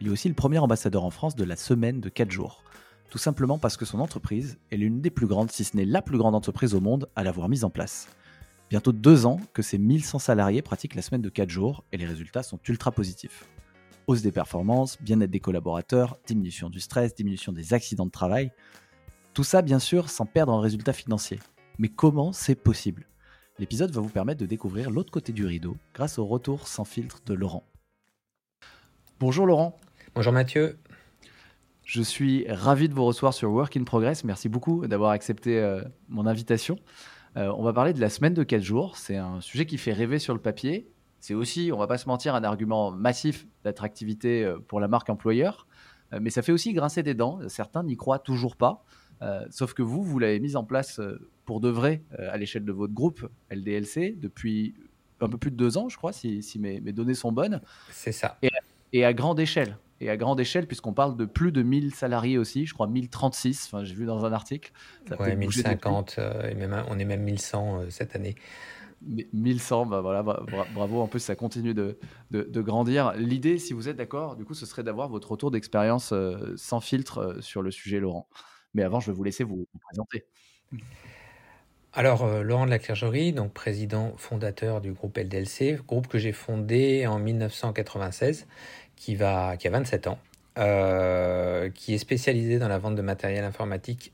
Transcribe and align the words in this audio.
Il 0.00 0.08
est 0.08 0.10
aussi 0.10 0.28
le 0.28 0.34
premier 0.34 0.58
ambassadeur 0.58 1.04
en 1.04 1.10
France 1.10 1.36
de 1.36 1.44
la 1.44 1.56
semaine 1.56 2.00
de 2.00 2.10
4 2.10 2.30
jours. 2.30 2.62
Tout 3.08 3.18
simplement 3.18 3.58
parce 3.58 3.78
que 3.78 3.86
son 3.86 4.00
entreprise 4.00 4.58
est 4.70 4.76
l'une 4.76 5.00
des 5.00 5.10
plus 5.10 5.26
grandes, 5.26 5.50
si 5.50 5.64
ce 5.64 5.74
n'est 5.74 5.86
la 5.86 6.02
plus 6.02 6.18
grande 6.18 6.34
entreprise 6.34 6.74
au 6.74 6.80
monde 6.80 7.08
à 7.16 7.24
l'avoir 7.24 7.48
mise 7.48 7.64
en 7.64 7.70
place. 7.70 8.08
Bientôt 8.68 8.92
deux 8.92 9.24
ans 9.24 9.40
que 9.54 9.62
ses 9.62 9.78
1100 9.78 10.18
salariés 10.18 10.60
pratiquent 10.60 10.96
la 10.96 11.02
semaine 11.02 11.22
de 11.22 11.30
4 11.30 11.48
jours 11.48 11.84
et 11.92 11.96
les 11.96 12.04
résultats 12.04 12.42
sont 12.42 12.58
ultra 12.68 12.92
positifs. 12.92 13.48
Hausse 14.06 14.22
des 14.22 14.32
performances, 14.32 15.00
bien-être 15.00 15.30
des 15.30 15.40
collaborateurs, 15.40 16.18
diminution 16.26 16.68
du 16.68 16.80
stress, 16.80 17.14
diminution 17.14 17.52
des 17.52 17.72
accidents 17.72 18.06
de 18.06 18.10
travail. 18.10 18.52
Tout 19.32 19.44
ça, 19.44 19.62
bien 19.62 19.78
sûr, 19.78 20.10
sans 20.10 20.26
perdre 20.26 20.52
en 20.52 20.60
résultats 20.60 20.92
financiers. 20.92 21.40
Mais 21.78 21.88
comment 21.88 22.32
c'est 22.32 22.54
possible? 22.54 23.08
L'épisode 23.58 23.92
va 23.92 24.02
vous 24.02 24.10
permettre 24.10 24.40
de 24.40 24.46
découvrir 24.46 24.90
l'autre 24.90 25.10
côté 25.10 25.32
du 25.32 25.46
rideau 25.46 25.76
grâce 25.94 26.18
au 26.18 26.26
retour 26.26 26.68
sans 26.68 26.84
filtre 26.84 27.22
de 27.24 27.32
Laurent. 27.32 27.64
Bonjour 29.18 29.46
Laurent. 29.46 29.78
Bonjour 30.16 30.32
Mathieu. 30.32 30.78
Je 31.84 32.00
suis 32.00 32.46
ravi 32.48 32.88
de 32.88 32.94
vous 32.94 33.04
recevoir 33.04 33.34
sur 33.34 33.52
Work 33.52 33.76
in 33.76 33.84
Progress. 33.84 34.24
Merci 34.24 34.48
beaucoup 34.48 34.86
d'avoir 34.86 35.10
accepté 35.10 35.60
euh, 35.60 35.82
mon 36.08 36.26
invitation. 36.26 36.78
Euh, 37.36 37.52
on 37.54 37.62
va 37.62 37.74
parler 37.74 37.92
de 37.92 38.00
la 38.00 38.08
semaine 38.08 38.32
de 38.32 38.42
4 38.42 38.62
jours. 38.62 38.96
C'est 38.96 39.18
un 39.18 39.42
sujet 39.42 39.66
qui 39.66 39.76
fait 39.76 39.92
rêver 39.92 40.18
sur 40.18 40.32
le 40.32 40.40
papier. 40.40 40.88
C'est 41.20 41.34
aussi, 41.34 41.70
on 41.70 41.76
va 41.76 41.86
pas 41.86 41.98
se 41.98 42.08
mentir, 42.08 42.34
un 42.34 42.44
argument 42.44 42.92
massif 42.92 43.46
d'attractivité 43.62 44.42
euh, 44.42 44.58
pour 44.58 44.80
la 44.80 44.88
marque 44.88 45.10
employeur. 45.10 45.66
mais 46.18 46.30
ça 46.30 46.40
fait 46.40 46.52
aussi 46.52 46.72
grincer 46.72 47.02
des 47.02 47.12
dents. 47.12 47.38
Certains 47.48 47.82
n'y 47.82 47.98
croient 47.98 48.18
toujours 48.18 48.56
pas. 48.56 48.86
sauf 49.50 49.74
que 49.74 49.82
vous, 49.82 50.02
vous 50.02 50.18
l'avez 50.18 50.40
mise 50.40 50.56
en 50.56 50.64
place 50.64 50.98
pour 51.44 51.60
de 51.60 51.68
vrai 51.68 52.02
à 52.16 52.38
l'échelle 52.38 52.64
de 52.64 52.72
votre 52.72 52.94
groupe 52.94 53.28
LDLC 53.50 54.18
depuis 54.18 54.76
un 55.20 55.28
peu 55.28 55.36
plus 55.36 55.50
de 55.50 55.56
deux 55.56 55.76
ans, 55.76 55.90
je 55.90 55.98
crois, 55.98 56.14
si, 56.14 56.42
mes, 56.58 56.80
données 56.80 57.12
sont 57.12 57.32
bonnes. 57.32 57.60
C'est 57.90 58.12
ça. 58.12 58.38
et 58.94 59.04
à 59.04 59.12
grande 59.12 59.40
échelle 59.40 59.76
et 60.00 60.10
à 60.10 60.16
grande 60.16 60.40
échelle, 60.40 60.66
puisqu'on 60.66 60.92
parle 60.92 61.16
de 61.16 61.24
plus 61.24 61.52
de 61.52 61.62
1000 61.62 61.94
salariés 61.94 62.38
aussi, 62.38 62.66
je 62.66 62.74
crois 62.74 62.86
1036, 62.86 63.66
enfin, 63.66 63.84
j'ai 63.84 63.94
vu 63.94 64.04
dans 64.04 64.24
un 64.24 64.32
article. 64.32 64.72
Ça 65.08 65.16
1050, 65.34 66.16
euh, 66.18 66.50
et 66.50 66.54
même, 66.54 66.84
on 66.88 66.98
est 66.98 67.04
même 67.04 67.22
1100 67.22 67.80
euh, 67.80 67.90
cette 67.90 68.14
année. 68.14 68.34
1100, 69.02 69.86
bah 69.86 70.00
voilà, 70.00 70.22
bravo. 70.22 71.00
En 71.00 71.06
plus, 71.06 71.20
ça 71.20 71.36
continue 71.36 71.74
de, 71.74 71.98
de, 72.30 72.62
grandir. 72.62 73.12
L'idée, 73.12 73.58
si 73.58 73.72
vous 73.74 73.88
êtes 73.88 73.96
d'accord, 73.96 74.36
du 74.36 74.44
coup, 74.44 74.54
ce 74.54 74.64
serait 74.64 74.82
d'avoir 74.82 75.08
votre 75.08 75.30
retour 75.30 75.50
d'expérience 75.50 76.12
euh, 76.12 76.54
sans 76.56 76.80
filtre 76.80 77.36
sur 77.40 77.60
le 77.60 77.70
sujet, 77.70 78.00
Laurent. 78.00 78.26
Mais 78.74 78.82
avant, 78.82 78.98
je 78.98 79.10
vais 79.10 79.16
vous 79.16 79.22
laisser 79.22 79.44
vous, 79.44 79.68
présenter. 79.86 80.24
Alors, 81.92 82.26
Laurent 82.42 82.64
de 82.64 82.70
la 82.70 82.78
Clergerie, 82.78 83.32
donc 83.32 83.52
président 83.52 84.14
fondateur 84.16 84.80
du 84.80 84.92
groupe 84.92 85.16
LDLC, 85.16 85.78
groupe 85.86 86.08
que 86.08 86.18
j'ai 86.18 86.32
fondé 86.32 87.06
en 87.06 87.18
1996 87.18 88.46
qui, 88.96 89.14
va, 89.14 89.56
qui 89.56 89.68
a 89.68 89.70
27 89.70 90.06
ans, 90.08 90.18
euh, 90.58 91.70
qui 91.70 91.94
est 91.94 91.98
spécialisé 91.98 92.58
dans 92.58 92.68
la 92.68 92.78
vente 92.78 92.96
de 92.96 93.02
matériel 93.02 93.44
informatique 93.44 94.12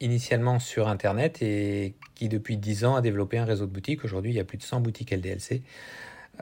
initialement 0.00 0.58
sur 0.58 0.88
Internet 0.88 1.42
et 1.42 1.94
qui 2.14 2.28
depuis 2.28 2.56
10 2.56 2.84
ans 2.86 2.94
a 2.96 3.02
développé 3.02 3.36
un 3.36 3.44
réseau 3.44 3.66
de 3.66 3.72
boutiques. 3.72 4.04
Aujourd'hui, 4.04 4.32
il 4.32 4.36
y 4.36 4.40
a 4.40 4.44
plus 4.44 4.56
de 4.56 4.62
100 4.62 4.80
boutiques 4.80 5.10
LDLC. 5.10 5.62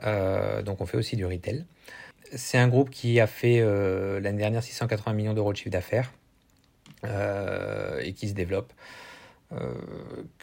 Euh, 0.05 0.61
donc 0.61 0.79
on 0.79 0.85
fait 0.85 0.97
aussi 0.97 1.17
du 1.17 1.25
retail. 1.25 1.65
C'est 2.33 2.57
un 2.57 2.67
groupe 2.67 2.89
qui 2.89 3.19
a 3.19 3.27
fait 3.27 3.59
euh, 3.59 4.19
l'année 4.21 4.37
dernière 4.37 4.63
680 4.63 5.13
millions 5.13 5.33
d'euros 5.33 5.51
de 5.51 5.57
chiffre 5.57 5.71
d'affaires 5.71 6.13
et 8.01 8.13
qui 8.13 8.27
se 8.27 8.33
développe. 8.33 8.73
Euh, 9.51 9.73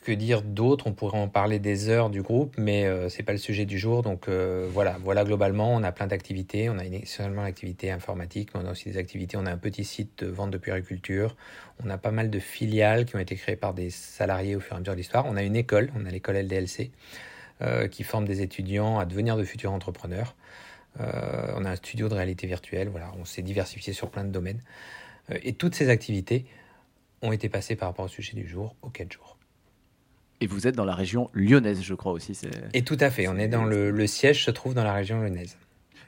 que 0.02 0.10
dire 0.10 0.42
d'autre? 0.42 0.88
On 0.88 0.92
pourrait 0.92 1.18
en 1.18 1.28
parler 1.28 1.60
des 1.60 1.88
heures 1.88 2.10
du 2.10 2.22
groupe, 2.22 2.56
mais 2.58 2.86
euh, 2.86 3.08
c'est 3.08 3.22
pas 3.22 3.32
le 3.32 3.38
sujet 3.38 3.64
du 3.64 3.78
jour. 3.78 4.02
Donc 4.02 4.28
euh, 4.28 4.68
voilà, 4.72 4.98
voilà 5.02 5.24
globalement, 5.24 5.72
on 5.72 5.82
a 5.84 5.92
plein 5.92 6.08
d'activités. 6.08 6.68
On 6.68 6.78
a 6.78 6.84
essentiellement 6.84 7.42
l'activité 7.42 7.92
informatique, 7.92 8.50
mais 8.54 8.60
on 8.64 8.66
a 8.66 8.72
aussi 8.72 8.90
des 8.90 8.98
activités. 8.98 9.36
On 9.36 9.46
a 9.46 9.52
un 9.52 9.58
petit 9.58 9.84
site 9.84 10.24
de 10.24 10.28
vente 10.28 10.50
de 10.50 10.58
puériculture. 10.58 11.36
On 11.84 11.90
a 11.90 11.98
pas 11.98 12.10
mal 12.10 12.30
de 12.30 12.38
filiales 12.40 13.04
qui 13.04 13.14
ont 13.16 13.20
été 13.20 13.36
créées 13.36 13.56
par 13.56 13.74
des 13.74 13.90
salariés 13.90 14.56
au 14.56 14.60
fur 14.60 14.72
et 14.74 14.76
à 14.76 14.80
mesure 14.80 14.94
de 14.94 14.98
l'histoire. 14.98 15.24
On 15.26 15.36
a 15.36 15.42
une 15.42 15.56
école, 15.56 15.92
on 15.96 16.04
a 16.04 16.10
l'école 16.10 16.36
LDLC, 16.36 16.90
qui 17.90 18.02
forme 18.02 18.26
des 18.26 18.42
étudiants 18.42 18.98
à 18.98 19.06
devenir 19.06 19.36
de 19.36 19.44
futurs 19.44 19.72
entrepreneurs. 19.72 20.34
on 20.98 21.64
a 21.64 21.70
un 21.70 21.76
studio 21.76 22.08
de 22.08 22.14
réalité 22.14 22.46
virtuelle. 22.46 22.88
Voilà, 22.88 23.12
on 23.20 23.24
s'est 23.24 23.42
diversifié 23.42 23.92
sur 23.92 24.10
plein 24.10 24.24
de 24.24 24.30
domaines. 24.30 24.60
et 25.30 25.52
toutes 25.52 25.74
ces 25.74 25.90
activités 25.90 26.46
ont 27.26 27.32
été 27.32 27.48
passés 27.48 27.76
par 27.76 27.88
rapport 27.88 28.04
au 28.04 28.08
sujet 28.08 28.34
du 28.34 28.46
jour 28.46 28.74
aux 28.82 28.90
4 28.90 29.12
jours. 29.12 29.36
Et 30.40 30.46
vous 30.46 30.66
êtes 30.66 30.74
dans 30.74 30.84
la 30.84 30.94
région 30.94 31.30
lyonnaise, 31.32 31.82
je 31.82 31.94
crois 31.94 32.12
aussi. 32.12 32.38
Et 32.74 32.82
tout 32.82 32.98
à 33.00 33.10
fait, 33.10 33.26
on 33.26 33.38
est 33.38 33.48
dans 33.48 33.64
le, 33.64 33.90
le, 33.90 34.06
siège 34.06 34.44
se 34.44 34.50
trouve 34.50 34.74
dans 34.74 34.84
la 34.84 34.92
région 34.92 35.20
lyonnaise. 35.20 35.56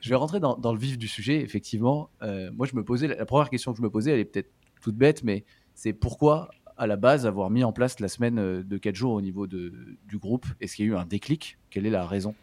Je 0.00 0.10
vais 0.10 0.16
rentrer 0.16 0.38
dans, 0.38 0.56
dans 0.56 0.72
le 0.72 0.78
vif 0.78 0.98
du 0.98 1.08
sujet, 1.08 1.40
effectivement. 1.40 2.10
Euh, 2.22 2.50
moi, 2.52 2.66
je 2.66 2.76
me 2.76 2.84
posais, 2.84 3.08
la 3.08 3.24
première 3.24 3.48
question 3.48 3.72
que 3.72 3.78
je 3.78 3.82
me 3.82 3.90
posais, 3.90 4.12
elle 4.12 4.20
est 4.20 4.26
peut-être 4.26 4.50
toute 4.82 4.96
bête, 4.96 5.24
mais 5.24 5.44
c'est 5.74 5.94
pourquoi, 5.94 6.50
à 6.76 6.86
la 6.86 6.96
base, 6.96 7.26
avoir 7.26 7.48
mis 7.48 7.64
en 7.64 7.72
place 7.72 8.00
la 8.00 8.08
semaine 8.08 8.38
euh, 8.38 8.62
de 8.62 8.76
4 8.76 8.94
jours 8.94 9.14
au 9.14 9.22
niveau 9.22 9.46
de, 9.46 9.72
du 10.06 10.18
groupe 10.18 10.46
Est-ce 10.60 10.76
qu'il 10.76 10.86
y 10.86 10.88
a 10.88 10.92
eu 10.92 10.96
un 10.96 11.06
déclic? 11.06 11.56
Quelle 11.70 11.86
est 11.86 11.90
la 11.90 12.06
raison? 12.06 12.34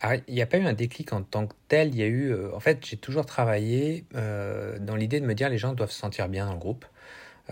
Ah, 0.00 0.16
il 0.28 0.34
n'y 0.34 0.42
a 0.42 0.46
pas 0.46 0.58
eu 0.58 0.64
un 0.64 0.74
déclic 0.74 1.12
en 1.12 1.22
tant 1.22 1.46
que 1.46 1.54
tel. 1.68 1.88
Il 1.88 1.96
y 1.96 2.02
a 2.02 2.06
eu, 2.06 2.32
euh, 2.32 2.54
en 2.54 2.60
fait, 2.60 2.84
j'ai 2.84 2.96
toujours 2.96 3.24
travaillé 3.24 4.04
dans 4.12 4.96
l'idée 4.96 5.20
de 5.20 5.26
me 5.26 5.34
dire 5.34 5.48
les 5.48 5.58
gens 5.58 5.74
doivent 5.74 5.90
se 5.90 5.98
sentir 5.98 6.28
bien 6.28 6.46
dans 6.46 6.54
le 6.54 6.58
groupe. 6.58 6.84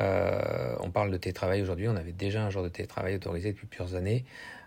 Euh, 0.01 0.77
on 0.81 0.91
parle 0.91 1.11
de 1.11 1.17
télétravail 1.17 1.63
aujourd'hui, 1.63 1.89
on 1.89 1.97
avait 1.97 2.13
déjà 2.13 2.45
un 2.45 2.51
jour 2.51 2.63
de 2.63 2.69
télétravail 2.69 3.17
autorisé 3.17 3.53
depuis 3.53 3.67
plusieurs 3.67 3.95
années. 3.95 4.25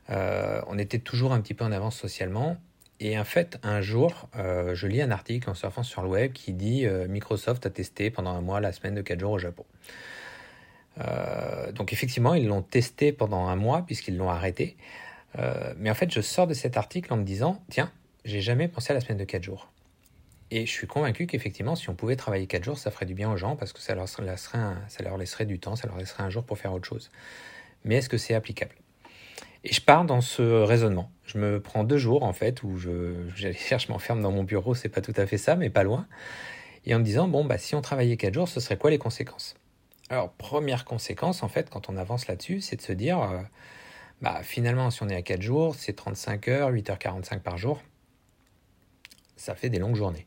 Euh, 0.09 0.61
on 0.67 0.77
était 0.77 0.99
toujours 0.99 1.33
un 1.33 1.41
petit 1.41 1.53
peu 1.53 1.63
en 1.63 1.71
avance 1.71 1.95
socialement. 1.95 2.57
Et 2.99 3.17
en 3.17 3.23
fait, 3.23 3.57
un 3.63 3.79
jour, 3.81 4.27
euh, 4.35 4.75
je 4.75 4.87
lis 4.87 5.01
un 5.01 5.11
article 5.11 5.49
en 5.49 5.53
surfant 5.53 5.83
sur 5.83 6.01
le 6.01 6.09
web 6.09 6.33
qui 6.33 6.51
dit 6.51 6.85
Microsoft 7.07 7.65
a 7.65 7.69
testé 7.69 8.09
pendant 8.11 8.31
un 8.31 8.41
mois 8.41 8.59
la 8.59 8.73
semaine 8.73 8.95
de 8.95 9.01
4 9.01 9.19
jours 9.19 9.31
au 9.31 9.39
Japon. 9.39 9.65
donc 11.73 11.93
effectivement, 11.93 12.33
ils 12.33 12.45
l'ont 12.45 12.61
testé 12.61 13.13
pendant 13.13 13.47
un 13.47 13.55
mois 13.55 13.83
puisqu'ils 13.85 14.17
l'ont 14.17 14.29
arrêté. 14.29 14.75
mais 15.77 15.89
en 15.89 15.93
fait, 15.93 16.11
je 16.11 16.19
sors 16.19 16.45
de 16.45 16.53
cet 16.53 16.75
article 16.75 17.13
en 17.13 17.17
me 17.17 17.23
disant, 17.23 17.63
tiens, 17.69 17.89
j'ai 18.25 18.41
jamais 18.41 18.67
pensé 18.67 18.91
à 18.91 18.95
la 18.95 18.99
semaine 18.99 19.17
de 19.17 19.23
4 19.23 19.43
jours. 19.43 19.71
Et 20.51 20.65
je 20.65 20.71
suis 20.71 20.87
convaincu 20.87 21.27
qu'effectivement, 21.27 21.75
si 21.75 21.89
on 21.89 21.95
pouvait 21.95 22.15
travailler 22.15 22.47
4 22.47 22.63
jours, 22.63 22.77
ça 22.77 22.89
ferait 22.89 23.05
du 23.05 23.13
bien 23.13 23.31
aux 23.31 23.37
gens 23.37 23.55
parce 23.55 23.71
que 23.71 23.79
ça 23.79 23.93
leur, 23.93 24.07
laisserait 25.17 25.45
du 25.45 25.59
temps, 25.59 25.75
ça 25.75 25.87
leur 25.87 25.97
laisserait 25.97 26.23
un 26.23 26.29
jour 26.29 26.43
pour 26.43 26.57
faire 26.57 26.73
autre 26.73 26.87
chose. 26.87 27.11
Mais 27.83 27.95
est-ce 27.95 28.09
que 28.09 28.17
c'est 28.17 28.33
applicable? 28.33 28.75
Et 29.63 29.73
je 29.73 29.81
pars 29.81 30.05
dans 30.05 30.21
ce 30.21 30.41
raisonnement. 30.41 31.11
Je 31.23 31.37
me 31.37 31.61
prends 31.61 31.83
deux 31.83 31.97
jours 31.97 32.23
en 32.23 32.33
fait 32.33 32.63
où 32.63 32.77
je, 32.77 33.27
j'allais 33.35 33.53
dire, 33.53 33.77
je 33.77 33.91
m'enferme 33.91 34.21
dans 34.21 34.31
mon 34.31 34.43
bureau, 34.43 34.73
c'est 34.73 34.89
pas 34.89 35.01
tout 35.01 35.13
à 35.17 35.27
fait 35.27 35.37
ça, 35.37 35.55
mais 35.55 35.69
pas 35.69 35.83
loin. 35.83 36.07
Et 36.85 36.95
en 36.95 36.99
me 36.99 37.03
disant, 37.03 37.27
bon, 37.27 37.45
bah, 37.45 37.57
si 37.57 37.75
on 37.75 37.81
travaillait 37.81 38.17
4 38.17 38.33
jours, 38.33 38.47
ce 38.47 38.59
serait 38.59 38.77
quoi 38.77 38.89
les 38.89 38.97
conséquences? 38.97 39.55
Alors, 40.09 40.31
première 40.31 40.85
conséquence, 40.85 41.43
en 41.43 41.49
fait, 41.49 41.69
quand 41.69 41.89
on 41.89 41.97
avance 41.97 42.27
là-dessus, 42.27 42.61
c'est 42.61 42.77
de 42.77 42.81
se 42.81 42.93
dire, 42.93 43.21
euh, 43.21 43.41
bah, 44.21 44.39
finalement, 44.41 44.89
si 44.89 45.03
on 45.03 45.09
est 45.09 45.15
à 45.15 45.21
4 45.21 45.41
jours, 45.41 45.75
c'est 45.75 45.93
35 45.93 46.47
heures, 46.47 46.71
8h45 46.71 47.41
par 47.41 47.57
jour. 47.57 47.83
Ça 49.35 49.53
fait 49.53 49.69
des 49.69 49.77
longues 49.77 49.95
journées. 49.95 50.25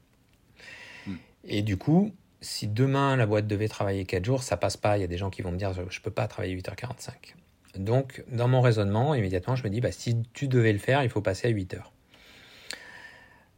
Et 1.44 1.62
du 1.62 1.76
coup, 1.76 2.12
si 2.40 2.68
demain 2.68 3.16
la 3.16 3.26
boîte 3.26 3.46
devait 3.46 3.68
travailler 3.68 4.04
4 4.04 4.24
jours, 4.24 4.42
ça 4.42 4.56
passe 4.56 4.76
pas. 4.76 4.98
Il 4.98 5.00
y 5.00 5.04
a 5.04 5.08
des 5.08 5.18
gens 5.18 5.30
qui 5.30 5.42
vont 5.42 5.52
me 5.52 5.56
dire 5.56 5.72
je 5.72 5.80
ne 5.80 6.02
peux 6.02 6.10
pas 6.10 6.26
travailler 6.28 6.56
8h45. 6.56 7.34
Donc, 7.76 8.22
dans 8.30 8.48
mon 8.48 8.60
raisonnement, 8.60 9.14
immédiatement, 9.14 9.56
je 9.56 9.64
me 9.64 9.70
dis 9.70 9.80
bah, 9.80 9.92
si 9.92 10.16
tu 10.34 10.48
devais 10.48 10.72
le 10.72 10.78
faire, 10.78 11.02
il 11.02 11.08
faut 11.08 11.22
passer 11.22 11.48
à 11.48 11.50
8 11.50 11.74
heures. 11.74 11.92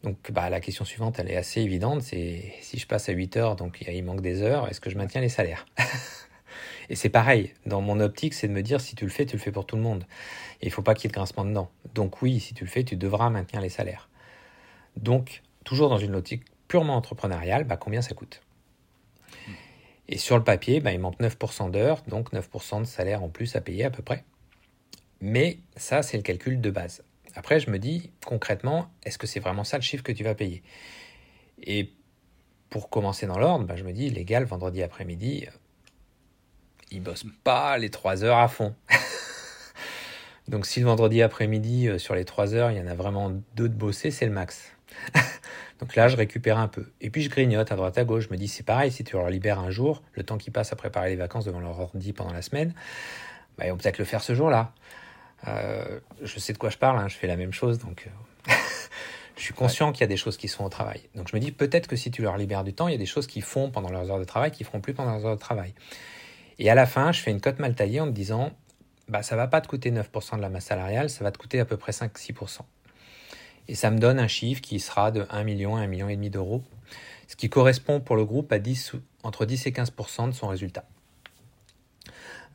Donc, 0.05 0.31
bah, 0.33 0.51
la 0.51 0.61
question 0.61 0.85
suivante, 0.85 1.19
elle 1.19 1.31
est 1.31 1.37
assez 1.37 1.63
évidente 1.63 2.03
c'est 2.03 2.53
si 2.61 2.79
je 2.79 2.87
passe 2.87 3.09
à 3.09 3.13
8 3.13 3.37
heures, 3.39 3.57
donc 3.57 3.83
il 3.89 4.05
manque 4.05 4.21
des 4.21 4.43
heures, 4.43 4.69
est-ce 4.69 4.81
que 4.81 4.91
je 4.91 4.99
maintiens 4.99 5.23
les 5.23 5.31
salaires? 5.31 5.67
Et 6.91 6.97
c'est 6.97 7.09
pareil, 7.09 7.55
dans 7.65 7.81
mon 7.81 7.99
optique, 8.01 8.35
c'est 8.35 8.47
de 8.47 8.53
me 8.53 8.63
dire 8.63 8.83
si 8.83 8.95
tu 8.95 9.05
le 9.07 9.11
fais, 9.11 9.25
tu 9.25 9.37
le 9.37 9.41
fais 9.41 9.51
pour 9.51 9.65
tout 9.65 9.77
le 9.77 9.83
monde. 9.83 10.05
Il 10.61 10.71
faut 10.71 10.83
pas 10.83 10.95
qu'il 10.95 11.05
y 11.05 11.07
ait 11.07 11.09
de 11.09 11.15
grincement 11.15 11.47
dedans. 11.47 11.71
Donc, 11.95 12.21
oui, 12.21 12.41
si 12.41 12.53
tu 12.53 12.65
le 12.65 12.71
fais, 12.71 12.85
tu 12.85 12.97
devras 12.97 13.31
maintenir 13.31 13.63
les 13.63 13.71
salaires. 13.71 14.11
Donc, 14.97 15.43
toujours 15.65 15.89
dans 15.89 15.99
une 15.99 16.15
optique 16.15 16.45
purement 16.75 16.97
entrepreneurial, 16.97 17.63
bah, 17.63 17.77
combien 17.77 18.03
ça 18.03 18.15
coûte? 18.15 18.43
Et 20.09 20.19
sur 20.19 20.37
le 20.37 20.43
papier, 20.43 20.81
bah, 20.81 20.93
il 20.93 20.99
manque 20.99 21.21
9% 21.21 21.71
d'heures, 21.71 22.03
donc 22.09 22.33
9% 22.33 22.81
de 22.81 22.85
salaire 22.85 23.23
en 23.23 23.29
plus 23.29 23.55
à 23.55 23.61
payer 23.61 23.85
à 23.85 23.91
peu 23.91 24.03
près. 24.03 24.25
Mais 25.21 25.59
ça, 25.77 26.03
c'est 26.03 26.17
le 26.17 26.25
calcul 26.25 26.61
de 26.61 26.71
base. 26.71 27.05
Après, 27.37 27.61
je 27.61 27.71
me 27.71 27.79
dis 27.79 28.11
concrètement, 28.27 28.91
est-ce 29.05 29.19
que 29.19 29.29
c'est 29.29 29.39
vraiment 29.39 29.63
ça 29.63 29.77
le 29.77 29.85
chiffre 29.85 30.03
que 30.03 30.11
tu 30.11 30.25
vas 30.25 30.35
payer? 30.35 30.65
Et 31.63 31.93
pour 32.71 32.91
commencer 32.91 33.29
dans 33.29 33.39
l'ordre, 33.39 33.65
bah, 33.67 33.77
je 33.77 33.85
me 33.85 33.93
dis, 33.93 34.11
légal, 34.11 34.43
vendredi 34.43 34.83
après-midi, 34.83 35.47
ils 36.91 37.01
bossent 37.01 37.27
pas 37.45 37.79
les 37.79 37.91
3 37.91 38.25
heures 38.25 38.39
à 38.39 38.49
fond. 38.49 38.75
Donc 40.49 40.67
si 40.67 40.81
le 40.81 40.87
vendredi 40.87 41.23
après-midi, 41.23 41.87
euh, 41.87 41.99
sur 41.99 42.17
les 42.17 42.25
3 42.25 42.55
heures, 42.55 42.73
il 42.73 42.79
y 42.79 42.81
en 42.81 42.89
a 42.89 42.95
vraiment 42.95 43.31
deux 43.55 43.69
de 43.69 43.77
bosser, 43.77 44.11
c'est 44.11 44.27
le 44.27 44.33
max. 44.33 44.73
Donc 45.85 45.97
là, 45.97 46.09
je 46.09 46.17
récupère 46.17 46.57
un 46.57 46.67
peu. 46.67 46.87
Et 47.03 47.11
puis 47.11 47.21
je 47.21 47.29
grignote 47.29 47.71
à 47.71 47.77
droite 47.77 47.99
à 47.99 48.05
gauche. 48.05 48.25
Je 48.29 48.33
me 48.33 48.39
dis, 48.39 48.49
c'est 48.49 48.63
pareil, 48.63 48.91
si 48.91 49.05
tu 49.05 49.17
leur 49.17 49.29
libères 49.29 49.59
un 49.59 49.69
jour, 49.69 50.03
le 50.15 50.23
temps 50.23 50.39
qu'ils 50.39 50.51
passent 50.51 50.73
à 50.73 50.77
préparer 50.77 51.11
les 51.11 51.17
vacances 51.17 51.45
devant 51.45 51.61
leur 51.61 51.79
ordi 51.79 52.15
pendant 52.15 52.33
la 52.33 52.41
semaine, 52.41 52.73
bah, 53.59 53.67
ils 53.67 53.71
vont 53.71 53.77
peut-être 53.77 53.99
le 53.99 54.07
faire 54.07 54.23
ce 54.23 54.35
jour-là. 54.35 54.73
Euh, 55.47 56.01
je 56.23 56.39
sais 56.39 56.55
de 56.55 56.59
quoi 56.59 56.71
je 56.71 56.79
parle, 56.79 56.99
hein, 56.99 57.09
je 57.09 57.17
fais 57.17 57.27
la 57.27 57.37
même 57.37 57.53
chose, 57.53 57.79
donc 57.81 58.09
euh, 58.49 58.53
je 59.37 59.43
suis 59.43 59.53
conscient 59.53 59.93
qu'il 59.93 60.01
y 60.01 60.05
a 60.05 60.07
des 60.07 60.17
choses 60.17 60.39
qui 60.39 60.49
sont 60.49 60.65
au 60.65 60.71
travail. 60.71 61.03
Donc 61.17 61.29
je 61.29 61.37
me 61.37 61.41
dis 61.41 61.53
peut-être 61.53 61.87
que 61.87 61.97
si 61.97 62.11
tu 62.11 62.23
leur 62.23 62.39
libères 62.39 62.65
du 62.65 62.73
temps, 62.73 62.89
il 62.89 62.93
y 62.93 62.97
a 62.97 62.99
des 62.99 63.05
choses 63.05 63.27
qu'ils 63.27 63.43
font 63.43 63.71
pendant 63.71 63.91
leurs 63.91 64.11
heures 64.11 64.19
de 64.19 64.25
travail 64.25 64.53
qu'ils 64.53 64.65
feront 64.65 64.81
plus 64.81 64.95
pendant 64.95 65.11
leurs 65.11 65.27
heures 65.27 65.37
de 65.37 65.41
travail. 65.41 65.75
Et 66.59 66.71
à 66.71 66.75
la 66.75 66.87
fin, 66.87 67.13
je 67.13 67.21
fais 67.21 67.31
une 67.31 67.43
cote 67.43 67.59
mal 67.59 67.75
taillée 67.75 68.01
en 68.01 68.07
me 68.07 68.13
disant 68.13 68.53
bah, 69.09 69.23
ça 69.23 69.37
va 69.37 69.49
pas 69.49 69.61
te 69.61 69.69
coûter 69.69 69.91
9% 69.91 70.37
de 70.37 70.41
la 70.41 70.49
masse 70.49 70.65
salariale, 70.65 71.11
ça 71.11 71.25
va 71.25 71.31
te 71.31 71.37
coûter 71.37 71.61
à 71.61 71.67
peu 71.67 71.77
près 71.77 71.93
5-6%. 71.93 72.61
Et 73.69 73.75
ça 73.75 73.91
me 73.91 73.99
donne 73.99 74.19
un 74.19 74.29
chiffre 74.29 74.61
qui 74.61 74.81
sera 74.81 75.11
de 75.11 75.27
1 75.31 75.45
million 75.45 75.77
à 75.77 75.81
1 75.81 75.87
million 75.87 76.09
et 76.09 76.17
demi 76.17 76.31
d'euros, 76.31 76.63
ce 77.29 77.37
qui 77.37 77.49
correspond 77.49 78.01
pour 78.01 78.17
le 78.17 78.25
groupe 78.25 78.53
à 78.53 78.59
10, 78.59 78.93
entre 79.23 79.47
10 79.47 79.67
et 79.67 79.71
15% 79.71 80.29
de 80.29 80.33
son 80.33 80.49
résultat. 80.49 80.85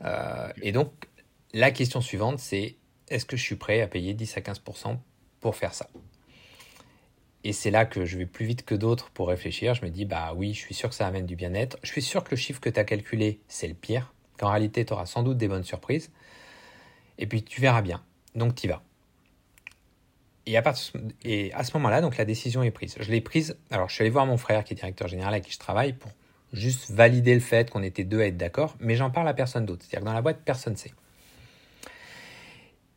Euh, 0.04 0.48
et 0.62 0.72
donc, 0.72 0.92
la 1.52 1.70
question 1.70 2.00
suivante, 2.00 2.38
c'est 2.38 2.76
est-ce 3.08 3.24
que 3.24 3.36
je 3.36 3.42
suis 3.42 3.56
prêt 3.56 3.80
à 3.80 3.88
payer 3.88 4.14
10 4.14 4.36
à 4.36 4.40
15% 4.40 4.98
pour 5.40 5.56
faire 5.56 5.74
ça? 5.74 5.88
Et 7.42 7.52
c'est 7.52 7.70
là 7.70 7.86
que 7.86 8.04
je 8.04 8.18
vais 8.18 8.26
plus 8.26 8.44
vite 8.44 8.64
que 8.64 8.74
d'autres 8.74 9.10
pour 9.10 9.28
réfléchir. 9.28 9.74
Je 9.74 9.84
me 9.84 9.90
dis, 9.90 10.04
bah 10.04 10.32
oui, 10.36 10.52
je 10.52 10.58
suis 10.58 10.74
sûr 10.74 10.90
que 10.90 10.94
ça 10.94 11.06
amène 11.06 11.26
du 11.26 11.36
bien-être. 11.36 11.78
Je 11.82 11.90
suis 11.90 12.02
sûr 12.02 12.22
que 12.22 12.30
le 12.30 12.36
chiffre 12.36 12.60
que 12.60 12.68
tu 12.68 12.78
as 12.78 12.84
calculé, 12.84 13.40
c'est 13.48 13.66
le 13.66 13.74
pire, 13.74 14.12
qu'en 14.38 14.50
réalité, 14.50 14.84
tu 14.84 14.92
auras 14.92 15.06
sans 15.06 15.22
doute 15.22 15.38
des 15.38 15.48
bonnes 15.48 15.64
surprises. 15.64 16.10
Et 17.18 17.26
puis, 17.26 17.42
tu 17.42 17.60
verras 17.60 17.82
bien. 17.82 18.04
Donc, 18.34 18.54
tu 18.54 18.66
y 18.66 18.68
vas. 18.68 18.82
Et 20.46 20.56
à, 20.56 20.62
et 21.24 21.52
à 21.52 21.64
ce 21.64 21.76
moment-là, 21.76 22.00
donc 22.00 22.16
la 22.16 22.24
décision 22.24 22.62
est 22.62 22.70
prise. 22.70 22.96
Je 22.98 23.10
l'ai 23.10 23.20
prise. 23.20 23.56
Alors, 23.70 23.88
je 23.88 23.94
suis 23.94 24.02
allé 24.02 24.10
voir 24.10 24.26
mon 24.26 24.36
frère 24.36 24.64
qui 24.64 24.72
est 24.72 24.76
directeur 24.76 25.06
général 25.06 25.34
avec 25.34 25.44
qui 25.44 25.52
je 25.52 25.58
travaille 25.58 25.92
pour 25.92 26.10
juste 26.52 26.90
valider 26.90 27.34
le 27.34 27.40
fait 27.40 27.70
qu'on 27.70 27.82
était 27.82 28.04
deux 28.04 28.20
à 28.20 28.26
être 28.26 28.36
d'accord, 28.36 28.76
mais 28.80 28.96
j'en 28.96 29.10
parle 29.10 29.28
à 29.28 29.34
personne 29.34 29.66
d'autre. 29.66 29.82
C'est-à-dire 29.82 30.00
que 30.00 30.06
dans 30.06 30.12
la 30.12 30.22
boîte, 30.22 30.40
personne 30.44 30.72
ne 30.72 30.78
sait. 30.78 30.92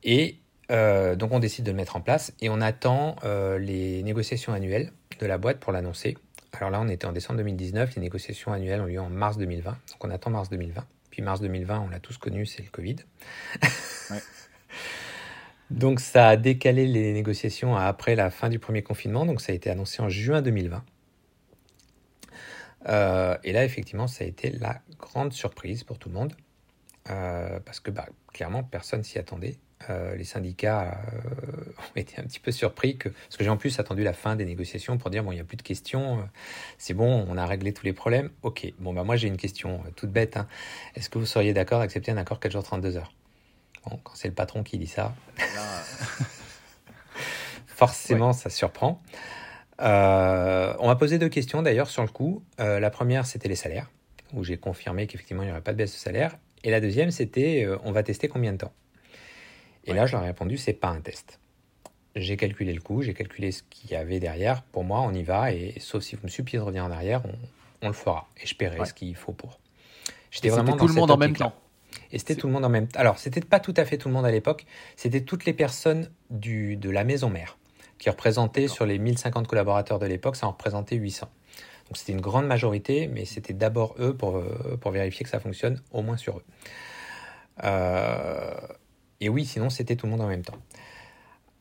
Et 0.03 0.37
euh, 0.71 1.15
donc 1.15 1.31
on 1.31 1.39
décide 1.39 1.65
de 1.65 1.71
le 1.71 1.77
mettre 1.77 1.95
en 1.95 2.01
place 2.01 2.33
et 2.39 2.49
on 2.49 2.61
attend 2.61 3.15
euh, 3.23 3.57
les 3.59 4.01
négociations 4.03 4.53
annuelles 4.53 4.91
de 5.19 5.25
la 5.25 5.37
boîte 5.37 5.59
pour 5.59 5.71
l'annoncer. 5.71 6.17
Alors 6.53 6.69
là, 6.69 6.79
on 6.81 6.87
était 6.87 7.05
en 7.05 7.11
décembre 7.11 7.37
2019, 7.37 7.95
les 7.95 8.01
négociations 8.01 8.53
annuelles 8.53 8.81
ont 8.81 8.85
lieu 8.85 8.99
en 8.99 9.09
mars 9.09 9.37
2020, 9.37 9.71
donc 9.71 9.77
on 10.01 10.09
attend 10.09 10.29
mars 10.29 10.49
2020. 10.49 10.85
Puis 11.09 11.21
mars 11.21 11.41
2020, 11.41 11.79
on 11.79 11.89
l'a 11.89 11.99
tous 11.99 12.17
connu, 12.17 12.45
c'est 12.45 12.63
le 12.63 12.69
Covid. 12.69 12.97
Donc 15.73 15.99
ça 15.99 16.29
a 16.29 16.37
décalé 16.37 16.87
les 16.87 17.13
négociations 17.13 17.75
après 17.75 18.15
la 18.15 18.29
fin 18.29 18.49
du 18.49 18.59
premier 18.59 18.83
confinement, 18.83 19.25
donc 19.25 19.41
ça 19.41 19.51
a 19.51 19.55
été 19.55 19.69
annoncé 19.69 20.01
en 20.01 20.09
juin 20.09 20.41
2020. 20.41 20.83
Euh, 22.89 23.37
et 23.43 23.53
là, 23.53 23.63
effectivement, 23.63 24.07
ça 24.07 24.23
a 24.23 24.27
été 24.27 24.49
la 24.51 24.81
grande 24.99 25.33
surprise 25.33 25.83
pour 25.83 25.99
tout 25.99 26.09
le 26.09 26.15
monde, 26.15 26.33
parce 27.05 27.79
que 27.79 27.91
bah, 27.91 28.05
clairement, 28.31 28.63
personne 28.63 29.03
s'y 29.03 29.19
attendait. 29.19 29.57
Euh, 29.89 30.15
les 30.15 30.23
syndicats 30.23 30.97
euh, 31.13 31.71
ont 31.77 31.99
été 31.99 32.19
un 32.19 32.23
petit 32.23 32.39
peu 32.39 32.51
surpris 32.51 32.97
que, 32.97 33.09
parce 33.09 33.37
que 33.37 33.43
j'ai 33.43 33.49
en 33.49 33.57
plus 33.57 33.79
attendu 33.79 34.03
la 34.03 34.13
fin 34.13 34.35
des 34.35 34.45
négociations 34.45 34.97
pour 34.97 35.09
dire 35.09 35.23
bon, 35.23 35.31
il 35.31 35.35
n'y 35.35 35.41
a 35.41 35.43
plus 35.43 35.57
de 35.57 35.63
questions, 35.63 36.19
euh, 36.19 36.23
c'est 36.77 36.93
bon, 36.93 37.25
on 37.27 37.37
a 37.37 37.45
réglé 37.45 37.73
tous 37.73 37.85
les 37.85 37.93
problèmes. 37.93 38.29
Ok, 38.43 38.71
bon, 38.79 38.93
bah 38.93 39.03
moi 39.03 39.15
j'ai 39.15 39.27
une 39.27 39.37
question 39.37 39.81
toute 39.95 40.11
bête. 40.11 40.37
Hein. 40.37 40.47
Est-ce 40.95 41.09
que 41.09 41.17
vous 41.17 41.25
seriez 41.25 41.53
d'accord 41.53 41.79
d'accepter 41.79 42.11
un 42.11 42.17
accord 42.17 42.39
4 42.39 42.51
jours 42.51 42.63
32 42.63 42.97
heures? 42.97 43.13
Bon, 43.85 43.99
quand 44.03 44.13
c'est 44.15 44.27
le 44.27 44.33
patron 44.33 44.63
qui 44.63 44.77
dit 44.77 44.87
ça, 44.87 45.13
forcément 47.67 48.33
ça 48.33 48.49
surprend. 48.49 49.01
on 49.79 50.87
m'a 50.87 50.95
posé 50.95 51.17
deux 51.19 51.29
questions 51.29 51.61
d'ailleurs 51.61 51.89
sur 51.89 52.03
le 52.03 52.09
coup. 52.09 52.43
la 52.57 52.89
première, 52.89 53.25
c'était 53.25 53.49
les 53.49 53.55
salaires, 53.55 53.89
où 54.33 54.43
j'ai 54.43 54.57
confirmé 54.57 55.07
qu'effectivement 55.07 55.43
il 55.43 55.47
n'y 55.47 55.51
aurait 55.51 55.61
pas 55.61 55.73
de 55.73 55.77
baisse 55.77 55.93
de 55.93 55.97
salaire. 55.97 56.37
Et 56.63 56.71
la 56.71 56.79
deuxième, 56.79 57.11
c'était 57.11 57.67
on 57.83 57.91
va 57.91 58.03
tester 58.03 58.27
combien 58.29 58.53
de 58.53 58.57
temps? 58.57 58.73
Et 59.85 59.93
là, 59.93 60.05
je 60.05 60.13
leur 60.13 60.23
ai 60.23 60.27
répondu, 60.27 60.57
c'est 60.57 60.73
pas 60.73 60.89
un 60.89 61.01
test. 61.01 61.39
J'ai 62.15 62.37
calculé 62.37 62.73
le 62.73 62.81
coût, 62.81 63.01
j'ai 63.01 63.13
calculé 63.13 63.51
ce 63.51 63.63
qu'il 63.63 63.91
y 63.91 63.95
avait 63.95 64.19
derrière. 64.19 64.61
Pour 64.63 64.83
moi, 64.83 65.01
on 65.01 65.13
y 65.13 65.23
va, 65.23 65.51
et 65.51 65.73
sauf 65.79 66.03
si 66.03 66.15
vous 66.15 66.23
me 66.23 66.29
suppliez 66.29 66.59
de 66.59 66.63
revenir 66.63 66.85
en 66.85 66.91
arrière, 66.91 67.23
on, 67.81 67.87
le 67.87 67.93
fera. 67.93 68.29
Et 68.41 68.45
je 68.45 68.55
paierai 68.55 68.85
ce 68.85 68.93
qu'il 68.93 69.15
faut 69.15 69.33
pour. 69.33 69.59
J'étais 70.31 70.49
vraiment 70.49 70.77
tout 70.77 70.87
le 70.87 70.93
monde 70.93 71.11
en 71.11 71.17
même 71.17 71.35
temps. 71.35 71.53
Et 72.11 72.19
c'était 72.19 72.35
tout 72.35 72.47
le 72.47 72.53
monde 72.53 72.65
en 72.65 72.69
même 72.69 72.87
temps. 72.87 72.99
Alors, 72.99 73.19
c'était 73.19 73.41
pas 73.41 73.59
tout 73.59 73.73
à 73.77 73.85
fait 73.85 73.97
tout 73.97 74.07
le 74.07 74.13
monde 74.13 74.25
à 74.25 74.31
l'époque. 74.31 74.65
C'était 74.95 75.21
toutes 75.21 75.45
les 75.45 75.53
personnes 75.53 76.09
du, 76.29 76.77
de 76.77 76.89
la 76.89 77.03
maison 77.03 77.29
mère 77.29 77.57
qui 77.97 78.09
représentaient 78.09 78.67
sur 78.67 78.85
les 78.85 78.99
1050 78.99 79.47
collaborateurs 79.47 79.97
de 79.97 80.05
l'époque, 80.05 80.35
ça 80.35 80.47
en 80.47 80.51
représentait 80.51 80.97
800. 80.97 81.29
Donc 81.87 81.97
c'était 81.97 82.11
une 82.11 82.21
grande 82.21 82.45
majorité, 82.45 83.07
mais 83.07 83.23
c'était 83.23 83.53
d'abord 83.53 83.95
eux 83.99 84.15
pour, 84.15 84.37
euh, 84.37 84.77
pour 84.81 84.91
vérifier 84.91 85.23
que 85.23 85.29
ça 85.29 85.39
fonctionne, 85.39 85.81
au 85.91 86.01
moins 86.01 86.17
sur 86.17 86.37
eux. 86.37 86.43
Euh, 87.63 88.55
et 89.21 89.29
oui, 89.29 89.45
sinon 89.45 89.69
c'était 89.69 89.95
tout 89.95 90.05
le 90.05 90.11
monde 90.11 90.21
en 90.21 90.27
même 90.27 90.43
temps. 90.43 90.57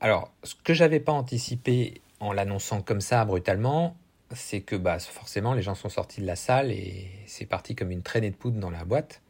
Alors, 0.00 0.32
ce 0.42 0.54
que 0.56 0.74
j'avais 0.74 1.00
pas 1.00 1.12
anticipé 1.12 2.00
en 2.18 2.32
l'annonçant 2.32 2.82
comme 2.82 3.00
ça 3.00 3.24
brutalement, 3.24 3.96
c'est 4.34 4.62
que 4.62 4.74
bah, 4.74 4.98
forcément 4.98 5.54
les 5.54 5.62
gens 5.62 5.74
sont 5.74 5.90
sortis 5.90 6.20
de 6.20 6.26
la 6.26 6.36
salle 6.36 6.72
et 6.72 7.08
c'est 7.26 7.46
parti 7.46 7.74
comme 7.74 7.90
une 7.90 8.02
traînée 8.02 8.30
de 8.30 8.36
poudre 8.36 8.58
dans 8.58 8.70
la 8.70 8.84
boîte. 8.84 9.22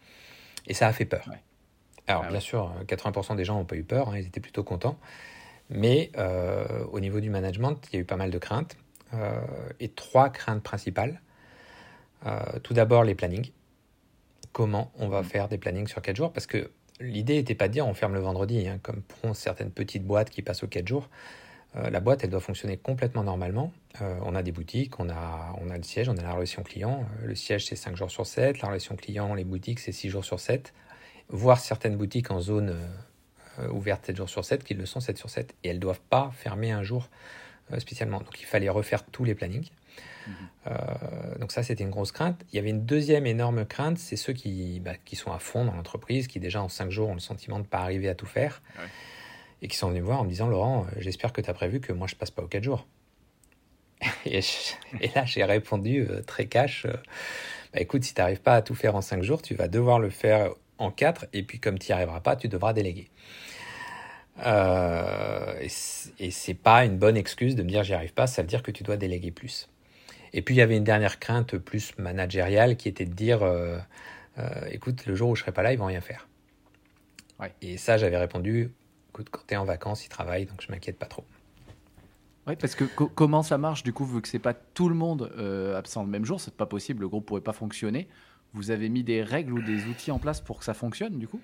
Et 0.66 0.74
ça 0.74 0.86
a 0.86 0.92
fait 0.92 1.04
peur. 1.04 1.28
Alors, 2.06 2.24
ah 2.26 2.30
bien 2.30 2.40
sûr, 2.40 2.72
80% 2.86 3.36
des 3.36 3.44
gens 3.44 3.56
n'ont 3.56 3.64
pas 3.64 3.76
eu 3.76 3.84
peur, 3.84 4.08
hein, 4.08 4.18
ils 4.18 4.26
étaient 4.26 4.40
plutôt 4.40 4.64
contents. 4.64 4.98
Mais 5.70 6.10
euh, 6.16 6.84
au 6.92 7.00
niveau 7.00 7.20
du 7.20 7.30
management, 7.30 7.78
il 7.90 7.94
y 7.94 7.98
a 7.98 8.00
eu 8.00 8.04
pas 8.04 8.16
mal 8.16 8.30
de 8.30 8.38
craintes. 8.38 8.76
Euh, 9.14 9.40
et 9.78 9.88
trois 9.88 10.30
craintes 10.30 10.62
principales. 10.62 11.20
Euh, 12.26 12.40
tout 12.62 12.74
d'abord, 12.74 13.04
les 13.04 13.14
plannings. 13.14 13.50
Comment 14.52 14.92
on 14.98 15.08
va 15.08 15.22
mmh. 15.22 15.24
faire 15.24 15.48
des 15.48 15.58
plannings 15.58 15.86
sur 15.86 16.02
4 16.02 16.16
jours? 16.16 16.32
Parce 16.32 16.46
que 16.46 16.70
l'idée 17.00 17.34
n'était 17.34 17.54
pas 17.54 17.68
de 17.68 17.72
dire 17.72 17.86
on 17.86 17.94
ferme 17.94 18.14
le 18.14 18.20
vendredi, 18.20 18.66
hein, 18.68 18.78
comme 18.82 19.02
pour 19.02 19.34
certaines 19.34 19.70
petites 19.70 20.04
boîtes 20.04 20.30
qui 20.30 20.42
passent 20.42 20.62
aux 20.62 20.68
4 20.68 20.86
jours. 20.86 21.08
Euh, 21.76 21.90
la 21.90 22.00
boîte, 22.00 22.24
elle 22.24 22.30
doit 22.30 22.40
fonctionner 22.40 22.76
complètement 22.76 23.24
normalement. 23.24 23.72
Euh, 24.00 24.18
on 24.22 24.34
a 24.34 24.42
des 24.42 24.52
boutiques, 24.52 24.98
on 24.98 25.10
a, 25.10 25.54
on 25.60 25.68
a 25.70 25.76
le 25.76 25.82
siège, 25.82 26.08
on 26.08 26.16
a 26.16 26.22
la 26.22 26.32
relation 26.32 26.62
client. 26.62 27.04
Euh, 27.22 27.26
le 27.26 27.34
siège, 27.34 27.66
c'est 27.66 27.76
5 27.76 27.96
jours 27.96 28.10
sur 28.10 28.26
7. 28.26 28.60
La 28.60 28.68
relation 28.68 28.96
client, 28.96 29.34
les 29.34 29.44
boutiques, 29.44 29.80
c'est 29.80 29.92
6 29.92 30.08
jours 30.08 30.24
sur 30.24 30.40
7. 30.40 30.72
Voire 31.28 31.60
certaines 31.60 31.96
boutiques 31.96 32.30
en 32.30 32.40
zone 32.40 32.76
ouverte 33.70 34.06
7 34.06 34.16
jours 34.16 34.28
sur 34.28 34.44
7 34.44 34.64
qui 34.64 34.74
le 34.74 34.86
sont 34.86 35.00
7 35.00 35.16
sur 35.16 35.30
7. 35.30 35.54
Et 35.62 35.68
elles 35.68 35.76
ne 35.76 35.80
doivent 35.80 36.00
pas 36.10 36.30
fermer 36.34 36.72
un 36.72 36.82
jour 36.82 37.08
spécialement. 37.78 38.18
Donc 38.18 38.40
il 38.40 38.44
fallait 38.44 38.68
refaire 38.68 39.04
tous 39.04 39.24
les 39.24 39.34
plannings. 39.34 39.70
Euh, 40.66 41.38
donc 41.38 41.52
ça, 41.52 41.62
c'était 41.62 41.82
une 41.82 41.90
grosse 41.90 42.12
crainte. 42.12 42.44
Il 42.52 42.56
y 42.56 42.58
avait 42.58 42.70
une 42.70 42.84
deuxième 42.84 43.26
énorme 43.26 43.64
crainte, 43.64 43.98
c'est 43.98 44.16
ceux 44.16 44.32
qui, 44.32 44.80
bah, 44.80 44.94
qui 45.04 45.16
sont 45.16 45.32
à 45.32 45.38
fond 45.38 45.64
dans 45.64 45.74
l'entreprise, 45.74 46.28
qui 46.28 46.40
déjà 46.40 46.62
en 46.62 46.68
cinq 46.68 46.90
jours 46.90 47.08
ont 47.08 47.14
le 47.14 47.20
sentiment 47.20 47.58
de 47.58 47.64
ne 47.64 47.68
pas 47.68 47.80
arriver 47.80 48.08
à 48.08 48.14
tout 48.14 48.26
faire, 48.26 48.62
et 49.60 49.68
qui 49.68 49.76
sont 49.76 49.88
venus 49.88 50.02
me 50.02 50.06
voir 50.06 50.20
en 50.20 50.24
me 50.24 50.28
disant, 50.28 50.48
Laurent, 50.48 50.84
euh, 50.84 51.00
j'espère 51.00 51.32
que 51.32 51.40
tu 51.40 51.50
as 51.50 51.54
prévu 51.54 51.80
que 51.80 51.92
moi 51.92 52.06
je 52.06 52.14
passe 52.14 52.30
pas 52.30 52.42
aux 52.42 52.48
quatre 52.48 52.64
jours. 52.64 52.86
et, 54.26 54.40
là, 55.14 55.24
j'ai 55.24 55.44
répondu 55.44 56.06
euh, 56.08 56.22
très 56.22 56.46
cash, 56.46 56.86
bah, 57.72 57.80
écoute, 57.80 58.04
si 58.04 58.14
tu 58.14 58.20
n'arrives 58.20 58.42
pas 58.42 58.54
à 58.54 58.62
tout 58.62 58.74
faire 58.74 58.96
en 58.96 59.00
cinq 59.00 59.22
jours, 59.22 59.42
tu 59.42 59.54
vas 59.54 59.68
devoir 59.68 59.98
le 59.98 60.10
faire 60.10 60.50
en 60.78 60.90
quatre, 60.90 61.26
et 61.32 61.42
puis 61.42 61.60
comme 61.60 61.78
tu 61.78 61.90
n'y 61.90 61.94
arriveras 61.94 62.20
pas, 62.20 62.36
tu 62.36 62.48
devras 62.48 62.72
déléguer. 62.72 63.08
et 65.60 65.68
c'est 65.68 66.54
pas 66.54 66.84
une 66.84 66.98
bonne 66.98 67.16
excuse 67.16 67.54
de 67.54 67.62
me 67.62 67.68
dire 67.68 67.84
j'y 67.84 67.94
arrive 67.94 68.14
pas, 68.14 68.26
ça 68.26 68.42
veut 68.42 68.48
dire 68.48 68.62
que 68.62 68.70
tu 68.70 68.82
dois 68.82 68.96
déléguer 68.96 69.30
plus. 69.30 69.68
Et 70.32 70.42
puis 70.42 70.54
il 70.54 70.58
y 70.58 70.62
avait 70.62 70.76
une 70.76 70.84
dernière 70.84 71.18
crainte 71.18 71.56
plus 71.58 71.96
managériale 71.98 72.76
qui 72.76 72.88
était 72.88 73.04
de 73.04 73.12
dire 73.12 73.42
euh, 73.42 73.78
euh, 74.38 74.66
écoute, 74.70 75.06
le 75.06 75.14
jour 75.14 75.30
où 75.30 75.36
je 75.36 75.42
serai 75.42 75.52
pas 75.52 75.62
là, 75.62 75.72
ils 75.72 75.78
vont 75.78 75.86
rien 75.86 76.00
faire. 76.00 76.28
Et 77.60 77.76
ça, 77.76 77.98
j'avais 77.98 78.16
répondu 78.16 78.70
écoute, 79.10 79.28
quand 79.30 79.42
tu 79.46 79.54
es 79.54 79.56
en 79.56 79.64
vacances, 79.64 80.06
ils 80.06 80.08
travaillent, 80.08 80.46
donc 80.46 80.62
je 80.62 80.70
m'inquiète 80.70 80.98
pas 80.98 81.06
trop. 81.06 81.24
Oui, 82.46 82.56
parce 82.56 82.74
que 82.74 82.84
comment 82.84 83.42
ça 83.42 83.56
marche 83.56 83.82
du 83.82 83.92
coup, 83.92 84.04
vu 84.04 84.20
que 84.20 84.28
c'est 84.28 84.38
pas 84.38 84.54
tout 84.54 84.88
le 84.88 84.94
monde 84.94 85.32
euh, 85.38 85.78
absent 85.78 86.02
le 86.02 86.08
même 86.08 86.24
jour, 86.24 86.40
c'est 86.40 86.54
pas 86.54 86.66
possible, 86.66 87.02
le 87.02 87.08
groupe 87.08 87.26
pourrait 87.26 87.40
pas 87.40 87.52
fonctionner. 87.52 88.08
Vous 88.52 88.70
avez 88.70 88.88
mis 88.88 89.04
des 89.04 89.22
règles 89.22 89.52
ou 89.52 89.62
des 89.62 89.86
outils 89.86 90.10
en 90.10 90.18
place 90.18 90.40
pour 90.40 90.58
que 90.58 90.64
ça 90.64 90.74
fonctionne 90.74 91.18
du 91.18 91.28
coup? 91.28 91.40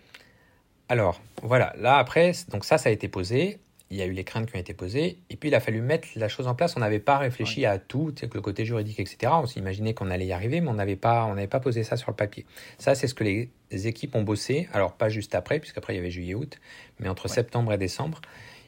Alors 0.89 1.21
voilà, 1.43 1.75
là 1.79 1.99
après, 1.99 2.33
donc 2.51 2.65
ça, 2.65 2.79
ça 2.79 2.89
a 2.89 2.93
été 2.93 3.09
posé 3.09 3.61
il 3.91 3.97
y 3.97 4.03
a 4.03 4.07
eu 4.07 4.13
les 4.13 4.25
craintes 4.25 4.51
qui 4.51 4.57
ont 4.57 4.61
été 4.61 4.75
posées, 4.75 5.19
et 5.31 5.37
puis 5.37 5.49
il 5.49 5.55
a 5.55 5.61
fallu 5.61 5.81
mettre 5.81 6.09
la 6.17 6.29
chose 6.29 6.47
en 6.47 6.55
place. 6.55 6.77
On 6.77 6.81
n'avait 6.81 6.99
pas 6.99 7.17
réfléchi 7.19 7.65
à 7.65 7.79
tout, 7.79 8.13
le 8.21 8.41
côté 8.41 8.65
juridique, 8.65 9.01
etc. 9.01 9.33
On 9.43 9.47
s'imaginait 9.47 9.95
qu'on 9.95 10.11
allait 10.11 10.27
y 10.27 10.33
arriver, 10.33 10.61
mais 10.61 10.69
on 10.69 10.75
n'avait 10.75 10.97
pas, 10.97 11.35
pas 11.49 11.61
posé 11.61 11.85
ça 11.85 11.97
sur 11.97 12.11
le 12.11 12.17
papier. 12.17 12.45
Ça, 12.77 12.95
c'est 12.95 13.09
ce 13.09 13.15
que 13.15 13.25
les, 13.25 13.51
équipes 13.71 14.15
ont 14.15 14.23
bossé. 14.23 14.69
Alors 14.73 14.93
pas 14.93 15.09
juste 15.09 15.35
après, 15.35 15.59
puisqu'après 15.59 15.95
il 15.95 15.97
y 15.97 16.01
avait 16.01 16.11
juillet-août, 16.11 16.59
mais 17.01 17.09
entre 17.09 17.29
septembre 17.29 17.73
et 17.73 17.79
décembre, 17.79 18.21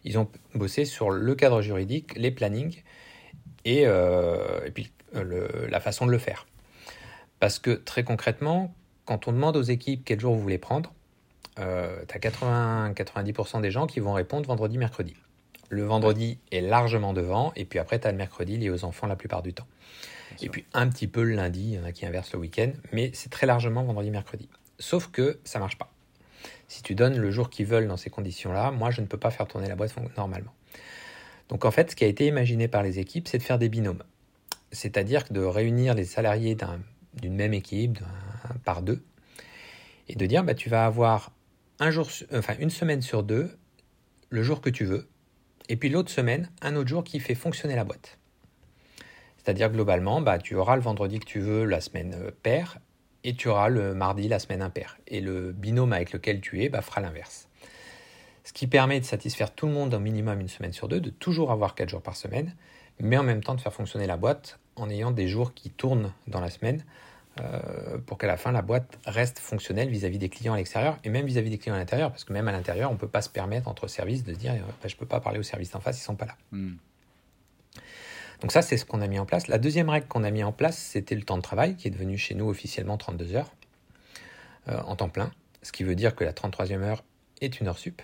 ils 0.04 0.18
ont 0.18 0.28
bossé 0.54 0.84
sur 0.84 1.10
le 1.10 1.34
cadre 1.34 1.62
juridique, 1.62 2.14
les 2.16 2.30
plannings, 2.30 2.82
et, 3.64 3.86
euh, 3.86 4.64
et 4.64 4.70
puis 4.70 4.90
la 5.12 5.80
façon 5.80 6.06
de 6.06 6.10
le 6.10 6.18
faire. 6.18 6.46
Parce 7.40 7.58
que 7.58 7.72
très 7.72 8.04
concrètement, 8.04 8.74
quand 9.04 9.28
on 9.28 9.32
demande 9.32 9.56
aux 9.56 9.62
équipes 9.62 10.02
quel 10.04 10.20
jour 10.20 10.34
vous 10.34 10.40
voulez 10.40 10.58
prendre, 10.58 10.92
tu 11.56 11.62
as 11.62 12.18
80-90% 12.18 13.60
des 13.60 13.70
gens 13.70 13.86
qui 13.86 14.00
vont 14.00 14.12
répondre 14.12 14.46
vendredi, 14.46 14.78
mercredi. 14.78 15.16
Le 15.68 15.82
vendredi 15.82 16.38
est 16.50 16.60
largement 16.60 17.12
devant, 17.12 17.52
et 17.56 17.64
puis 17.64 17.78
après, 17.78 17.98
tu 17.98 18.06
as 18.06 18.12
le 18.12 18.16
mercredi 18.16 18.56
lié 18.56 18.70
aux 18.70 18.84
enfants 18.84 19.06
la 19.06 19.16
plupart 19.16 19.42
du 19.42 19.52
temps. 19.52 19.66
Et 20.42 20.48
puis 20.48 20.64
un 20.72 20.88
petit 20.88 21.06
peu 21.06 21.22
le 21.22 21.34
lundi, 21.34 21.60
il 21.60 21.74
y 21.74 21.78
en 21.78 21.84
a 21.84 21.92
qui 21.92 22.06
inversent 22.06 22.32
le 22.32 22.38
week-end, 22.38 22.72
mais 22.92 23.10
c'est 23.14 23.30
très 23.30 23.46
largement 23.46 23.82
vendredi, 23.84 24.10
mercredi. 24.10 24.48
Sauf 24.78 25.08
que 25.08 25.38
ça 25.44 25.58
marche 25.58 25.76
pas. 25.76 25.92
Si 26.70 26.84
tu 26.84 26.94
donnes 26.94 27.18
le 27.18 27.32
jour 27.32 27.50
qu'ils 27.50 27.66
veulent 27.66 27.88
dans 27.88 27.96
ces 27.96 28.10
conditions-là, 28.10 28.70
moi 28.70 28.92
je 28.92 29.00
ne 29.00 29.06
peux 29.06 29.18
pas 29.18 29.32
faire 29.32 29.48
tourner 29.48 29.66
la 29.66 29.74
boîte 29.74 29.92
normalement. 30.16 30.54
Donc 31.48 31.64
en 31.64 31.72
fait, 31.72 31.90
ce 31.90 31.96
qui 31.96 32.04
a 32.04 32.06
été 32.06 32.28
imaginé 32.28 32.68
par 32.68 32.84
les 32.84 33.00
équipes, 33.00 33.26
c'est 33.26 33.38
de 33.38 33.42
faire 33.42 33.58
des 33.58 33.68
binômes. 33.68 34.04
C'est-à-dire 34.70 35.24
de 35.32 35.40
réunir 35.40 35.94
les 35.94 36.04
salariés 36.04 36.56
d'une 37.14 37.34
même 37.34 37.54
équipe 37.54 37.98
par 38.64 38.82
deux 38.82 39.02
et 40.06 40.14
de 40.14 40.24
dire 40.26 40.44
bah, 40.44 40.54
tu 40.54 40.70
vas 40.70 40.86
avoir 40.86 41.32
un 41.80 41.90
jour, 41.90 42.08
enfin, 42.32 42.54
une 42.60 42.70
semaine 42.70 43.02
sur 43.02 43.24
deux 43.24 43.50
le 44.28 44.44
jour 44.44 44.60
que 44.60 44.70
tu 44.70 44.84
veux, 44.84 45.08
et 45.68 45.74
puis 45.74 45.88
l'autre 45.88 46.10
semaine, 46.10 46.50
un 46.62 46.76
autre 46.76 46.88
jour 46.88 47.02
qui 47.02 47.18
fait 47.18 47.34
fonctionner 47.34 47.74
la 47.74 47.82
boîte. 47.82 48.16
C'est-à-dire 49.38 49.72
globalement, 49.72 50.20
bah, 50.20 50.38
tu 50.38 50.54
auras 50.54 50.76
le 50.76 50.82
vendredi 50.82 51.18
que 51.18 51.26
tu 51.26 51.40
veux 51.40 51.64
la 51.64 51.80
semaine 51.80 52.14
euh, 52.14 52.30
paire 52.44 52.78
et 53.24 53.34
tu 53.34 53.48
auras 53.48 53.68
le 53.68 53.94
mardi 53.94 54.28
la 54.28 54.38
semaine 54.38 54.62
impaire. 54.62 54.98
Et 55.06 55.20
le 55.20 55.52
binôme 55.52 55.92
avec 55.92 56.12
lequel 56.12 56.40
tu 56.40 56.62
es 56.62 56.68
bah, 56.68 56.82
fera 56.82 57.00
l'inverse. 57.00 57.48
Ce 58.44 58.52
qui 58.52 58.66
permet 58.66 59.00
de 59.00 59.04
satisfaire 59.04 59.54
tout 59.54 59.66
le 59.66 59.72
monde 59.72 59.94
au 59.94 60.00
minimum 60.00 60.40
une 60.40 60.48
semaine 60.48 60.72
sur 60.72 60.88
deux, 60.88 61.00
de 61.00 61.10
toujours 61.10 61.50
avoir 61.50 61.74
quatre 61.74 61.90
jours 61.90 62.02
par 62.02 62.16
semaine, 62.16 62.54
mais 62.98 63.16
en 63.16 63.22
même 63.22 63.42
temps 63.42 63.54
de 63.54 63.60
faire 63.60 63.72
fonctionner 63.72 64.06
la 64.06 64.16
boîte 64.16 64.58
en 64.76 64.88
ayant 64.88 65.10
des 65.10 65.28
jours 65.28 65.54
qui 65.54 65.70
tournent 65.70 66.12
dans 66.26 66.40
la 66.40 66.50
semaine 66.50 66.84
euh, 67.40 67.98
pour 68.06 68.18
qu'à 68.18 68.26
la 68.26 68.36
fin 68.36 68.50
la 68.50 68.62
boîte 68.62 68.98
reste 69.06 69.38
fonctionnelle 69.38 69.88
vis-à-vis 69.88 70.18
des 70.18 70.28
clients 70.28 70.54
à 70.54 70.56
l'extérieur 70.56 70.98
et 71.04 71.10
même 71.10 71.26
vis-à-vis 71.26 71.50
des 71.50 71.58
clients 71.58 71.76
à 71.76 71.78
l'intérieur, 71.78 72.10
parce 72.10 72.24
que 72.24 72.32
même 72.32 72.48
à 72.48 72.52
l'intérieur, 72.52 72.90
on 72.90 72.94
ne 72.94 72.98
peut 72.98 73.08
pas 73.08 73.22
se 73.22 73.28
permettre 73.28 73.68
entre 73.68 73.86
services 73.86 74.24
de 74.24 74.32
dire 74.32 74.54
bah, 74.54 74.88
je 74.88 74.94
ne 74.94 74.98
peux 74.98 75.06
pas 75.06 75.20
parler 75.20 75.38
aux 75.38 75.44
services 75.44 75.74
en 75.74 75.80
face, 75.80 75.98
ils 75.98 76.02
ne 76.02 76.06
sont 76.06 76.16
pas 76.16 76.26
là. 76.26 76.36
Hmm. 76.52 76.74
Donc 78.40 78.52
ça, 78.52 78.62
c'est 78.62 78.76
ce 78.76 78.84
qu'on 78.84 79.00
a 79.00 79.06
mis 79.06 79.18
en 79.18 79.26
place. 79.26 79.48
La 79.48 79.58
deuxième 79.58 79.88
règle 79.88 80.06
qu'on 80.06 80.24
a 80.24 80.30
mis 80.30 80.42
en 80.42 80.52
place, 80.52 80.78
c'était 80.78 81.14
le 81.14 81.22
temps 81.22 81.36
de 81.36 81.42
travail, 81.42 81.76
qui 81.76 81.88
est 81.88 81.90
devenu 81.90 82.16
chez 82.16 82.34
nous 82.34 82.48
officiellement 82.48 82.96
32 82.96 83.34
heures 83.36 83.52
euh, 84.68 84.80
en 84.86 84.96
temps 84.96 85.08
plein, 85.08 85.30
ce 85.62 85.72
qui 85.72 85.84
veut 85.84 85.94
dire 85.94 86.14
que 86.14 86.24
la 86.24 86.32
33e 86.32 86.80
heure 86.80 87.04
est 87.40 87.60
une 87.60 87.68
heure 87.68 87.78
sup. 87.78 88.02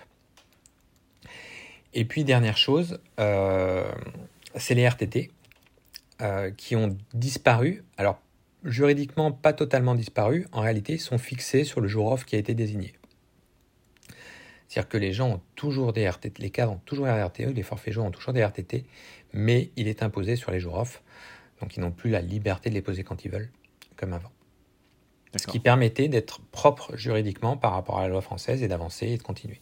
Et 1.95 2.05
puis, 2.05 2.25
dernière 2.25 2.59
chose, 2.59 3.01
euh, 3.19 3.91
c'est 4.57 4.75
les 4.75 4.87
RTT 4.87 5.31
euh, 6.21 6.51
qui 6.51 6.77
ont 6.77 6.97
disparu. 7.15 7.85
Alors, 7.97 8.21
juridiquement, 8.65 9.33
pas 9.33 9.55
totalement 9.55 9.95
disparu. 9.95 10.47
En 10.53 10.61
réalité, 10.61 10.95
ils 10.95 11.01
sont 11.01 11.19
fixés 11.19 11.65
sur 11.65 11.81
le 11.81 11.89
jour 11.89 12.13
off 12.13 12.27
qui 12.27 12.37
a 12.37 12.39
été 12.39 12.55
désigné. 12.55 12.95
C'est-à-dire 14.69 14.89
que 14.89 14.99
les 14.99 15.13
gens 15.13 15.31
ont 15.31 15.41
toujours 15.55 15.93
des 15.93 16.09
RTT, 16.09 16.43
les 16.43 16.51
cadres 16.51 16.73
ont 16.73 16.81
toujours 16.85 17.07
des 17.07 17.13
RTT, 17.13 17.53
les 17.53 17.63
forfaits 17.63 17.95
jours 17.95 18.05
ont 18.05 18.11
toujours 18.11 18.33
des 18.33 18.45
RTT, 18.45 18.85
mais 19.33 19.71
il 19.77 19.89
est 19.89 20.03
imposé 20.03 20.37
sur 20.37 20.51
les 20.51 20.61
jours 20.61 20.79
off. 20.79 21.03
Donc 21.61 21.77
ils 21.77 21.81
n'ont 21.81 21.93
plus 21.93 22.11
la 22.11 22.21
liberté 22.21 22.71
de 22.71 22.75
les 22.75 22.83
poser 22.83 23.05
quand 23.05 23.25
ils 23.25 23.31
veulent, 23.31 23.51
comme 23.97 24.13
avant. 24.13 24.31
Ce 25.35 25.47
qui 25.47 25.61
permettait 25.61 26.09
d'être 26.09 26.41
propre 26.41 26.97
juridiquement 26.97 27.59
par 27.59 27.73
rapport 27.73 27.99
à 27.99 28.03
la 28.03 28.09
loi 28.09 28.23
française 28.23 28.63
et 28.63 28.69
d'avancer 28.69 29.09
et 29.09 29.19
de 29.19 29.23
continuer. 29.23 29.61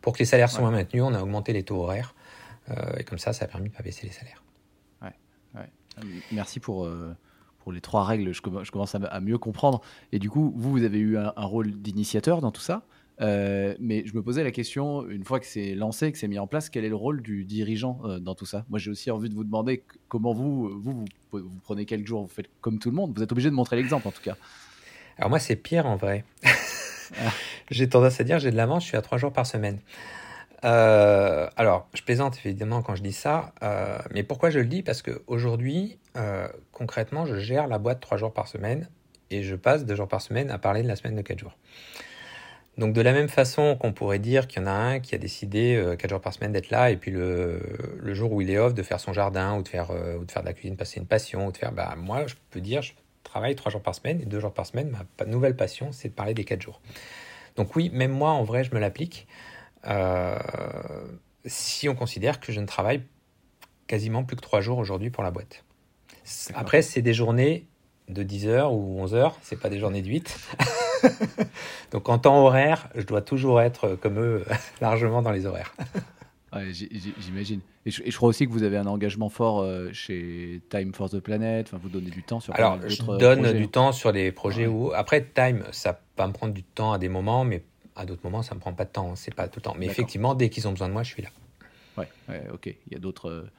Pour 0.00 0.14
que 0.14 0.18
les 0.18 0.24
salaires 0.24 0.50
soient 0.50 0.70
maintenus, 0.70 1.04
on 1.04 1.14
a 1.14 1.22
augmenté 1.22 1.52
les 1.52 1.62
taux 1.62 1.76
horaires. 1.76 2.14
Euh, 2.70 2.96
et 2.96 3.04
comme 3.04 3.18
ça, 3.18 3.32
ça 3.32 3.44
a 3.44 3.48
permis 3.48 3.68
de 3.68 3.72
ne 3.72 3.76
pas 3.76 3.84
baisser 3.84 4.06
les 4.06 4.12
salaires. 4.12 4.42
Merci 6.32 6.58
pour, 6.58 6.86
euh, 6.86 7.14
pour 7.58 7.70
les 7.70 7.82
trois 7.82 8.04
règles. 8.04 8.32
Je, 8.32 8.40
commence 8.40 8.94
à, 8.94 9.20
mieux 9.20 9.36
comprendre. 9.36 9.82
Et 10.10 10.18
du 10.18 10.30
coup, 10.30 10.52
vous, 10.56 10.70
vous 10.70 10.82
avez 10.82 10.98
eu 10.98 11.18
un 11.18 11.32
rôle 11.36 11.70
d'initiateur 11.70 12.40
dans 12.40 12.50
tout 12.50 12.62
ça? 12.62 12.86
Euh, 13.20 13.74
mais 13.78 14.04
je 14.06 14.14
me 14.14 14.22
posais 14.22 14.42
la 14.42 14.50
question, 14.50 15.08
une 15.08 15.24
fois 15.24 15.38
que 15.38 15.46
c'est 15.46 15.74
lancé, 15.74 16.10
que 16.12 16.18
c'est 16.18 16.28
mis 16.28 16.38
en 16.38 16.46
place, 16.46 16.70
quel 16.70 16.84
est 16.84 16.88
le 16.88 16.96
rôle 16.96 17.22
du 17.22 17.44
dirigeant 17.44 18.00
euh, 18.04 18.18
dans 18.18 18.34
tout 18.34 18.46
ça? 18.46 18.64
Moi, 18.68 18.78
j'ai 18.78 18.90
aussi 18.90 19.10
envie 19.10 19.28
de 19.28 19.34
vous 19.34 19.44
demander 19.44 19.84
comment 20.08 20.32
vous, 20.32 20.80
vous, 20.80 21.04
vous, 21.32 21.60
prenez 21.62 21.84
quel 21.84 22.06
jour 22.06 22.22
Vous 22.22 22.28
faites 22.28 22.48
comme 22.60 22.78
tout 22.78 22.90
le 22.90 22.96
monde 22.96 23.12
Vous 23.14 23.22
êtes 23.22 23.32
obligé 23.32 23.50
de 23.50 23.54
montrer 23.54 23.76
l'exemple, 23.76 24.08
en 24.08 24.12
tout 24.12 24.22
cas. 24.22 24.36
Alors 25.18 25.30
moi, 25.30 25.38
c'est 25.38 25.56
pire 25.56 25.86
en 25.86 25.96
vrai. 25.96 26.24
Ah. 27.20 27.30
j'ai 27.70 27.90
tendance 27.90 28.18
à 28.22 28.24
dire, 28.24 28.38
j'ai 28.38 28.50
de 28.50 28.56
l'avance, 28.56 28.84
je 28.84 28.88
suis 28.88 28.96
à 28.96 29.02
trois 29.02 29.18
jours 29.18 29.34
par 29.34 29.46
semaine. 29.46 29.80
Euh, 30.64 31.46
alors, 31.56 31.86
je 31.92 32.00
plaisante 32.00 32.38
évidemment 32.42 32.80
quand 32.80 32.94
je 32.94 33.02
dis 33.02 33.12
ça, 33.12 33.52
mais 34.14 34.22
pourquoi 34.22 34.48
je 34.48 34.60
le 34.60 34.64
dis? 34.64 34.82
Parce 34.82 35.02
qu'aujourd'hui, 35.02 35.98
concrètement, 36.70 37.26
je 37.26 37.38
gère 37.38 37.66
la 37.66 37.76
boîte 37.76 38.00
trois 38.00 38.16
jours 38.16 38.32
par 38.32 38.48
semaine 38.48 38.88
et 39.30 39.42
je 39.42 39.56
passe 39.56 39.84
deux 39.84 39.94
jours 39.94 40.08
par 40.08 40.22
semaine 40.22 40.50
à 40.50 40.56
parler 40.56 40.82
de 40.82 40.88
la 40.88 40.96
semaine 40.96 41.16
de 41.16 41.20
quatre 41.20 41.40
jours. 41.40 41.58
Donc 42.78 42.94
de 42.94 43.02
la 43.02 43.12
même 43.12 43.28
façon 43.28 43.76
qu'on 43.76 43.92
pourrait 43.92 44.18
dire 44.18 44.46
qu'il 44.46 44.62
y 44.62 44.64
en 44.64 44.66
a 44.66 44.72
un 44.72 44.98
qui 44.98 45.14
a 45.14 45.18
décidé 45.18 45.74
euh, 45.76 45.94
4 45.94 46.08
jours 46.08 46.20
par 46.20 46.32
semaine 46.32 46.52
d'être 46.52 46.70
là 46.70 46.90
et 46.90 46.96
puis 46.96 47.10
le, 47.10 47.60
le, 47.98 48.14
jour 48.14 48.32
où 48.32 48.40
il 48.40 48.50
est 48.50 48.56
off 48.56 48.72
de 48.72 48.82
faire 48.82 48.98
son 48.98 49.12
jardin 49.12 49.58
ou 49.58 49.62
de 49.62 49.68
faire, 49.68 49.90
euh, 49.90 50.16
ou 50.16 50.24
de, 50.24 50.30
faire 50.30 50.42
de 50.42 50.46
la 50.46 50.54
cuisine 50.54 50.76
passer 50.76 50.98
une 50.98 51.06
passion 51.06 51.46
ou 51.46 51.52
de 51.52 51.56
faire 51.58 51.72
bah 51.72 51.94
moi 51.98 52.26
je 52.26 52.34
peux 52.50 52.62
dire 52.62 52.80
je 52.80 52.94
travaille 53.24 53.54
3 53.56 53.72
jours 53.72 53.82
par 53.82 53.94
semaine 53.94 54.22
et 54.22 54.24
2 54.24 54.40
jours 54.40 54.54
par 54.54 54.64
semaine 54.64 54.96
ma 55.18 55.26
nouvelle 55.26 55.54
passion 55.54 55.92
c'est 55.92 56.08
de 56.08 56.14
parler 56.14 56.32
des 56.32 56.44
4 56.44 56.62
jours. 56.62 56.80
Donc 57.56 57.76
oui 57.76 57.90
même 57.92 58.10
moi 58.10 58.30
en 58.30 58.42
vrai 58.42 58.64
je 58.64 58.74
me 58.74 58.80
l'applique 58.80 59.26
euh, 59.86 60.38
si 61.44 61.90
on 61.90 61.94
considère 61.94 62.40
que 62.40 62.52
je 62.52 62.60
ne 62.60 62.66
travaille 62.66 63.02
quasiment 63.86 64.24
plus 64.24 64.36
que 64.36 64.42
3 64.42 64.62
jours 64.62 64.78
aujourd'hui 64.78 65.10
pour 65.10 65.22
la 65.22 65.30
boîte. 65.30 65.62
Après 66.54 66.80
c'est 66.80 67.02
des 67.02 67.12
journées 67.12 67.66
de 68.12 68.22
10 68.22 68.48
heures 68.48 68.72
ou 68.72 69.00
11 69.00 69.14
heures, 69.14 69.38
c'est 69.42 69.58
pas 69.58 69.68
des 69.68 69.78
journées 69.78 70.02
de 70.02 70.08
8. 70.08 70.48
Donc 71.92 72.08
en 72.08 72.18
temps 72.18 72.44
horaire, 72.44 72.88
je 72.94 73.02
dois 73.02 73.22
toujours 73.22 73.60
être 73.60 73.96
comme 74.00 74.18
eux, 74.18 74.44
largement 74.80 75.22
dans 75.22 75.32
les 75.32 75.46
horaires. 75.46 75.74
J'imagine. 77.18 77.60
Et, 77.86 77.90
je 77.90 78.16
crois 78.16 78.28
aussi 78.28 78.46
que 78.46 78.52
vous 78.52 78.62
avez 78.62 78.76
un 78.76 78.86
engagement 78.86 79.30
fort 79.30 79.60
euh, 79.60 79.88
chez 79.92 80.60
Time 80.68 80.92
for 80.92 81.08
the 81.08 81.18
Planet. 81.18 81.66
Enfin, 81.66 81.80
vous 81.82 81.88
donnez 81.88 82.10
du 82.10 82.22
temps 82.22 82.40
sur. 82.40 82.54
Alors, 82.54 82.78
je 82.86 83.02
donne 83.18 83.52
du 83.54 83.68
temps 83.68 83.92
sur 83.92 84.12
des 84.12 84.32
projets 84.32 84.66
où 84.66 84.92
après 84.92 85.24
Time, 85.24 85.64
ça 85.72 85.98
va 86.18 86.26
me 86.26 86.32
prendre 86.32 86.52
du 86.52 86.62
temps 86.62 86.92
à 86.92 86.98
des 86.98 87.08
moments, 87.08 87.44
mais 87.44 87.62
à 87.96 88.04
d'autres 88.04 88.20
moments, 88.24 88.42
ça 88.42 88.54
me 88.54 88.60
prend 88.60 88.74
pas 88.74 88.84
de 88.84 88.90
temps. 88.90 89.16
C'est 89.16 89.34
pas 89.34 89.48
tout 89.48 89.60
le 89.60 89.62
temps. 89.62 89.74
Mais 89.78 89.86
effectivement, 89.86 90.34
dès 90.34 90.50
qu'ils 90.50 90.68
ont 90.68 90.72
besoin 90.72 90.88
de 90.88 90.92
moi, 90.92 91.02
je 91.02 91.12
suis 91.12 91.22
là. 91.22 91.30
Ouais, 91.96 92.06
ok. 92.52 92.66
Il 92.66 92.92
y 92.92 92.96
a 92.96 92.98
d'autres. 92.98 93.28
Euh, 93.28 93.50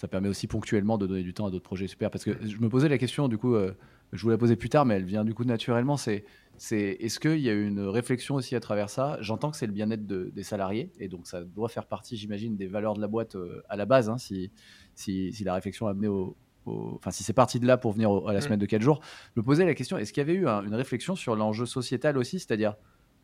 ça 0.00 0.08
permet 0.08 0.28
aussi 0.28 0.46
ponctuellement 0.46 0.96
de 0.96 1.06
donner 1.06 1.22
du 1.22 1.34
temps 1.34 1.46
à 1.46 1.50
d'autres 1.50 1.64
projets 1.64 1.86
super. 1.86 2.10
Parce 2.10 2.24
que 2.24 2.30
je 2.46 2.56
me 2.56 2.68
posais 2.70 2.88
la 2.88 2.96
question, 2.96 3.28
du 3.28 3.36
coup, 3.36 3.54
euh, 3.54 3.76
je 4.12 4.22
vous 4.22 4.30
la 4.30 4.38
posais 4.38 4.56
plus 4.56 4.68
tard, 4.68 4.84
mais 4.86 4.94
elle 4.94 5.04
vient 5.04 5.24
du 5.24 5.34
coup 5.34 5.44
naturellement. 5.44 5.96
C'est 5.96 6.24
c'est 6.62 6.98
est-ce 7.00 7.18
qu'il 7.18 7.38
y 7.38 7.48
a 7.48 7.54
une 7.54 7.80
réflexion 7.80 8.34
aussi 8.34 8.54
à 8.54 8.60
travers 8.60 8.90
ça? 8.90 9.16
J'entends 9.20 9.50
que 9.50 9.56
c'est 9.56 9.66
le 9.66 9.72
bien-être 9.72 10.06
des 10.06 10.42
salariés, 10.42 10.92
et 10.98 11.08
donc 11.08 11.26
ça 11.26 11.42
doit 11.42 11.70
faire 11.70 11.86
partie, 11.86 12.18
j'imagine, 12.18 12.56
des 12.58 12.66
valeurs 12.66 12.92
de 12.92 13.00
la 13.00 13.08
boîte 13.08 13.34
euh, 13.36 13.62
à 13.70 13.76
la 13.76 13.86
base, 13.86 14.10
hein, 14.10 14.18
si, 14.18 14.52
si, 14.94 15.32
la 15.42 15.54
réflexion 15.54 15.86
a 15.86 15.92
amené 15.92 16.08
au, 16.08 16.36
Enfin, 16.66 17.10
si 17.10 17.24
c'est 17.24 17.32
parti 17.32 17.58
de 17.58 17.66
là 17.66 17.78
pour 17.78 17.92
venir 17.92 18.10
à 18.28 18.34
la 18.34 18.38
mmh. 18.38 18.42
semaine 18.42 18.58
de 18.58 18.66
4 18.66 18.82
jours, 18.82 19.00
je 19.34 19.40
me 19.40 19.44
posais 19.44 19.64
la 19.64 19.74
question 19.74 19.96
est-ce 19.96 20.12
qu'il 20.12 20.20
y 20.20 20.28
avait 20.28 20.34
eu 20.34 20.46
une 20.46 20.74
réflexion 20.74 21.16
sur 21.16 21.34
l'enjeu 21.34 21.64
sociétal 21.64 22.18
aussi? 22.18 22.38
C'est-à-dire, 22.38 22.76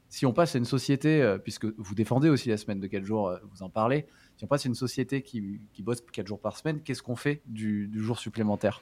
si 0.09 0.25
on 0.25 0.33
passe 0.33 0.55
à 0.55 0.59
une 0.59 0.65
société, 0.65 1.21
euh, 1.21 1.37
puisque 1.37 1.67
vous 1.77 1.95
défendez 1.95 2.31
aussi 2.31 2.49
la 2.49 2.57
semaine 2.57 2.81
de 2.81 2.87
4 2.87 3.05
jours, 3.05 3.29
euh, 3.29 3.39
vous 3.53 3.63
en 3.63 3.69
parlez, 3.69 4.07
si 4.39 4.45
on 4.45 4.47
passe 4.47 4.65
à 4.65 4.69
une 4.71 4.75
société 4.75 5.21
qui, 5.21 5.61
qui 5.75 5.83
bosse 5.83 6.01
4 6.01 6.27
jours 6.27 6.41
par 6.41 6.57
semaine, 6.57 6.81
qu'est-ce 6.81 7.03
qu'on 7.03 7.17
fait 7.17 7.43
du, 7.45 7.87
du, 7.89 8.01
jour 8.01 8.19
supplémentaire? 8.19 8.81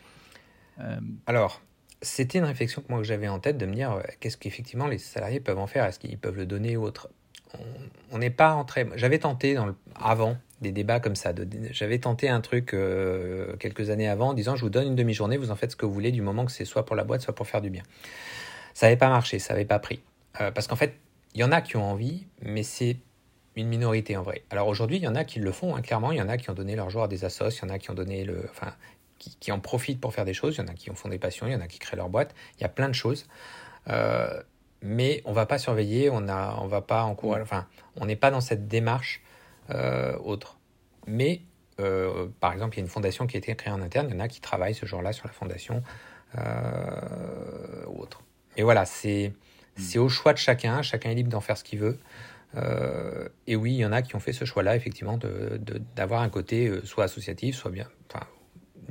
Alors, 1.27 1.61
c'était 2.05 2.39
une 2.39 2.45
réflexion 2.45 2.83
que 2.83 2.93
moi 2.93 3.03
j'avais 3.03 3.29
en 3.29 3.41
tête 3.41 3.59
de 3.59 3.67
me 3.67 3.75
dire 3.75 3.93
euh, 3.93 4.03
qu'est-ce 4.21 4.37
qu'effectivement 4.37 4.87
les 4.87 4.99
salariés 4.99 5.41
peuvent 5.41 5.59
en 5.59 5.67
faire, 5.67 5.85
est-ce 5.85 5.99
qu'ils 5.99 6.19
peuvent 6.19 6.37
le 6.37 6.47
donner 6.47 6.77
ou 6.77 6.85
autre? 6.85 7.09
On 8.11 8.19
n'est 8.19 8.31
pas 8.31 8.55
entré. 8.55 8.87
J'avais 8.97 9.19
tenté 9.19 9.55
dans 9.55 9.75
avant 9.95 10.37
des 10.61 10.73
débats 10.73 10.99
comme 10.99 11.15
ça. 11.15 11.33
J'avais 11.71 11.99
tenté 11.99 12.29
un 12.29 12.41
truc 12.41 12.75
euh, 12.75 13.55
quelques 13.57 13.91
années 13.91 14.09
avant 14.09 14.31
en 14.31 14.35
disant 14.35 14.57
je 14.57 14.63
vous 14.63 14.71
donne 14.71 14.89
une 14.89 14.97
demi-journée, 14.97 15.37
vous 15.37 15.53
en 15.53 15.57
faites 15.57 15.71
ce 15.71 15.77
que 15.77 15.87
vous 15.87 15.93
voulez 15.93 16.11
du 16.11 16.23
moment 16.23 16.45
que 16.45 16.53
c'est 16.53 16.65
soit 16.65 16.85
pour 16.85 16.97
la 16.97 17.05
boîte, 17.05 17.21
soit 17.21 17.35
pour 17.35 17.47
faire 17.47 17.61
du 17.61 17.71
bien. 17.71 17.83
Ça 18.73 18.87
n'avait 18.87 18.97
pas 18.97 19.09
marché, 19.09 19.39
ça 19.39 19.55
n'avait 19.55 19.65
pas 19.65 19.79
pris. 19.79 20.01
Euh, 20.41 20.51
parce 20.51 20.67
qu'en 20.67 20.77
fait, 20.77 20.95
il 21.35 21.41
y 21.41 21.45
en 21.45 21.53
a 21.53 21.61
qui 21.61 21.77
ont 21.77 21.85
envie, 21.85 22.27
mais 22.43 22.65
c'est 22.65 22.97
une 23.57 23.69
minorité 23.69 24.17
en 24.17 24.23
vrai. 24.23 24.43
Alors 24.51 24.67
aujourd'hui, 24.69 24.97
il 24.97 25.03
y 25.03 25.09
en 25.09 25.15
a 25.15 25.25
qui 25.25 25.39
le 25.39 25.53
font, 25.53 25.77
hein, 25.77 25.83
clairement. 25.83 26.11
Il 26.11 26.19
y 26.19 26.23
en 26.23 26.29
a 26.29 26.37
qui 26.37 26.51
ont 26.51 26.55
donné 26.55 26.75
leur 26.75 26.91
jour 26.91 27.05
à 27.05 27.09
des 27.09 27.25
assos, 27.25 27.51
il 27.51 27.63
y 27.63 27.71
en 27.71 27.75
a 27.75 27.79
qui 27.79 27.91
ont 27.91 27.95
donné 27.95 28.25
le. 28.25 28.47
Enfin, 28.51 28.75
qui, 29.41 29.53
en 29.53 29.61
profitent 29.61 30.01
pour 30.01 30.15
faire 30.15 30.25
des 30.25 30.35
choses. 30.35 30.57
Il 30.57 30.59
y 30.59 30.65
en 30.65 30.69
a 30.69 30.75
qui 30.75 30.91
en 30.91 30.95
font 30.95 31.09
des 31.09 31.19
passions, 31.19 31.47
il 31.47 31.53
y 31.53 31.57
en 31.57 31.61
a 31.61 31.67
qui 31.67 31.79
créent 31.79 31.97
leur 31.97 32.09
boîte. 32.09 32.35
Il 32.59 32.63
y 32.63 32.65
a 32.65 32.69
plein 32.69 32.89
de 32.89 32.95
choses. 32.95 33.27
Euh, 33.89 34.43
mais 34.83 35.23
on 35.25 35.33
va 35.33 35.47
pas 35.47 35.59
surveiller, 35.59 36.11
on 36.11 36.29
a, 36.29 36.59
on 36.61 36.67
va 36.67 36.83
pas 36.83 37.05
enfin, 37.05 37.67
on 37.97 38.07
n'est 38.07 38.17
pas 38.17 38.31
dans 38.31 38.41
cette 38.41 38.69
démarche 38.69 39.23
euh, 39.71 40.17
autre. 40.19 40.59
Mais 41.07 41.43
euh, 41.81 42.29
par 42.41 42.53
exemple, 42.53 42.75
il 42.75 42.79
y 42.79 42.83
a 42.83 42.85
une 42.85 42.91
fondation 42.91 43.27
qui 43.27 43.37
a 43.37 43.39
été 43.39 43.55
créée 43.55 43.73
en 43.73 43.81
interne, 43.81 44.09
il 44.11 44.15
y 44.15 44.17
en 44.17 44.21
a 44.21 44.29
qui 44.29 44.41
travaillent 44.41 44.75
ce 44.75 44.87
jour-là 44.87 45.13
sur 45.13 45.27
la 45.27 45.33
fondation 45.33 45.83
ou 46.37 48.01
autre. 48.01 48.23
Mais 48.57 48.65
voilà, 48.65 48.85
c'est 48.85 49.33
c'est 49.77 49.99
au 49.99 50.09
choix 50.09 50.33
de 50.33 50.39
chacun, 50.39 50.83
chacun 50.83 51.11
est 51.11 51.15
libre 51.15 51.31
d'en 51.31 51.41
faire 51.41 51.57
ce 51.57 51.65
qu'il 51.65 51.79
veut. 51.79 51.99
et 53.47 53.57
oui, 53.57 53.75
il 53.75 53.79
y 53.79 53.87
en 53.87 53.93
a 53.93 54.03
qui 54.03 54.17
ont 54.17 54.21
fait 54.21 54.33
ce 54.33 54.45
choix-là, 54.45 54.75
effectivement, 54.75 55.17
d'avoir 55.17 55.59
de, 55.59 55.79
d'avoir 55.95 56.23
un 56.23 56.29
côté 56.29 56.81
soit 56.85 57.05
associatif, 57.05 57.57
soit 57.57 57.71
bien, 57.71 57.89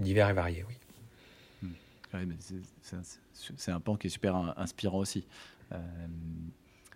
divers 0.04 0.30
et 0.30 0.34
variés, 0.34 0.66
oui. 0.68 0.76
Hmm. 1.64 2.34
c'est 3.34 3.72
un, 3.72 3.80
pan 3.80 3.96
qui 3.96 4.08
est 4.08 4.10
super 4.10 4.36
inspirant 4.58 5.00
aussi. 5.00 5.26
Euh, 5.72 5.78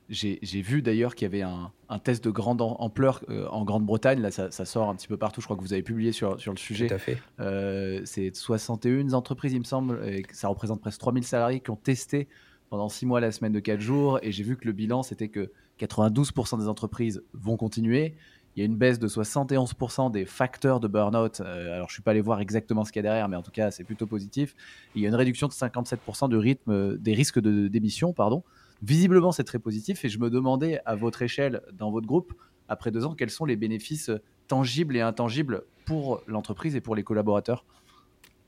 j'ai 0.09 0.61
vu 0.61 0.81
d'ailleurs 0.81 1.15
qu'il 1.15 1.25
y 1.25 1.29
avait 1.29 1.41
un, 1.41 1.99
test 1.99 2.23
de 2.23 2.29
grande 2.29 2.61
ampleur 2.61 3.21
euh, 3.29 3.47
en 3.49 3.65
Grande-Bretagne. 3.65 4.21
Là, 4.21 4.31
ça, 4.31 4.49
sort 4.65 4.89
un 4.89 4.95
petit 4.95 5.07
peu 5.07 5.17
partout. 5.17 5.41
Je 5.41 5.47
crois 5.47 5.57
que 5.57 5.61
vous 5.61 5.73
avez 5.73 5.83
publié 5.83 6.11
sur, 6.11 6.39
sur 6.39 6.53
le 6.53 6.57
sujet. 6.57 6.87
Tout 6.87 6.93
à 6.93 6.97
fait. 6.97 7.17
Euh, 7.39 8.01
c'est 8.05 8.33
61 8.33 9.13
entreprises, 9.13 9.53
il 9.53 9.59
me 9.59 9.65
semble, 9.65 10.01
et 10.07 10.23
ça 10.31 10.47
représente 10.47 10.79
presque 10.79 10.99
3000 10.99 11.23
salariés 11.23 11.59
qui 11.59 11.71
ont 11.71 11.75
testé 11.75 12.27
pendant 12.69 12.89
6 12.89 13.05
mois 13.05 13.19
la 13.19 13.31
semaine 13.31 13.51
de 13.51 13.59
4 13.59 13.81
jours. 13.81 14.19
Et 14.21 14.31
j'ai 14.31 14.43
vu 14.43 14.55
que 14.55 14.65
le 14.65 14.71
bilan, 14.71 15.03
c'était 15.03 15.27
que 15.27 15.51
92% 15.79 16.59
des 16.59 16.67
entreprises 16.67 17.23
vont 17.33 17.57
continuer. 17.57 18.15
Il 18.57 18.61
y 18.61 18.63
a 18.63 18.65
une 18.65 18.75
baisse 18.75 18.97
de 18.97 19.07
71% 19.07 20.11
des 20.11 20.25
facteurs 20.25 20.79
de 20.79 20.87
burn-out. 20.87 21.41
Euh, 21.41 21.75
alors, 21.75 21.87
je 21.87 21.91
ne 21.91 21.93
suis 21.93 22.01
pas 22.01 22.09
allé 22.09 22.21
voir 22.21 22.41
exactement 22.41 22.83
ce 22.83 22.91
qu'il 22.91 22.99
y 22.99 23.01
a 23.01 23.03
derrière, 23.03 23.29
mais 23.29 23.35
en 23.35 23.43
tout 23.43 23.51
cas, 23.51 23.69
c'est 23.69 23.83
plutôt 23.83 24.07
positif. 24.07 24.55
il 24.95 25.03
y 25.03 25.05
a 25.05 25.09
une 25.09 25.15
réduction 25.15 25.47
de 25.47 25.53
57% 25.53 26.27
du 26.27 26.37
rythme 26.37 26.97
des 26.97 27.13
risques 27.13 27.39
d'émission, 27.39 28.13
pardon. 28.13 28.43
Visiblement, 28.81 29.31
c'est 29.31 29.43
très 29.43 29.59
positif 29.59 30.03
et 30.05 30.09
je 30.09 30.17
me 30.17 30.31
demandais 30.31 30.81
à 30.87 30.95
votre 30.95 31.21
échelle, 31.21 31.61
dans 31.71 31.91
votre 31.91 32.07
groupe, 32.07 32.33
après 32.67 32.89
deux 32.89 33.05
ans, 33.05 33.13
quels 33.13 33.29
sont 33.29 33.45
les 33.45 33.55
bénéfices 33.55 34.09
tangibles 34.47 34.97
et 34.97 35.01
intangibles 35.01 35.61
pour 35.85 36.23
l'entreprise 36.25 36.75
et 36.75 36.81
pour 36.81 36.95
les 36.95 37.03
collaborateurs? 37.03 37.63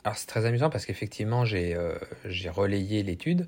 Alors 0.04 0.18
c'est 0.18 0.28
très 0.28 0.46
amusant 0.46 0.72
parce 0.72 0.88
qu'effectivement, 0.88 1.46
j'ai 1.46 1.75
euh, 1.75 1.94
relayé 2.51 3.04
l'étude. 3.04 3.48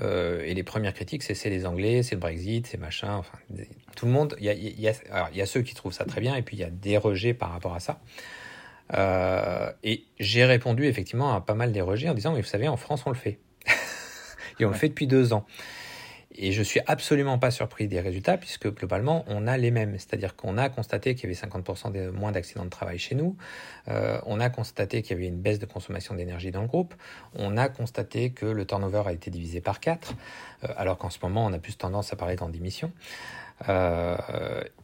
Euh, 0.00 0.42
et 0.44 0.54
les 0.54 0.62
premières 0.62 0.94
critiques, 0.94 1.22
c'est 1.22 1.50
les 1.50 1.66
Anglais, 1.66 2.02
c'est 2.02 2.14
le 2.14 2.20
Brexit, 2.20 2.66
c'est 2.66 2.78
machin, 2.78 3.14
enfin, 3.14 3.38
tout 3.96 4.06
le 4.06 4.12
monde. 4.12 4.36
Il 4.40 4.46
y 4.46 4.88
a, 4.88 5.46
ceux 5.46 5.62
qui 5.62 5.74
trouvent 5.74 5.92
ça 5.92 6.04
très 6.04 6.20
bien, 6.20 6.36
et 6.36 6.42
puis 6.42 6.56
il 6.56 6.60
y 6.60 6.64
a 6.64 6.70
des 6.70 6.96
rejets 6.96 7.34
par 7.34 7.50
rapport 7.50 7.74
à 7.74 7.80
ça. 7.80 8.00
Euh, 8.94 9.70
et 9.82 10.04
j'ai 10.18 10.44
répondu 10.44 10.86
effectivement 10.86 11.34
à 11.34 11.40
pas 11.40 11.54
mal 11.54 11.72
des 11.72 11.80
rejets 11.80 12.08
en 12.08 12.14
disant, 12.14 12.32
mais 12.32 12.40
vous 12.40 12.46
savez, 12.46 12.68
en 12.68 12.76
France, 12.76 13.02
on 13.06 13.10
le 13.10 13.16
fait. 13.16 13.38
et 14.60 14.64
on 14.64 14.70
le 14.70 14.74
fait 14.74 14.88
depuis 14.88 15.06
deux 15.06 15.32
ans. 15.32 15.44
Et 16.32 16.52
je 16.52 16.62
suis 16.62 16.80
absolument 16.86 17.38
pas 17.38 17.50
surpris 17.50 17.88
des 17.88 18.00
résultats 18.00 18.36
puisque 18.36 18.72
globalement 18.72 19.24
on 19.26 19.48
a 19.48 19.56
les 19.56 19.72
mêmes. 19.72 19.94
C'est-à-dire 19.98 20.36
qu'on 20.36 20.58
a 20.58 20.68
constaté 20.68 21.14
qu'il 21.14 21.28
y 21.28 21.32
avait 21.32 21.48
50% 21.48 21.90
de 21.90 22.10
moins 22.10 22.30
d'accidents 22.30 22.64
de 22.64 22.70
travail 22.70 22.98
chez 22.98 23.16
nous. 23.16 23.36
Euh, 23.88 24.20
on 24.26 24.38
a 24.38 24.48
constaté 24.48 25.02
qu'il 25.02 25.16
y 25.16 25.18
avait 25.18 25.26
une 25.26 25.40
baisse 25.40 25.58
de 25.58 25.66
consommation 25.66 26.14
d'énergie 26.14 26.52
dans 26.52 26.62
le 26.62 26.68
groupe. 26.68 26.94
On 27.34 27.56
a 27.56 27.68
constaté 27.68 28.30
que 28.30 28.46
le 28.46 28.64
turnover 28.64 29.02
a 29.06 29.12
été 29.12 29.30
divisé 29.30 29.60
par 29.60 29.80
4, 29.80 30.14
euh, 30.62 30.68
alors 30.76 30.98
qu'en 30.98 31.10
ce 31.10 31.18
moment 31.20 31.44
on 31.44 31.52
a 31.52 31.58
plus 31.58 31.76
tendance 31.76 32.12
à 32.12 32.16
parler 32.16 32.36
grande 32.36 32.52
démission. 32.52 32.92
Euh, 33.68 34.16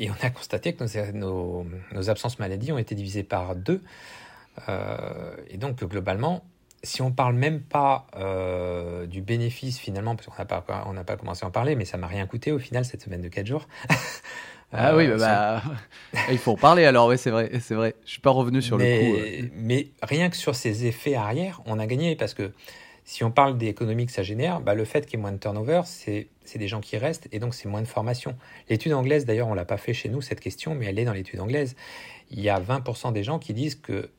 et 0.01 0.11
on 0.11 0.17
a 0.23 0.31
constaté 0.31 0.75
que 0.75 1.13
nos, 1.13 1.65
nos, 1.93 2.11
absences 2.11 2.41
maladies 2.41 2.73
ont 2.73 2.79
été 2.79 2.95
divisées 2.95 3.23
par 3.23 3.55
2. 3.55 3.81
et 5.49 5.57
donc 5.57 5.83
globalement, 5.85 6.45
si 6.83 7.03
on 7.03 7.11
parle 7.11 7.35
même 7.35 7.61
pas 7.61 8.07
euh, 8.17 9.07
du 9.07 9.21
bénéfice 9.21 9.79
finalement, 9.79 10.17
parce 10.17 10.29
qu'on 10.29 10.35
n'a 10.39 10.45
pas, 10.45 10.85
on 10.87 10.93
n'a 10.93 11.05
pas 11.05 11.17
commencé 11.17 11.45
à 11.45 11.49
en 11.49 11.51
parler, 11.51 11.77
mais 11.77 11.85
ça 11.85 11.97
m'a 11.97 12.07
rien 12.07 12.27
coûté 12.27 12.53
au 12.53 12.59
final 12.59 12.85
cette 12.85 13.03
semaine 13.03 13.23
de 13.23 13.29
4 13.29 13.47
jours. 13.47 13.67
ah 14.73 14.97
oui, 14.97 15.09
bah, 15.09 15.17
bah 15.19 15.63
il 16.31 16.39
faut 16.39 16.53
en 16.53 16.57
parler 16.57 16.85
alors, 16.85 17.09
oui, 17.09 17.19
c'est 17.19 17.31
vrai, 17.31 17.51
c'est 17.61 17.75
vrai. 17.75 17.95
Je 18.05 18.13
suis 18.13 18.21
pas 18.21 18.31
revenu 18.31 18.63
sur 18.63 18.79
le 18.79 18.85
coup. 18.85 19.17
Euh. 19.17 19.49
Mais 19.55 19.89
rien 20.03 20.31
que 20.31 20.37
sur 20.37 20.55
ces 20.55 20.87
effets 20.87 21.15
arrière, 21.15 21.61
on 21.67 21.79
a 21.79 21.87
gagné 21.87 22.17
parce 22.17 22.35
que 22.35 22.53
si 23.07 23.23
on 23.23 23.31
parle 23.31 23.57
d'économie 23.57 24.05
que 24.07 24.13
ça 24.13 24.25
génère, 24.25 24.61
bah, 24.61 24.75
le 24.75 24.85
fait 24.85 25.07
qu'il 25.07 25.15
y 25.15 25.21
ait 25.21 25.23
moins 25.23 25.33
de 25.33 25.39
turnover, 25.39 25.83
c'est 25.85 26.29
des 26.57 26.69
gens 26.69 26.81
qui 26.81 26.99
restent 26.99 27.29
et 27.31 27.39
donc 27.39 27.55
c'est 27.55 27.69
moins 27.69 27.81
de 27.81 27.87
formation. 27.87 28.37
L'étude 28.69 28.93
anglaise, 28.95 29.25
d'ailleurs, 29.25 29.47
on 29.47 29.55
l'a 29.55 29.65
pas 29.65 29.77
fait 29.77 29.95
chez 29.95 30.09
nous 30.09 30.21
cette 30.21 30.41
question, 30.41 30.75
mais 30.75 30.87
elle 30.87 30.99
est 30.99 31.05
dans 31.05 31.13
l'étude 31.13 31.39
anglaise. 31.39 31.77
Il 32.31 32.41
y 32.41 32.49
a 32.49 32.61
20% 32.61 33.13
des 33.13 33.23
gens 33.23 33.39
qui 33.39 33.55
disent 33.55 33.77
que 33.77 34.11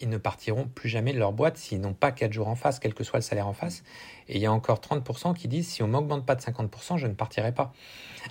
ils, 0.00 0.08
ne 0.08 0.18
partiront 0.18 0.66
plus 0.66 0.88
jamais 0.88 1.12
de 1.12 1.18
leur 1.18 1.32
boîte 1.32 1.56
s'ils 1.56 1.80
n'ont 1.80 1.94
pas 1.94 2.12
4 2.12 2.32
jours 2.32 2.48
en 2.48 2.54
face, 2.54 2.78
quel 2.78 2.94
que 2.94 3.02
soit 3.02 3.18
le 3.18 3.24
salaire 3.24 3.48
en 3.48 3.52
face. 3.52 3.82
Et 4.28 4.36
il 4.36 4.40
y 4.40 4.46
a 4.46 4.52
encore 4.52 4.78
30% 4.78 5.34
qui 5.34 5.48
disent 5.48 5.68
si 5.68 5.82
on 5.82 5.88
m'augmente 5.88 6.24
pas 6.24 6.34
de 6.34 6.42
50%, 6.42 6.98
je 6.98 7.06
ne 7.06 7.14
partirai 7.14 7.52
pas. 7.52 7.72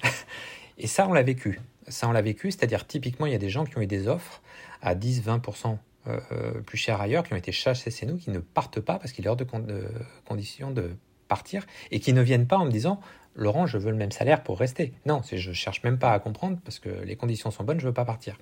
et 0.77 0.87
ça, 0.87 1.07
on 1.07 1.13
l'a 1.13 1.23
vécu. 1.23 1.59
Ça, 1.87 2.07
on 2.07 2.11
l'a 2.11 2.21
vécu, 2.21 2.51
c'est-à-dire 2.51 2.87
typiquement, 2.87 3.25
il 3.25 3.33
y 3.33 3.35
a 3.35 3.39
des 3.39 3.49
gens 3.49 3.65
qui 3.65 3.77
ont 3.77 3.81
eu 3.81 3.87
des 3.87 4.07
offres 4.07 4.41
à 4.81 4.95
10-20% 4.95 5.77
euh, 6.07 6.19
euh, 6.31 6.61
plus 6.61 6.77
cher 6.77 7.01
ailleurs, 7.01 7.23
qui 7.23 7.33
ont 7.33 7.37
été 7.37 7.51
chassés 7.51 7.91
chez 7.91 8.05
nous, 8.05 8.17
qui 8.17 8.29
ne 8.29 8.39
partent 8.39 8.79
pas 8.79 8.99
parce 8.99 9.11
qu'il 9.11 9.25
est 9.25 9.29
hors 9.29 9.35
de, 9.35 9.43
de 9.43 9.87
condition 10.25 10.71
de 10.71 10.95
partir 11.27 11.65
et 11.91 11.99
qui 11.99 12.13
ne 12.13 12.21
viennent 12.21 12.47
pas 12.47 12.57
en 12.57 12.65
me 12.65 12.71
disant 12.71 12.99
Laurent, 13.35 13.65
je 13.65 13.77
veux 13.77 13.89
le 13.89 13.97
même 13.97 14.11
salaire 14.11 14.43
pour 14.43 14.59
rester. 14.59 14.93
Non, 15.05 15.21
je 15.31 15.53
cherche 15.53 15.81
même 15.83 15.97
pas 15.97 16.11
à 16.11 16.19
comprendre 16.19 16.57
parce 16.63 16.79
que 16.79 16.89
les 16.89 17.15
conditions 17.15 17.49
sont 17.49 17.63
bonnes, 17.63 17.79
je 17.79 17.87
veux 17.87 17.93
pas 17.93 18.05
partir. 18.05 18.37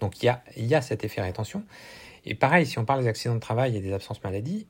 Donc 0.00 0.22
il 0.22 0.34
y 0.56 0.74
a, 0.74 0.82
cet 0.82 1.04
effet 1.04 1.22
rétention. 1.22 1.64
Et 2.24 2.34
pareil, 2.34 2.66
si 2.66 2.78
on 2.78 2.84
parle 2.84 3.02
des 3.02 3.08
accidents 3.08 3.34
de 3.34 3.40
travail 3.40 3.76
et 3.76 3.80
des 3.80 3.92
absences 3.92 4.22
maladie, 4.22 4.66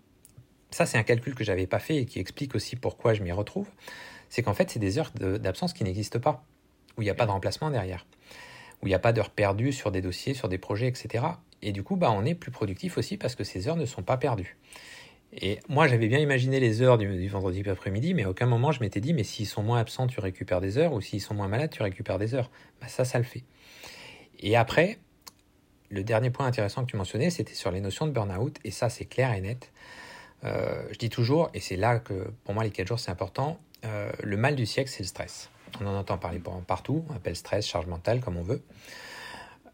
ça 0.71 0.87
c'est 0.87 0.99
un 0.99 1.03
calcul 1.03 1.35
que 1.35 1.45
j'avais 1.45 1.66
pas 1.66 1.79
fait 1.79 1.97
et 1.97 2.07
qui 2.07 2.19
explique 2.19 2.55
aussi 2.55 2.77
pourquoi 2.77 3.14
je 3.14 3.23
m'y 3.23 3.33
retrouve. 3.33 3.69
C'est 4.29 4.43
qu'en 4.43 4.55
fait, 4.55 4.71
c'est 4.71 4.79
des 4.79 4.99
heures 4.99 5.11
d'absence 5.12 5.73
qui 5.73 5.83
n'existent 5.83 6.21
pas, 6.21 6.45
où 6.97 7.03
il 7.03 7.05
n'y 7.05 7.11
a 7.11 7.14
pas 7.14 7.27
de 7.27 7.33
remplacement 7.33 7.71
derrière, 7.71 8.07
où 8.81 8.87
il 8.87 8.90
n'y 8.90 8.95
a 8.95 9.01
pas 9.01 9.12
d'heures 9.12 9.31
perdues 9.31 9.73
sur 9.73 9.90
des 9.90 10.01
dossiers, 10.01 10.35
sur 10.35 10.49
des 10.49 10.59
projets, 10.59 10.87
etc. 10.87 11.25
Et 11.62 11.73
du 11.73 11.83
coup, 11.83 11.97
bah, 11.97 12.12
on 12.12 12.25
est 12.25 12.37
plus 12.37 12.53
productif 12.53 12.97
aussi 12.97 13.16
parce 13.16 13.35
que 13.35 13.43
ces 13.43 13.66
heures 13.66 13.77
ne 13.77 13.87
sont 13.87 14.03
pas 14.03 14.16
perdues. 14.16 14.57
Et 15.33 15.61
moi, 15.69 15.87
j'avais 15.87 16.09
bien 16.09 16.19
imaginé 16.19 16.59
les 16.59 16.83
heures 16.83 16.99
du, 16.99 17.29
vendredi 17.29 17.69
après-midi, 17.69 18.14
mais 18.14 18.25
à 18.25 18.31
aucun 18.31 18.47
moment 18.47 18.73
je 18.73 18.81
m'étais 18.81 19.01
dit, 19.01 19.12
mais 19.12 19.23
s'ils 19.23 19.47
sont 19.47 19.62
moins 19.62 19.79
absents, 19.79 20.07
tu 20.07 20.19
récupères 20.21 20.61
des 20.61 20.79
heures, 20.79 20.93
ou 20.93 21.01
s'ils 21.01 21.21
sont 21.21 21.35
moins 21.35 21.49
malades, 21.49 21.71
tu 21.71 21.83
récupères 21.83 22.19
des 22.19 22.35
heures. 22.35 22.51
Bah, 22.81 22.88
ça, 22.88 23.05
ça 23.05 23.19
le 23.19 23.25
fait. 23.25 23.45
Et 24.40 24.57
après, 24.57 24.99
le 25.90 26.05
dernier 26.05 26.31
point 26.31 26.46
intéressant 26.46 26.85
que 26.85 26.90
tu 26.90 26.96
mentionnais, 26.96 27.31
c'était 27.31 27.55
sur 27.55 27.70
les 27.70 27.81
notions 27.81 28.07
de 28.07 28.12
burn-out, 28.12 28.59
et 28.64 28.70
ça 28.70 28.88
c'est 28.88 29.05
clair 29.05 29.33
et 29.33 29.40
net. 29.40 29.72
Euh, 30.44 30.87
je 30.92 30.98
dis 30.98 31.11
toujours, 31.11 31.50
et 31.53 31.61
c'est 31.61 31.76
là 31.76 31.98
que 31.98 32.31
pour 32.44 32.55
moi 32.55 32.64
les 32.64 32.70
4 32.70 32.87
jours 32.87 32.98
c'est 32.98 33.11
important, 33.11 33.59
euh, 33.85 34.11
le 34.22 34.37
mal 34.37 34.55
du 34.55 34.66
siècle 34.66 34.90
c'est 34.90 35.03
le 35.03 35.09
stress. 35.09 35.50
On 35.81 35.87
en 35.87 35.94
entend 35.96 36.16
parler 36.16 36.40
partout, 36.66 37.05
on 37.11 37.14
appelle 37.14 37.37
stress, 37.37 37.66
charge 37.66 37.87
mentale 37.87 38.20
comme 38.20 38.37
on 38.37 38.42
veut. 38.42 38.62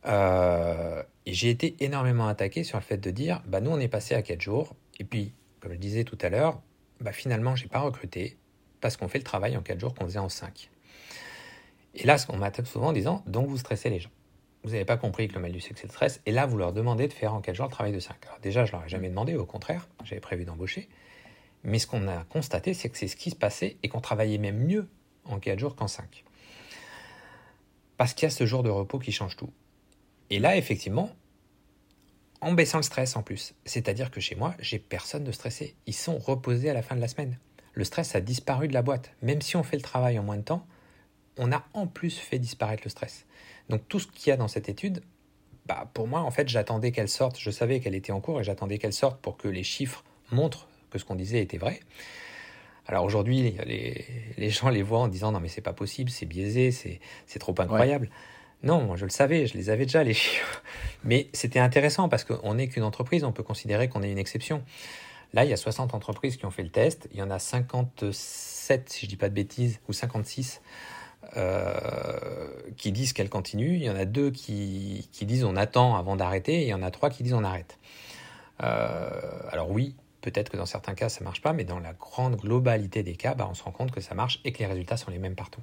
Euh, 0.06 1.02
et 1.26 1.34
j'ai 1.34 1.50
été 1.50 1.76
énormément 1.80 2.28
attaqué 2.28 2.64
sur 2.64 2.78
le 2.78 2.82
fait 2.82 2.96
de 2.96 3.10
dire, 3.10 3.42
bah 3.46 3.60
nous 3.60 3.70
on 3.70 3.78
est 3.78 3.88
passé 3.88 4.14
à 4.14 4.22
4 4.22 4.40
jours, 4.40 4.74
et 4.98 5.04
puis 5.04 5.32
comme 5.60 5.72
je 5.72 5.78
disais 5.78 6.04
tout 6.04 6.18
à 6.22 6.30
l'heure, 6.30 6.60
bah 7.00 7.12
finalement 7.12 7.56
j'ai 7.56 7.68
pas 7.68 7.80
recruté 7.80 8.38
parce 8.80 8.96
qu'on 8.96 9.08
fait 9.08 9.18
le 9.18 9.24
travail 9.24 9.56
en 9.56 9.62
4 9.62 9.78
jours 9.78 9.94
qu'on 9.94 10.06
faisait 10.06 10.18
en 10.18 10.30
5. 10.30 10.70
Et 11.98 12.04
là, 12.04 12.16
on 12.28 12.36
m'attaque 12.36 12.66
souvent 12.66 12.88
en 12.88 12.92
disant, 12.92 13.22
donc 13.26 13.48
vous 13.48 13.56
stressez 13.56 13.88
les 13.88 14.00
gens 14.00 14.10
vous 14.66 14.72
n'avez 14.72 14.84
pas 14.84 14.96
compris 14.96 15.28
que 15.28 15.34
le 15.34 15.40
mal 15.40 15.52
du 15.52 15.60
sexe 15.60 15.80
c'est 15.80 15.86
le 15.86 15.92
stress, 15.92 16.20
et 16.26 16.32
là 16.32 16.44
vous 16.44 16.56
leur 16.56 16.72
demandez 16.72 17.06
de 17.06 17.12
faire 17.12 17.32
en 17.34 17.40
4 17.40 17.54
jours 17.54 17.66
le 17.66 17.70
travail 17.70 17.92
de 17.92 18.00
5. 18.00 18.16
Alors 18.26 18.40
déjà, 18.40 18.64
je 18.64 18.72
leur 18.72 18.84
ai 18.84 18.88
jamais 18.88 19.08
demandé, 19.08 19.36
au 19.36 19.46
contraire, 19.46 19.88
j'avais 20.02 20.20
prévu 20.20 20.44
d'embaucher. 20.44 20.88
Mais 21.62 21.78
ce 21.78 21.86
qu'on 21.86 22.08
a 22.08 22.24
constaté, 22.24 22.74
c'est 22.74 22.88
que 22.88 22.98
c'est 22.98 23.06
ce 23.06 23.14
qui 23.14 23.30
se 23.30 23.36
passait 23.36 23.76
et 23.84 23.88
qu'on 23.88 24.00
travaillait 24.00 24.38
même 24.38 24.58
mieux 24.58 24.88
en 25.24 25.38
4 25.38 25.60
jours 25.60 25.76
qu'en 25.76 25.86
5. 25.86 26.24
Parce 27.96 28.12
qu'il 28.12 28.24
y 28.24 28.26
a 28.26 28.30
ce 28.30 28.44
jour 28.44 28.64
de 28.64 28.68
repos 28.68 28.98
qui 28.98 29.12
change 29.12 29.36
tout. 29.36 29.52
Et 30.30 30.40
là, 30.40 30.56
effectivement, 30.56 31.10
en 32.40 32.52
baissant 32.52 32.78
le 32.78 32.82
stress 32.82 33.14
en 33.14 33.22
plus, 33.22 33.54
c'est-à-dire 33.66 34.10
que 34.10 34.20
chez 34.20 34.34
moi, 34.34 34.56
j'ai 34.58 34.80
personne 34.80 35.22
de 35.22 35.30
stressé. 35.30 35.76
Ils 35.86 35.94
sont 35.94 36.18
reposés 36.18 36.70
à 36.70 36.74
la 36.74 36.82
fin 36.82 36.96
de 36.96 37.00
la 37.00 37.08
semaine. 37.08 37.38
Le 37.72 37.84
stress 37.84 38.16
a 38.16 38.20
disparu 38.20 38.66
de 38.66 38.74
la 38.74 38.82
boîte. 38.82 39.12
Même 39.22 39.42
si 39.42 39.54
on 39.54 39.62
fait 39.62 39.76
le 39.76 39.82
travail 39.82 40.18
en 40.18 40.24
moins 40.24 40.38
de 40.38 40.42
temps, 40.42 40.66
on 41.38 41.52
a 41.52 41.64
en 41.72 41.86
plus 41.86 42.18
fait 42.18 42.40
disparaître 42.40 42.82
le 42.84 42.90
stress. 42.90 43.26
Donc 43.68 43.82
tout 43.88 43.98
ce 43.98 44.06
qu'il 44.06 44.30
y 44.30 44.32
a 44.32 44.36
dans 44.36 44.48
cette 44.48 44.68
étude, 44.68 45.02
bah, 45.66 45.90
pour 45.94 46.06
moi, 46.06 46.20
en 46.20 46.30
fait, 46.30 46.48
j'attendais 46.48 46.92
qu'elle 46.92 47.08
sorte. 47.08 47.38
Je 47.38 47.50
savais 47.50 47.80
qu'elle 47.80 47.94
était 47.94 48.12
en 48.12 48.20
cours 48.20 48.40
et 48.40 48.44
j'attendais 48.44 48.78
qu'elle 48.78 48.92
sorte 48.92 49.20
pour 49.20 49.36
que 49.36 49.48
les 49.48 49.64
chiffres 49.64 50.04
montrent 50.30 50.68
que 50.90 50.98
ce 50.98 51.04
qu'on 51.04 51.16
disait 51.16 51.42
était 51.42 51.58
vrai. 51.58 51.80
Alors 52.86 53.04
aujourd'hui, 53.04 53.56
les, 53.66 54.50
gens 54.50 54.68
les 54.68 54.82
voient 54.82 55.00
en 55.00 55.08
disant 55.08 55.32
non 55.32 55.40
mais 55.40 55.48
c'est 55.48 55.60
pas 55.60 55.72
possible, 55.72 56.08
c'est 56.08 56.26
biaisé, 56.26 56.70
c'est 56.70 57.38
trop 57.40 57.54
incroyable. 57.58 58.08
Non, 58.62 58.84
moi 58.84 58.96
je 58.96 59.04
le 59.04 59.10
savais, 59.10 59.46
je 59.46 59.54
les 59.54 59.70
avais 59.70 59.86
déjà 59.86 60.04
les 60.04 60.14
chiffres. 60.14 60.62
Mais 61.04 61.28
c'était 61.34 61.58
intéressant 61.58 62.08
parce 62.08 62.24
qu'on 62.24 62.54
n'est 62.54 62.68
qu'une 62.68 62.84
entreprise, 62.84 63.22
on 63.22 63.30
peut 63.30 63.42
considérer 63.42 63.88
qu'on 63.88 64.02
est 64.02 64.10
une 64.10 64.18
exception. 64.18 64.64
Là, 65.34 65.44
il 65.44 65.50
y 65.50 65.52
a 65.52 65.58
60 65.58 65.92
entreprises 65.92 66.36
qui 66.36 66.46
ont 66.46 66.50
fait 66.50 66.62
le 66.62 66.70
test, 66.70 67.08
il 67.12 67.18
y 67.18 67.22
en 67.22 67.30
a 67.30 67.38
57, 67.38 68.88
si 68.88 69.04
je 69.04 69.10
dis 69.10 69.16
pas 69.16 69.28
de 69.28 69.34
bêtises, 69.34 69.80
ou 69.88 69.92
56 69.92 70.62
euh, 71.36 72.48
qui 72.76 72.92
disent 72.92 73.12
qu'elle 73.12 73.28
continue, 73.28 73.74
il 73.74 73.82
y 73.82 73.90
en 73.90 73.96
a 73.96 74.04
deux 74.04 74.30
qui, 74.30 75.08
disent 75.22 75.44
on 75.44 75.56
attend 75.56 75.96
avant 75.96 76.16
d'arrêter, 76.16 76.60
et 76.60 76.62
il 76.62 76.68
y 76.68 76.74
en 76.74 76.82
a 76.82 76.90
trois 76.90 77.10
qui 77.10 77.22
disent 77.22 77.34
on 77.34 77.44
arrête. 77.44 77.78
Euh, 78.62 79.10
alors 79.50 79.70
oui, 79.70 79.94
peut-être 80.20 80.50
que 80.50 80.56
dans 80.56 80.66
certains 80.66 80.94
cas 80.94 81.08
ça 81.08 81.24
marche 81.24 81.42
pas, 81.42 81.52
mais 81.52 81.64
dans 81.64 81.80
la 81.80 81.92
grande 81.92 82.36
globalité 82.36 83.02
des 83.02 83.16
cas, 83.16 83.34
bah, 83.34 83.48
on 83.50 83.54
se 83.54 83.62
rend 83.62 83.72
compte 83.72 83.90
que 83.90 84.00
ça 84.00 84.14
marche 84.14 84.40
et 84.44 84.52
que 84.52 84.58
les 84.58 84.66
résultats 84.66 84.96
sont 84.96 85.10
les 85.10 85.18
mêmes 85.18 85.34
partout. 85.34 85.60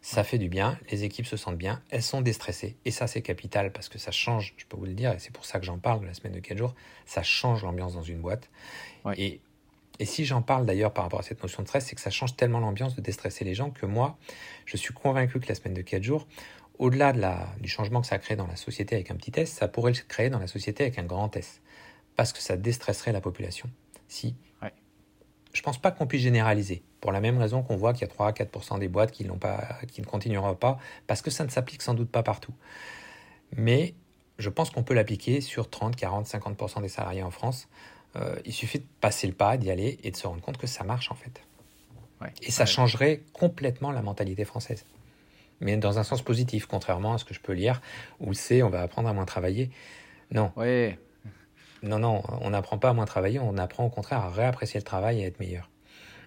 Ça 0.00 0.22
fait 0.22 0.38
du 0.38 0.48
bien, 0.48 0.78
les 0.90 1.04
équipes 1.04 1.26
se 1.26 1.36
sentent 1.36 1.56
bien, 1.56 1.80
elles 1.90 2.02
sont 2.02 2.20
déstressées, 2.20 2.76
et 2.84 2.90
ça 2.90 3.06
c'est 3.06 3.22
capital 3.22 3.72
parce 3.72 3.88
que 3.88 3.98
ça 3.98 4.10
change, 4.10 4.54
je 4.56 4.66
peux 4.66 4.76
vous 4.76 4.84
le 4.84 4.92
dire, 4.92 5.12
et 5.12 5.18
c'est 5.18 5.32
pour 5.32 5.44
ça 5.44 5.58
que 5.58 5.64
j'en 5.64 5.78
parle 5.78 6.00
de 6.00 6.06
la 6.06 6.14
semaine 6.14 6.34
de 6.34 6.40
4 6.40 6.58
jours, 6.58 6.74
ça 7.06 7.22
change 7.22 7.62
l'ambiance 7.62 7.94
dans 7.94 8.02
une 8.02 8.20
boîte. 8.20 8.50
Et 9.16 9.40
et 9.98 10.04
si 10.04 10.24
j'en 10.24 10.42
parle 10.42 10.66
d'ailleurs 10.66 10.92
par 10.92 11.04
rapport 11.04 11.20
à 11.20 11.22
cette 11.22 11.42
notion 11.42 11.62
de 11.62 11.68
stress, 11.68 11.86
c'est 11.86 11.94
que 11.94 12.00
ça 12.00 12.10
change 12.10 12.36
tellement 12.36 12.60
l'ambiance 12.60 12.96
de 12.96 13.00
déstresser 13.00 13.44
les 13.44 13.54
gens 13.54 13.70
que 13.70 13.86
moi, 13.86 14.18
je 14.66 14.76
suis 14.76 14.92
convaincu 14.92 15.40
que 15.40 15.48
la 15.48 15.54
semaine 15.54 15.74
de 15.74 15.82
4 15.82 16.02
jours, 16.02 16.26
au-delà 16.78 17.12
de 17.12 17.22
du 17.62 17.68
changement 17.68 18.00
que 18.00 18.06
ça 18.06 18.18
crée 18.18 18.36
dans 18.36 18.46
la 18.46 18.56
société 18.56 18.96
avec 18.96 19.10
un 19.10 19.16
petit 19.16 19.32
S, 19.38 19.52
ça 19.52 19.68
pourrait 19.68 19.92
le 19.92 19.98
créer 20.08 20.30
dans 20.30 20.40
la 20.40 20.48
société 20.48 20.84
avec 20.84 20.98
un 20.98 21.04
grand 21.04 21.34
S. 21.36 21.60
Parce 22.16 22.32
que 22.32 22.40
ça 22.40 22.56
déstresserait 22.56 23.12
la 23.12 23.20
population. 23.20 23.68
Si 24.08 24.36
je 25.54 25.62
pense 25.62 25.78
pas 25.78 25.90
qu'on 25.92 26.06
puisse 26.06 26.22
généraliser. 26.22 26.82
Pour 27.00 27.12
la 27.12 27.20
même 27.20 27.38
raison 27.38 27.62
qu'on 27.62 27.76
voit 27.76 27.92
qu'il 27.92 28.02
y 28.02 28.04
a 28.04 28.08
3 28.08 28.26
à 28.26 28.32
4% 28.32 28.78
des 28.78 28.88
boîtes 28.88 29.12
qui, 29.12 29.24
pas, 29.24 29.78
qui 29.88 30.00
ne 30.00 30.06
continueront 30.06 30.54
pas, 30.54 30.78
parce 31.06 31.22
que 31.22 31.30
ça 31.30 31.44
ne 31.44 31.48
s'applique 31.48 31.80
sans 31.80 31.94
doute 31.94 32.10
pas 32.10 32.22
partout. 32.22 32.52
Mais 33.56 33.94
je 34.38 34.50
pense 34.50 34.70
qu'on 34.70 34.82
peut 34.82 34.94
l'appliquer 34.94 35.40
sur 35.40 35.70
30, 35.70 35.96
40, 35.96 36.26
50% 36.26 36.82
des 36.82 36.88
salariés 36.88 37.22
en 37.22 37.30
France. 37.30 37.68
Euh, 38.16 38.36
il 38.44 38.52
suffit 38.52 38.78
de 38.78 38.86
passer 39.00 39.26
le 39.26 39.32
pas, 39.32 39.56
d'y 39.56 39.70
aller 39.70 39.98
et 40.02 40.10
de 40.10 40.16
se 40.16 40.26
rendre 40.26 40.40
compte 40.40 40.56
que 40.56 40.66
ça 40.66 40.84
marche 40.84 41.10
en 41.10 41.14
fait. 41.14 41.42
et 42.42 42.50
ça 42.50 42.64
changerait 42.64 43.22
complètement 43.32 43.90
la 43.90 44.02
mentalité 44.02 44.44
française. 44.44 44.84
Mais 45.60 45.76
dans 45.76 45.98
un 45.98 46.04
sens 46.04 46.22
positif, 46.22 46.66
contrairement 46.66 47.14
à 47.14 47.18
ce 47.18 47.24
que 47.24 47.34
je 47.34 47.40
peux 47.40 47.52
lire, 47.52 47.80
où 48.20 48.32
c'est 48.34 48.62
on 48.62 48.70
va 48.70 48.82
apprendre 48.82 49.08
à 49.08 49.12
moins 49.12 49.24
travailler. 49.24 49.70
Non. 50.30 50.52
Ouais. 50.56 50.98
Non, 51.82 51.98
non, 51.98 52.22
on 52.40 52.50
n'apprend 52.50 52.78
pas 52.78 52.90
à 52.90 52.92
moins 52.94 53.04
travailler, 53.04 53.38
on 53.40 53.58
apprend 53.58 53.84
au 53.84 53.90
contraire 53.90 54.20
à 54.20 54.30
réapprécier 54.30 54.80
le 54.80 54.84
travail 54.84 55.20
et 55.20 55.24
à 55.24 55.26
être 55.26 55.38
meilleur. 55.38 55.70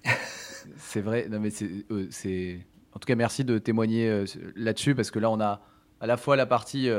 c'est 0.77 1.01
vrai, 1.01 1.27
non 1.29 1.39
mais 1.39 1.49
euh, 1.89 2.07
c'est. 2.11 2.59
en 2.93 2.99
tout 2.99 3.07
cas, 3.07 3.15
merci 3.15 3.43
de 3.43 3.57
témoigner 3.57 4.07
euh, 4.07 4.25
là-dessus, 4.55 4.93
parce 4.93 5.09
que 5.09 5.17
là, 5.17 5.31
on 5.31 5.39
a 5.39 5.61
à 5.99 6.05
la 6.05 6.17
fois 6.17 6.35
la 6.35 6.45
partie. 6.45 6.89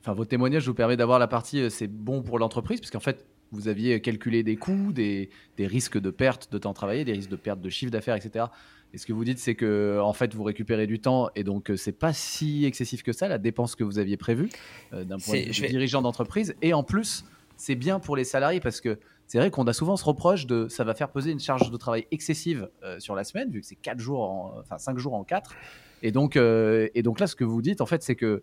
Enfin, 0.00 0.12
votre 0.12 0.28
témoignage 0.28 0.66
vous 0.66 0.74
permet 0.74 0.96
d'avoir 0.96 1.18
la 1.18 1.28
partie 1.28 1.70
c'est 1.70 1.86
bon 1.86 2.22
pour 2.22 2.38
l'entreprise, 2.38 2.80
parce 2.80 2.90
qu'en 2.90 3.00
fait, 3.00 3.24
vous 3.52 3.68
aviez 3.68 4.00
calculé 4.00 4.42
des 4.42 4.56
coûts, 4.56 4.92
des, 4.92 5.28
risques 5.58 5.98
de 5.98 6.10
perte 6.10 6.50
de 6.50 6.58
temps 6.58 6.72
travaillé, 6.72 7.04
des 7.04 7.12
risques 7.12 7.30
de 7.30 7.36
perte 7.36 7.60
de 7.60 7.68
chiffre 7.68 7.92
d'affaires, 7.92 8.16
etc. 8.16 8.46
Et 8.94 8.98
ce 8.98 9.06
que 9.06 9.12
vous 9.12 9.24
dites, 9.24 9.38
c'est 9.38 9.54
que 9.54 10.00
en 10.02 10.12
fait, 10.12 10.34
vous 10.34 10.42
récupérez 10.42 10.86
du 10.86 10.98
temps 11.00 11.30
et 11.36 11.44
donc 11.44 11.70
euh, 11.70 11.76
c'est 11.76 11.92
pas 11.92 12.12
si 12.12 12.64
excessif 12.64 13.02
que 13.02 13.12
ça 13.12 13.28
la 13.28 13.38
dépense 13.38 13.74
que 13.74 13.84
vous 13.84 13.98
aviez 13.98 14.16
prévue 14.16 14.50
euh, 14.92 15.04
d'un 15.04 15.18
point 15.18 15.40
de 15.40 15.52
vue 15.52 15.68
dirigeant 15.68 16.02
d'entreprise. 16.02 16.54
Et 16.62 16.74
en 16.74 16.82
plus, 16.82 17.24
c'est 17.56 17.74
bien 17.74 18.00
pour 18.00 18.16
les 18.16 18.24
salariés 18.24 18.60
parce 18.60 18.80
que 18.80 18.98
c'est 19.26 19.38
vrai 19.38 19.50
qu'on 19.50 19.66
a 19.66 19.72
souvent 19.72 19.96
ce 19.96 20.04
reproche 20.04 20.46
de 20.46 20.68
ça 20.68 20.84
va 20.84 20.94
faire 20.94 21.10
peser 21.10 21.30
une 21.30 21.40
charge 21.40 21.70
de 21.70 21.76
travail 21.76 22.06
excessive 22.10 22.68
euh, 22.82 22.98
sur 22.98 23.14
la 23.14 23.24
semaine 23.24 23.50
vu 23.50 23.60
que 23.60 23.66
c'est 23.66 23.76
quatre 23.76 24.00
jours, 24.00 24.22
en, 24.22 24.54
enfin 24.60 24.78
cinq 24.78 24.98
jours 24.98 25.14
en 25.14 25.24
quatre. 25.24 25.54
Et 26.02 26.10
donc, 26.10 26.36
et 26.36 27.02
donc 27.04 27.20
là, 27.20 27.28
ce 27.28 27.36
que 27.36 27.44
vous 27.44 27.62
dites 27.62 27.80
en 27.80 27.86
fait, 27.86 28.02
c'est 28.02 28.16
que 28.16 28.42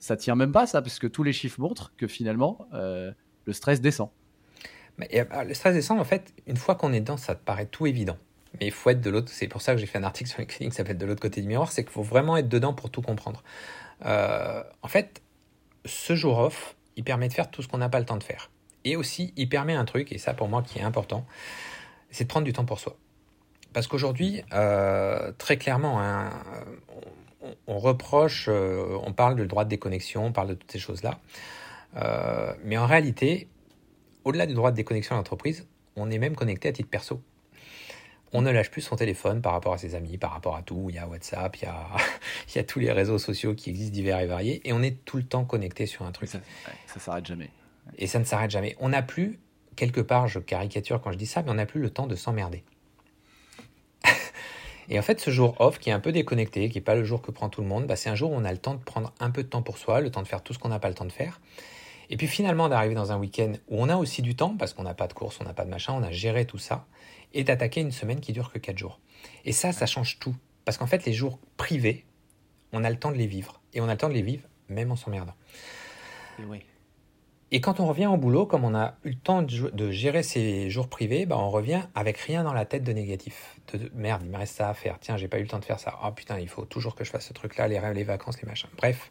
ça 0.00 0.16
tient 0.16 0.34
même 0.34 0.50
pas 0.50 0.66
ça 0.66 0.82
parce 0.82 0.98
que 0.98 1.06
tous 1.06 1.22
les 1.22 1.32
chiffres 1.32 1.60
montrent 1.60 1.92
que 1.96 2.08
finalement 2.08 2.66
le 2.72 3.52
stress 3.52 3.80
descend. 3.80 4.10
Euh, 5.00 5.44
le 5.44 5.54
stress 5.54 5.74
descend, 5.74 6.00
en 6.00 6.04
fait, 6.04 6.32
une 6.46 6.56
fois 6.56 6.74
qu'on 6.74 6.92
est 6.92 7.00
dedans, 7.00 7.16
ça 7.16 7.34
te 7.34 7.44
paraît 7.44 7.66
tout 7.66 7.86
évident. 7.86 8.16
Mais 8.60 8.66
il 8.66 8.72
faut 8.72 8.90
être 8.90 9.00
de 9.00 9.10
l'autre. 9.10 9.30
C'est 9.30 9.48
pour 9.48 9.60
ça 9.60 9.74
que 9.74 9.78
j'ai 9.78 9.86
fait 9.86 9.98
un 9.98 10.04
article 10.04 10.30
sur 10.30 10.40
LinkedIn 10.40 10.70
qui 10.70 10.76
s'appelle 10.76 10.96
De 10.96 11.06
l'autre 11.06 11.20
côté 11.20 11.42
du 11.42 11.48
miroir. 11.48 11.72
C'est 11.72 11.84
qu'il 11.84 11.92
faut 11.92 12.02
vraiment 12.02 12.36
être 12.36 12.48
dedans 12.48 12.72
pour 12.72 12.90
tout 12.90 13.02
comprendre. 13.02 13.42
Euh, 14.04 14.62
en 14.82 14.88
fait, 14.88 15.22
ce 15.84 16.14
jour 16.14 16.38
off, 16.38 16.76
il 16.96 17.04
permet 17.04 17.28
de 17.28 17.32
faire 17.32 17.50
tout 17.50 17.62
ce 17.62 17.68
qu'on 17.68 17.78
n'a 17.78 17.88
pas 17.88 17.98
le 18.00 18.06
temps 18.06 18.16
de 18.16 18.22
faire. 18.22 18.50
Et 18.84 18.96
aussi, 18.96 19.32
il 19.36 19.48
permet 19.48 19.74
un 19.74 19.84
truc, 19.84 20.12
et 20.12 20.18
ça 20.18 20.32
pour 20.32 20.48
moi 20.48 20.62
qui 20.62 20.78
est 20.78 20.82
important, 20.82 21.26
c'est 22.10 22.24
de 22.24 22.28
prendre 22.28 22.44
du 22.44 22.52
temps 22.52 22.64
pour 22.64 22.78
soi. 22.78 22.96
Parce 23.72 23.88
qu'aujourd'hui, 23.88 24.42
euh, 24.52 25.32
très 25.38 25.56
clairement, 25.56 26.00
hein, 26.00 26.30
on, 27.66 27.78
reproche, 27.78 28.48
on 28.48 29.12
parle 29.12 29.34
de 29.34 29.44
droit 29.44 29.64
de 29.64 29.70
déconnexion, 29.70 30.26
on 30.26 30.32
parle 30.32 30.48
de 30.48 30.54
toutes 30.54 30.70
ces 30.70 30.78
choses-là. 30.78 31.18
mais 32.64 32.78
en 32.78 32.86
réalité, 32.86 33.48
au-delà 34.26 34.46
du 34.46 34.54
droit 34.54 34.72
de 34.72 34.76
déconnexion 34.76 35.14
à 35.14 35.18
l'entreprise, 35.18 35.68
on 35.94 36.10
est 36.10 36.18
même 36.18 36.34
connecté 36.34 36.68
à 36.68 36.72
titre 36.72 36.90
perso. 36.90 37.22
On 38.32 38.42
ne 38.42 38.50
lâche 38.50 38.72
plus 38.72 38.82
son 38.82 38.96
téléphone 38.96 39.40
par 39.40 39.52
rapport 39.52 39.72
à 39.72 39.78
ses 39.78 39.94
amis, 39.94 40.18
par 40.18 40.32
rapport 40.32 40.56
à 40.56 40.62
tout. 40.62 40.86
Il 40.88 40.96
y 40.96 40.98
a 40.98 41.06
WhatsApp, 41.06 41.56
il 41.56 41.62
y 41.62 41.68
a, 41.68 41.86
il 42.48 42.56
y 42.56 42.58
a 42.58 42.64
tous 42.64 42.80
les 42.80 42.90
réseaux 42.90 43.18
sociaux 43.18 43.54
qui 43.54 43.70
existent 43.70 43.94
divers 43.94 44.18
et 44.18 44.26
variés, 44.26 44.60
et 44.68 44.72
on 44.72 44.82
est 44.82 45.04
tout 45.04 45.16
le 45.16 45.22
temps 45.22 45.44
connecté 45.44 45.86
sur 45.86 46.04
un 46.04 46.10
truc. 46.10 46.28
Ça, 46.28 46.40
ne 46.96 47.00
s'arrête 47.00 47.24
jamais. 47.24 47.50
Et 47.98 48.08
ça 48.08 48.18
ne 48.18 48.24
s'arrête 48.24 48.50
jamais. 48.50 48.74
On 48.80 48.88
n'a 48.88 49.00
plus, 49.00 49.38
quelque 49.76 50.00
part, 50.00 50.26
je 50.26 50.40
caricature 50.40 51.00
quand 51.00 51.12
je 51.12 51.18
dis 51.18 51.26
ça, 51.26 51.42
mais 51.44 51.50
on 51.52 51.54
n'a 51.54 51.66
plus 51.66 51.80
le 51.80 51.90
temps 51.90 52.08
de 52.08 52.16
s'emmerder. 52.16 52.64
Et 54.88 54.98
en 54.98 55.02
fait, 55.02 55.20
ce 55.20 55.30
jour 55.30 55.54
off 55.60 55.78
qui 55.78 55.90
est 55.90 55.92
un 55.92 56.00
peu 56.00 56.10
déconnecté, 56.10 56.68
qui 56.68 56.78
n'est 56.78 56.84
pas 56.84 56.96
le 56.96 57.04
jour 57.04 57.22
que 57.22 57.30
prend 57.30 57.48
tout 57.48 57.60
le 57.60 57.68
monde, 57.68 57.86
bah, 57.86 57.94
c'est 57.94 58.10
un 58.10 58.16
jour 58.16 58.32
où 58.32 58.34
on 58.34 58.44
a 58.44 58.50
le 58.50 58.58
temps 58.58 58.74
de 58.74 58.82
prendre 58.82 59.14
un 59.20 59.30
peu 59.30 59.44
de 59.44 59.48
temps 59.48 59.62
pour 59.62 59.78
soi, 59.78 60.00
le 60.00 60.10
temps 60.10 60.22
de 60.22 60.28
faire 60.28 60.42
tout 60.42 60.52
ce 60.52 60.58
qu'on 60.58 60.70
n'a 60.70 60.80
pas 60.80 60.88
le 60.88 60.94
temps 60.96 61.04
de 61.04 61.12
faire. 61.12 61.40
Et 62.10 62.16
puis 62.16 62.26
finalement 62.26 62.68
d'arriver 62.68 62.94
dans 62.94 63.12
un 63.12 63.18
week-end 63.18 63.52
où 63.68 63.82
on 63.82 63.88
a 63.88 63.96
aussi 63.96 64.22
du 64.22 64.34
temps, 64.34 64.56
parce 64.56 64.74
qu'on 64.74 64.84
n'a 64.84 64.94
pas 64.94 65.08
de 65.08 65.12
course, 65.12 65.38
on 65.40 65.44
n'a 65.44 65.54
pas 65.54 65.64
de 65.64 65.70
machin, 65.70 65.92
on 65.92 66.02
a 66.02 66.10
géré 66.10 66.44
tout 66.44 66.58
ça, 66.58 66.86
et 67.34 67.44
d'attaquer 67.44 67.80
une 67.80 67.92
semaine 67.92 68.20
qui 68.20 68.32
dure 68.32 68.52
que 68.52 68.58
4 68.58 68.78
jours. 68.78 69.00
Et 69.44 69.52
ça, 69.52 69.72
ça 69.72 69.86
change 69.86 70.18
tout. 70.18 70.36
Parce 70.64 70.78
qu'en 70.78 70.86
fait, 70.86 71.04
les 71.04 71.12
jours 71.12 71.38
privés, 71.56 72.04
on 72.72 72.84
a 72.84 72.90
le 72.90 72.96
temps 72.98 73.10
de 73.10 73.16
les 73.16 73.26
vivre. 73.26 73.60
Et 73.72 73.80
on 73.80 73.88
a 73.88 73.92
le 73.92 73.98
temps 73.98 74.08
de 74.08 74.14
les 74.14 74.22
vivre 74.22 74.48
même 74.68 74.92
en 74.92 74.96
s'emmerdant. 74.96 75.34
Et, 76.38 76.44
oui. 76.44 76.62
et 77.50 77.60
quand 77.60 77.80
on 77.80 77.86
revient 77.86 78.06
au 78.06 78.16
boulot, 78.16 78.46
comme 78.46 78.64
on 78.64 78.74
a 78.74 78.94
eu 79.04 79.10
le 79.10 79.16
temps 79.16 79.42
de, 79.42 79.90
gérer 79.90 80.22
ces 80.22 80.70
jours 80.70 80.88
privés, 80.88 81.26
bah 81.26 81.36
on 81.38 81.50
revient 81.50 81.82
avec 81.94 82.18
rien 82.18 82.44
dans 82.44 82.52
la 82.52 82.64
tête 82.64 82.82
de 82.82 82.92
négatif. 82.92 83.56
De, 83.72 83.90
merde, 83.94 84.22
il 84.24 84.30
me 84.30 84.36
reste 84.36 84.56
ça 84.56 84.68
à 84.68 84.74
faire. 84.74 84.98
Tiens, 85.00 85.16
j'ai 85.16 85.28
pas 85.28 85.38
eu 85.38 85.42
le 85.42 85.48
temps 85.48 85.58
de 85.58 85.64
faire 85.64 85.80
ça. 85.80 85.98
Oh 86.04 86.10
putain, 86.12 86.38
il 86.38 86.48
faut 86.48 86.64
toujours 86.64 86.94
que 86.94 87.04
je 87.04 87.10
fasse 87.10 87.26
ce 87.26 87.32
truc-là, 87.32 87.68
les 87.68 87.78
rêves, 87.78 87.94
les 87.94 88.04
vacances, 88.04 88.40
les 88.40 88.48
machins. 88.48 88.70
Bref, 88.76 89.10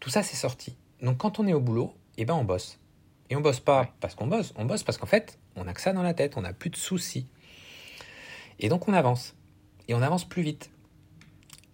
tout 0.00 0.10
ça, 0.10 0.22
c'est 0.22 0.36
sorti. 0.36 0.76
Donc 1.02 1.18
quand 1.18 1.38
on 1.38 1.46
est 1.46 1.52
au 1.52 1.60
boulot, 1.60 1.94
eh 2.18 2.24
ben 2.24 2.34
on 2.34 2.44
bosse. 2.44 2.78
Et 3.30 3.36
on 3.36 3.40
bosse 3.40 3.60
pas 3.60 3.94
parce 4.00 4.14
qu'on 4.14 4.26
bosse, 4.26 4.52
on 4.56 4.64
bosse 4.64 4.82
parce 4.82 4.98
qu'en 4.98 5.06
fait, 5.06 5.38
on 5.56 5.66
a 5.66 5.72
que 5.72 5.80
ça 5.80 5.92
dans 5.92 6.02
la 6.02 6.14
tête, 6.14 6.36
on 6.36 6.42
n'a 6.42 6.52
plus 6.52 6.70
de 6.70 6.76
soucis. 6.76 7.26
Et 8.58 8.68
donc 8.68 8.88
on 8.88 8.92
avance. 8.92 9.34
Et 9.88 9.94
on 9.94 10.02
avance 10.02 10.28
plus 10.28 10.42
vite. 10.42 10.70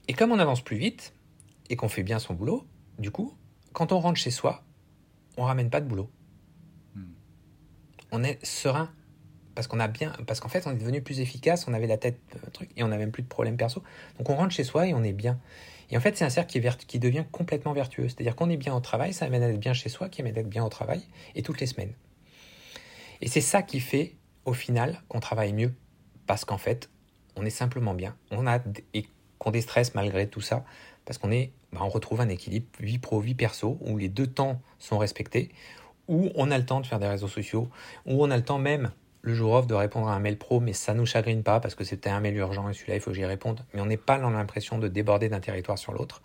Et 0.08 0.12
comme 0.12 0.32
on 0.32 0.38
avance 0.38 0.62
plus 0.62 0.76
vite, 0.76 1.12
et 1.68 1.76
qu'on 1.76 1.88
fait 1.88 2.02
bien 2.02 2.18
son 2.18 2.34
boulot, 2.34 2.66
du 2.98 3.10
coup, 3.10 3.34
quand 3.72 3.92
on 3.92 4.00
rentre 4.00 4.18
chez 4.18 4.30
soi, 4.30 4.64
on 5.36 5.44
ramène 5.44 5.70
pas 5.70 5.80
de 5.80 5.86
boulot. 5.86 6.10
Hmm. 6.94 7.12
On 8.10 8.24
est 8.24 8.44
serein. 8.44 8.90
Parce 9.54 9.66
qu'on 9.66 9.80
a 9.80 9.88
bien, 9.88 10.12
parce 10.26 10.40
qu'en 10.40 10.48
fait, 10.48 10.66
on 10.66 10.70
est 10.70 10.76
devenu 10.76 11.02
plus 11.02 11.20
efficace, 11.20 11.66
on 11.68 11.74
avait 11.74 11.88
la 11.88 11.98
tête, 11.98 12.18
euh, 12.36 12.50
truc, 12.50 12.70
et 12.76 12.84
on 12.84 12.88
n'a 12.88 12.96
même 12.96 13.10
plus 13.10 13.22
de 13.22 13.28
problème 13.28 13.56
perso. 13.56 13.82
Donc 14.16 14.30
on 14.30 14.36
rentre 14.36 14.54
chez 14.54 14.64
soi 14.64 14.86
et 14.86 14.94
on 14.94 15.02
est 15.02 15.12
bien. 15.12 15.38
Et 15.90 15.96
en 15.96 16.00
fait, 16.00 16.16
c'est 16.16 16.24
un 16.24 16.30
cercle 16.30 16.52
qui, 16.86 16.98
devient 16.98 17.24
complètement 17.32 17.72
vertueux. 17.72 18.08
C'est-à-dire 18.08 18.36
qu'on 18.36 18.48
est 18.48 18.56
bien 18.56 18.74
au 18.74 18.80
travail, 18.80 19.12
ça 19.12 19.24
amène 19.24 19.42
à 19.42 19.48
être 19.48 19.58
bien 19.58 19.72
chez 19.72 19.88
soi, 19.88 20.08
qui 20.08 20.20
amène 20.20 20.36
à 20.36 20.40
être 20.40 20.48
bien 20.48 20.64
au 20.64 20.68
travail, 20.68 21.02
et 21.34 21.42
toutes 21.42 21.60
les 21.60 21.66
semaines. 21.66 21.92
Et 23.20 23.28
c'est 23.28 23.40
ça 23.40 23.62
qui 23.62 23.80
fait, 23.80 24.14
au 24.44 24.52
final, 24.52 25.02
qu'on 25.08 25.20
travaille 25.20 25.52
mieux. 25.52 25.74
Parce 26.26 26.44
qu'en 26.44 26.58
fait, 26.58 26.90
on 27.36 27.44
est 27.44 27.50
simplement 27.50 27.94
bien. 27.94 28.16
On 28.30 28.46
a 28.46 28.60
et 28.94 29.06
qu'on 29.38 29.50
déstresse 29.50 29.94
malgré 29.94 30.28
tout 30.28 30.40
ça, 30.40 30.64
parce 31.04 31.18
qu'on 31.18 31.32
est, 31.32 31.50
bah, 31.72 31.80
on 31.82 31.88
retrouve 31.88 32.20
un 32.20 32.28
équilibre 32.28 32.66
vie 32.78 32.98
pro, 32.98 33.20
vie 33.20 33.34
perso, 33.34 33.78
où 33.80 33.98
les 33.98 34.08
deux 34.08 34.26
temps 34.26 34.60
sont 34.78 34.98
respectés, 34.98 35.50
où 36.06 36.30
on 36.34 36.50
a 36.50 36.58
le 36.58 36.64
temps 36.64 36.80
de 36.80 36.86
faire 36.86 37.00
des 37.00 37.08
réseaux 37.08 37.28
sociaux, 37.28 37.68
où 38.06 38.22
on 38.22 38.30
a 38.30 38.36
le 38.36 38.44
temps 38.44 38.58
même 38.58 38.92
le 39.22 39.34
jour 39.34 39.52
off 39.52 39.66
de 39.66 39.74
répondre 39.74 40.08
à 40.08 40.14
un 40.14 40.18
mail 40.18 40.38
pro, 40.38 40.60
mais 40.60 40.72
ça 40.72 40.94
nous 40.94 41.06
chagrine 41.06 41.42
pas 41.42 41.60
parce 41.60 41.74
que 41.74 41.84
c'était 41.84 42.10
un 42.10 42.20
mail 42.20 42.36
urgent 42.36 42.68
et 42.68 42.72
celui-là, 42.72 42.94
il 42.96 43.00
faut 43.00 43.10
que 43.10 43.16
j'y 43.16 43.24
réponde. 43.24 43.64
Mais 43.74 43.80
on 43.80 43.86
n'est 43.86 43.96
pas 43.96 44.18
dans 44.18 44.30
l'impression 44.30 44.78
de 44.78 44.88
déborder 44.88 45.28
d'un 45.28 45.40
territoire 45.40 45.78
sur 45.78 45.92
l'autre 45.92 46.22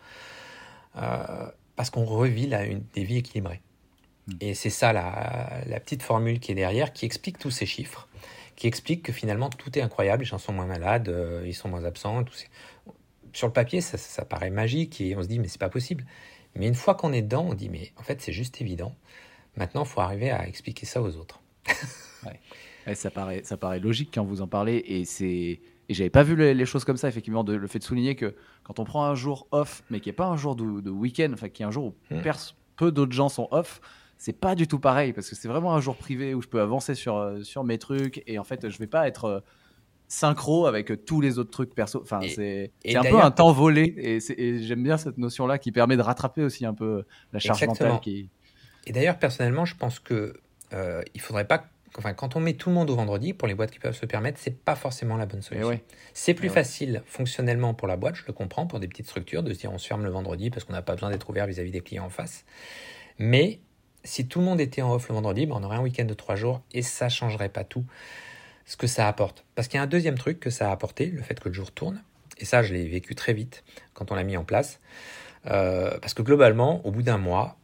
euh, 0.97 1.47
parce 1.75 1.89
qu'on 1.89 2.05
revit 2.05 2.47
là, 2.47 2.63
une, 2.65 2.84
des 2.93 3.03
vies 3.03 3.17
équilibrées. 3.17 3.62
Hmm. 4.27 4.34
Et 4.39 4.53
c'est 4.53 4.69
ça 4.69 4.93
la, 4.93 5.62
la, 5.65 5.79
petite 5.79 6.03
formule 6.03 6.39
qui 6.39 6.53
est 6.53 6.55
derrière, 6.55 6.93
qui 6.93 7.05
explique 7.05 7.38
tous 7.38 7.51
ces 7.51 7.65
chiffres, 7.65 8.08
qui 8.55 8.67
explique 8.67 9.03
que 9.03 9.12
finalement 9.12 9.49
tout 9.49 9.77
est 9.77 9.81
incroyable, 9.81 10.23
les 10.23 10.27
gens 10.27 10.38
sont 10.38 10.53
moins 10.53 10.65
malades, 10.65 11.10
euh, 11.10 11.43
ils 11.45 11.53
sont 11.53 11.67
moins 11.67 11.84
absents. 11.84 12.23
Tout 12.23 12.34
Sur 13.34 13.47
le 13.47 13.53
papier, 13.53 13.81
ça, 13.81 13.97
ça, 13.97 14.23
paraît 14.23 14.49
magique 14.49 15.01
et 15.01 15.15
on 15.17 15.21
se 15.21 15.27
dit 15.27 15.39
mais 15.39 15.49
c'est 15.49 15.60
pas 15.60 15.69
possible. 15.69 16.05
Mais 16.55 16.67
une 16.67 16.75
fois 16.75 16.95
qu'on 16.95 17.12
est 17.12 17.21
dedans, 17.21 17.45
on 17.49 17.53
dit 17.53 17.69
mais 17.69 17.91
en 17.97 18.03
fait 18.03 18.21
c'est 18.21 18.31
juste 18.31 18.62
évident. 18.62 18.95
Maintenant, 19.58 19.84
il 19.84 19.88
faut 19.88 20.01
arriver 20.01 20.31
à 20.31 20.47
expliquer 20.47 20.86
ça 20.86 21.01
aux 21.01 21.15
autres. 21.15 21.41
ouais 22.25 22.39
ça, 22.93 23.09
paraît, 23.09 23.41
ça 23.43 23.57
paraît 23.57 23.79
logique 23.79 24.11
quand 24.13 24.23
vous 24.23 24.41
en 24.41 24.47
parlez. 24.47 24.83
Et 24.85 25.05
c'est. 25.05 25.59
Et 25.87 25.93
j'avais 25.93 26.09
pas 26.09 26.23
vu 26.23 26.35
les, 26.35 26.65
choses 26.65 26.83
comme 26.83 26.97
ça, 26.97 27.07
effectivement, 27.07 27.43
de, 27.43 27.53
le 27.53 27.67
fait 27.67 27.77
de 27.77 27.83
souligner 27.83 28.15
que 28.15 28.33
quand 28.63 28.79
on 28.79 28.85
prend 28.85 29.05
un 29.05 29.13
jour 29.13 29.47
off, 29.51 29.83
mais 29.91 29.99
qui 29.99 30.09
n'est 30.09 30.13
pas 30.13 30.25
un 30.25 30.35
jour 30.35 30.55
de, 30.55 30.89
week-end, 30.89 31.29
enfin 31.31 31.47
qui 31.47 31.61
est 31.61 31.65
un 31.65 31.69
jour 31.69 31.93
où 32.11 32.15
hmm. 32.15 32.21
peu 32.75 32.91
d'autres 32.91 33.11
gens 33.11 33.29
sont 33.29 33.47
off, 33.51 33.81
c'est 34.17 34.33
pas 34.33 34.55
du 34.55 34.67
tout 34.67 34.79
pareil 34.79 35.13
parce 35.13 35.29
que 35.29 35.35
c'est 35.35 35.47
vraiment 35.47 35.75
un 35.75 35.81
jour 35.81 35.95
privé 35.95 36.33
où 36.33 36.41
je 36.41 36.47
peux 36.47 36.59
avancer 36.59 36.95
sur, 36.95 37.17
euh, 37.17 37.43
sur 37.43 37.63
mes 37.63 37.77
trucs 37.77 38.23
et 38.25 38.39
en 38.39 38.43
fait 38.43 38.69
je 38.69 38.79
vais 38.79 38.87
pas 38.87 39.07
être 39.07 39.25
euh, 39.25 39.39
synchro 40.07 40.65
avec 40.65 40.91
euh, 40.91 40.97
tous 40.97 41.21
les 41.21 41.39
autres 41.39 41.51
trucs 41.51 41.73
perso. 41.73 42.01
Enfin, 42.01 42.19
c'est 42.27 42.71
un 42.95 43.03
peu 43.03 43.19
un 43.19 43.31
temps 43.31 43.51
volé 43.51 43.93
et, 43.97 44.59
j'aime 44.63 44.83
bien 44.83 44.97
cette 44.97 45.17
notion-là 45.17 45.57
qui 45.57 45.71
permet 45.71 45.97
de 45.97 46.01
rattraper 46.01 46.43
aussi 46.43 46.65
un 46.65 46.73
peu 46.73 47.03
la 47.33 47.39
charge 47.39 47.65
mentale. 47.65 47.99
Qui... 48.01 48.29
Et 48.85 48.91
d'ailleurs, 48.91 49.19
personnellement, 49.19 49.65
je 49.65 49.75
pense 49.75 49.99
que 49.99 50.33
euh, 50.73 51.01
il 51.13 51.21
faudrait 51.21 51.47
pas 51.47 51.65
enfin, 51.97 52.13
quand 52.13 52.36
on 52.36 52.39
met 52.39 52.53
tout 52.53 52.69
le 52.69 52.75
monde 52.75 52.89
au 52.89 52.95
vendredi, 52.95 53.34
pour 53.34 53.47
les 53.47 53.55
boîtes 53.55 53.71
qui 53.71 53.79
peuvent 53.79 53.95
se 53.95 54.05
permettre, 54.05 54.39
c'est 54.39 54.58
pas 54.58 54.75
forcément 54.75 55.17
la 55.17 55.25
bonne 55.25 55.41
eh 55.41 55.47
solution. 55.47 55.79
C'est 56.13 56.34
plus 56.34 56.47
eh 56.47 56.51
facile 56.51 57.03
fonctionnellement 57.05 57.73
pour 57.73 57.88
la 57.88 57.97
boîte, 57.97 58.15
je 58.15 58.23
le 58.27 58.34
comprends, 58.34 58.67
pour 58.67 58.79
des 58.79 58.88
petites 58.88 59.08
structures, 59.08 59.43
de 59.43 59.53
se 59.53 59.60
dire 59.60 59.71
on 59.71 59.77
se 59.77 59.88
ferme 59.88 60.03
le 60.03 60.10
vendredi 60.10 60.49
parce 60.49 60.63
qu'on 60.63 60.73
n'a 60.73 60.81
pas 60.81 60.93
besoin 60.93 61.10
d'être 61.10 61.29
ouvert 61.29 61.47
vis-à-vis 61.47 61.71
des 61.71 61.81
clients 61.81 62.05
en 62.05 62.10
face. 62.10 62.45
Mais 63.17 63.60
si 64.03 64.27
tout 64.27 64.39
le 64.39 64.45
monde 64.45 64.62
était 64.62 64.81
en 64.81 64.93
off 64.93 65.10
le 65.10 65.15
vendredi, 65.15 65.45
ben, 65.45 65.55
on 65.58 65.63
aurait 65.63 65.77
un 65.77 65.81
week-end 65.81 66.05
de 66.05 66.13
trois 66.13 66.36
jours 66.36 66.62
et 66.71 66.81
ça 66.81 67.10
changerait 67.10 67.49
pas 67.49 67.63
tout 67.63 67.86
ce 68.65 68.77
que 68.77 68.88
ça 68.88 69.08
apporte. 69.08 69.45
Parce 69.55 69.67
qu'il 69.67 69.77
y 69.77 69.79
a 69.79 69.84
un 69.84 69.88
deuxième 69.88 70.17
truc 70.17 70.39
que 70.39 70.49
ça 70.49 70.69
a 70.69 70.71
apporté, 70.71 71.08
le 71.08 71.21
fait 71.21 71.39
que 71.39 71.49
le 71.49 71.55
jour 71.55 71.71
tourne. 71.71 72.03
Et 72.38 72.45
ça, 72.45 72.63
je 72.63 72.73
l'ai 72.73 72.88
vécu 72.88 73.15
très 73.15 73.34
vite 73.34 73.63
quand 73.93 74.12
on 74.12 74.15
l'a 74.15 74.23
mis 74.23 74.38
en 74.38 74.43
place. 74.43 74.79
Euh, 75.47 75.97
parce 75.99 76.13
que 76.13 76.21
globalement, 76.21 76.86
au 76.86 76.91
bout 76.91 77.03
d'un 77.03 77.17
mois, 77.17 77.58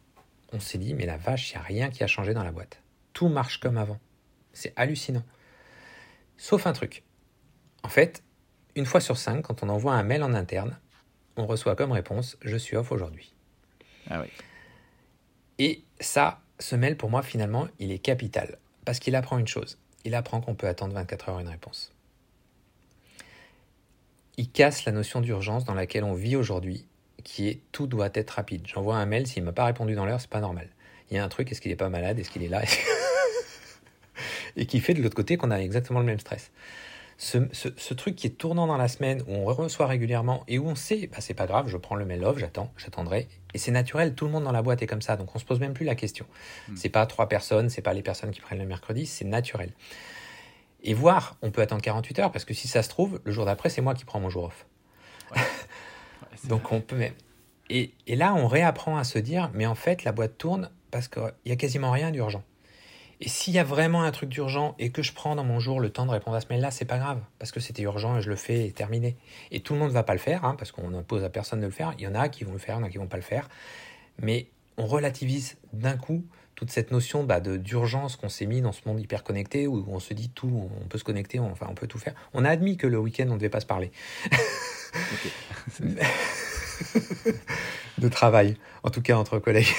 on 0.52 0.60
s'est 0.60 0.78
dit, 0.78 0.94
mais 0.94 1.06
la 1.06 1.16
vache, 1.16 1.50
il 1.50 1.54
n'y 1.54 1.60
a 1.60 1.64
rien 1.64 1.90
qui 1.90 2.04
a 2.04 2.06
changé 2.06 2.34
dans 2.34 2.44
la 2.44 2.52
boîte. 2.52 2.80
Tout 3.12 3.28
marche 3.28 3.58
comme 3.58 3.76
avant. 3.76 3.98
C'est 4.52 4.72
hallucinant. 4.76 5.24
Sauf 6.36 6.66
un 6.66 6.72
truc. 6.72 7.02
En 7.82 7.88
fait, 7.88 8.22
une 8.74 8.86
fois 8.86 9.00
sur 9.00 9.16
cinq, 9.16 9.42
quand 9.42 9.62
on 9.62 9.68
envoie 9.68 9.94
un 9.94 10.02
mail 10.02 10.22
en 10.22 10.34
interne, 10.34 10.78
on 11.36 11.46
reçoit 11.46 11.76
comme 11.76 11.92
réponse 11.92 12.36
Je 12.42 12.56
suis 12.56 12.76
off 12.76 12.92
aujourd'hui. 12.92 13.34
Ah 14.10 14.20
oui. 14.20 14.28
Et 15.58 15.84
ça, 16.00 16.40
ce 16.58 16.76
mail, 16.76 16.96
pour 16.96 17.10
moi, 17.10 17.22
finalement, 17.22 17.68
il 17.78 17.92
est 17.92 17.98
capital. 17.98 18.58
Parce 18.84 18.98
qu'il 18.98 19.14
apprend 19.14 19.38
une 19.38 19.46
chose. 19.46 19.78
Il 20.04 20.14
apprend 20.14 20.40
qu'on 20.40 20.54
peut 20.54 20.66
attendre 20.66 20.94
24 20.94 21.28
heures 21.28 21.38
une 21.38 21.48
réponse. 21.48 21.92
Il 24.36 24.50
casse 24.50 24.84
la 24.84 24.92
notion 24.92 25.20
d'urgence 25.20 25.64
dans 25.64 25.74
laquelle 25.74 26.04
on 26.04 26.14
vit 26.14 26.36
aujourd'hui, 26.36 26.86
qui 27.22 27.48
est 27.48 27.60
tout 27.70 27.86
doit 27.86 28.10
être 28.14 28.30
rapide. 28.30 28.66
J'envoie 28.66 28.96
un 28.96 29.06
mail, 29.06 29.26
s'il 29.26 29.42
ne 29.42 29.46
m'a 29.46 29.52
pas 29.52 29.66
répondu 29.66 29.94
dans 29.94 30.06
l'heure, 30.06 30.20
c'est 30.20 30.30
pas 30.30 30.40
normal. 30.40 30.68
Il 31.10 31.16
y 31.16 31.18
a 31.18 31.24
un 31.24 31.28
truc, 31.28 31.52
est-ce 31.52 31.60
qu'il 31.60 31.70
n'est 31.70 31.76
pas 31.76 31.90
malade, 31.90 32.18
est-ce 32.18 32.30
qu'il 32.30 32.42
est 32.42 32.48
là? 32.48 32.62
Et 34.56 34.66
qui 34.66 34.80
fait 34.80 34.94
de 34.94 35.02
l'autre 35.02 35.16
côté 35.16 35.36
qu'on 35.36 35.50
a 35.50 35.58
exactement 35.58 36.00
le 36.00 36.06
même 36.06 36.20
stress 36.20 36.50
ce, 37.22 37.94
truc 37.94 38.16
qui 38.16 38.26
est 38.26 38.30
tournant 38.30 38.66
dans 38.66 38.76
la 38.76 38.88
semaine, 38.88 39.22
où 39.28 39.34
on 39.34 39.44
reçoit 39.44 39.86
régulièrement 39.86 40.42
et 40.48 40.58
où 40.58 40.66
on 40.66 40.74
sait, 40.74 41.06
bah, 41.06 41.18
c'est 41.20 41.34
pas 41.34 41.46
grave, 41.46 41.68
je 41.68 41.76
prends 41.76 41.94
le 41.94 42.04
mail 42.04 42.24
off, 42.24 42.38
j'attends, 42.38 42.72
j'attendrai. 42.76 43.28
Et 43.54 43.58
c'est 43.58 43.70
naturel, 43.70 44.14
tout 44.14 44.24
le 44.24 44.32
monde 44.32 44.44
dans 44.44 44.52
la 44.52 44.62
boîte 44.62 44.82
est 44.82 44.86
comme 44.86 45.02
ça, 45.02 45.16
donc 45.16 45.34
on 45.34 45.38
se 45.38 45.44
pose 45.44 45.60
même 45.60 45.72
plus 45.72 45.84
la 45.84 45.94
question. 45.94 46.26
Hmm. 46.68 46.76
C'est 46.76 46.88
pas 46.88 47.06
trois 47.06 47.28
personnes, 47.28 47.70
c'est 47.70 47.82
pas 47.82 47.92
les 47.92 48.02
personnes 48.02 48.30
qui 48.30 48.40
prennent 48.40 48.58
le 48.58 48.66
mercredi, 48.66 49.06
c'est 49.06 49.24
naturel. 49.24 49.72
Et 50.82 50.94
voir, 50.94 51.36
on 51.42 51.50
peut 51.50 51.62
attendre 51.62 51.82
48 51.82 52.18
heures, 52.18 52.32
parce 52.32 52.44
que 52.44 52.54
si 52.54 52.66
ça 52.66 52.82
se 52.82 52.88
trouve, 52.88 53.20
le 53.24 53.30
jour 53.30 53.44
d'après, 53.44 53.70
c'est 53.70 53.82
moi 53.82 53.94
qui 53.94 54.04
prends 54.04 54.18
mon 54.18 54.30
jour 54.30 54.44
off. 54.44 54.66
donc 56.48 56.72
on 56.72 56.80
peut 56.80 56.96
même. 56.96 57.14
Et, 57.70 57.92
et 58.08 58.16
là, 58.16 58.34
on 58.34 58.48
réapprend 58.48 58.96
à 58.96 59.04
se 59.04 59.20
dire, 59.20 59.50
mais 59.54 59.66
en 59.66 59.76
fait, 59.76 60.02
la 60.02 60.10
boîte 60.10 60.38
tourne 60.38 60.70
parce 60.90 61.06
qu'il 61.08 61.32
y 61.46 61.52
a 61.52 61.56
quasiment 61.56 61.92
rien 61.92 62.10
d'urgent. 62.10 62.42
Et 63.24 63.28
s'il 63.28 63.54
y 63.54 63.60
a 63.60 63.64
vraiment 63.64 64.02
un 64.02 64.10
truc 64.10 64.30
d'urgent 64.30 64.74
et 64.80 64.90
que 64.90 65.00
je 65.00 65.12
prends 65.12 65.36
dans 65.36 65.44
mon 65.44 65.60
jour 65.60 65.78
le 65.78 65.90
temps 65.90 66.06
de 66.06 66.10
répondre 66.10 66.36
à 66.36 66.40
ce 66.40 66.48
mail-là, 66.50 66.72
c'est 66.72 66.84
pas 66.84 66.98
grave, 66.98 67.20
parce 67.38 67.52
que 67.52 67.60
c'était 67.60 67.82
urgent 67.82 68.18
et 68.18 68.20
je 68.20 68.28
le 68.28 68.34
fais 68.34 68.66
et 68.66 68.72
terminé. 68.72 69.16
Et 69.52 69.60
tout 69.60 69.74
le 69.74 69.78
monde 69.78 69.90
ne 69.90 69.94
va 69.94 70.02
pas 70.02 70.14
le 70.14 70.18
faire, 70.18 70.44
hein, 70.44 70.56
parce 70.58 70.72
qu'on 70.72 70.90
n'impose 70.90 71.22
à 71.22 71.30
personne 71.30 71.60
de 71.60 71.66
le 71.66 71.70
faire. 71.70 71.94
Il 71.98 72.02
y 72.02 72.08
en 72.08 72.16
a 72.16 72.28
qui 72.28 72.42
vont 72.42 72.50
le 72.52 72.58
faire, 72.58 72.78
il 72.78 72.80
y 72.80 72.82
en 72.82 72.86
a 72.86 72.90
qui 72.90 72.98
vont 72.98 73.06
pas 73.06 73.18
le 73.18 73.22
faire. 73.22 73.48
Mais 74.20 74.48
on 74.76 74.86
relativise 74.86 75.56
d'un 75.72 75.96
coup 75.96 76.24
toute 76.56 76.72
cette 76.72 76.90
notion 76.90 77.22
bah, 77.22 77.38
d'urgence 77.38 78.16
qu'on 78.16 78.28
s'est 78.28 78.46
mis 78.46 78.60
dans 78.60 78.72
ce 78.72 78.80
monde 78.86 78.98
hyper 78.98 79.22
connecté 79.22 79.68
où 79.68 79.84
on 79.86 80.00
se 80.00 80.14
dit 80.14 80.28
tout, 80.28 80.68
on 80.82 80.88
peut 80.88 80.98
se 80.98 81.04
connecter, 81.04 81.38
on, 81.38 81.52
enfin 81.52 81.68
on 81.70 81.74
peut 81.74 81.86
tout 81.86 81.98
faire. 81.98 82.14
On 82.34 82.44
a 82.44 82.50
admis 82.50 82.76
que 82.76 82.88
le 82.88 82.98
week-end 82.98 83.26
on 83.28 83.34
ne 83.34 83.38
devait 83.38 83.50
pas 83.50 83.60
se 83.60 83.66
parler. 83.66 83.92
de 87.98 88.08
travail, 88.08 88.56
en 88.82 88.90
tout 88.90 89.00
cas 89.00 89.16
entre 89.16 89.38
collègues. 89.38 89.72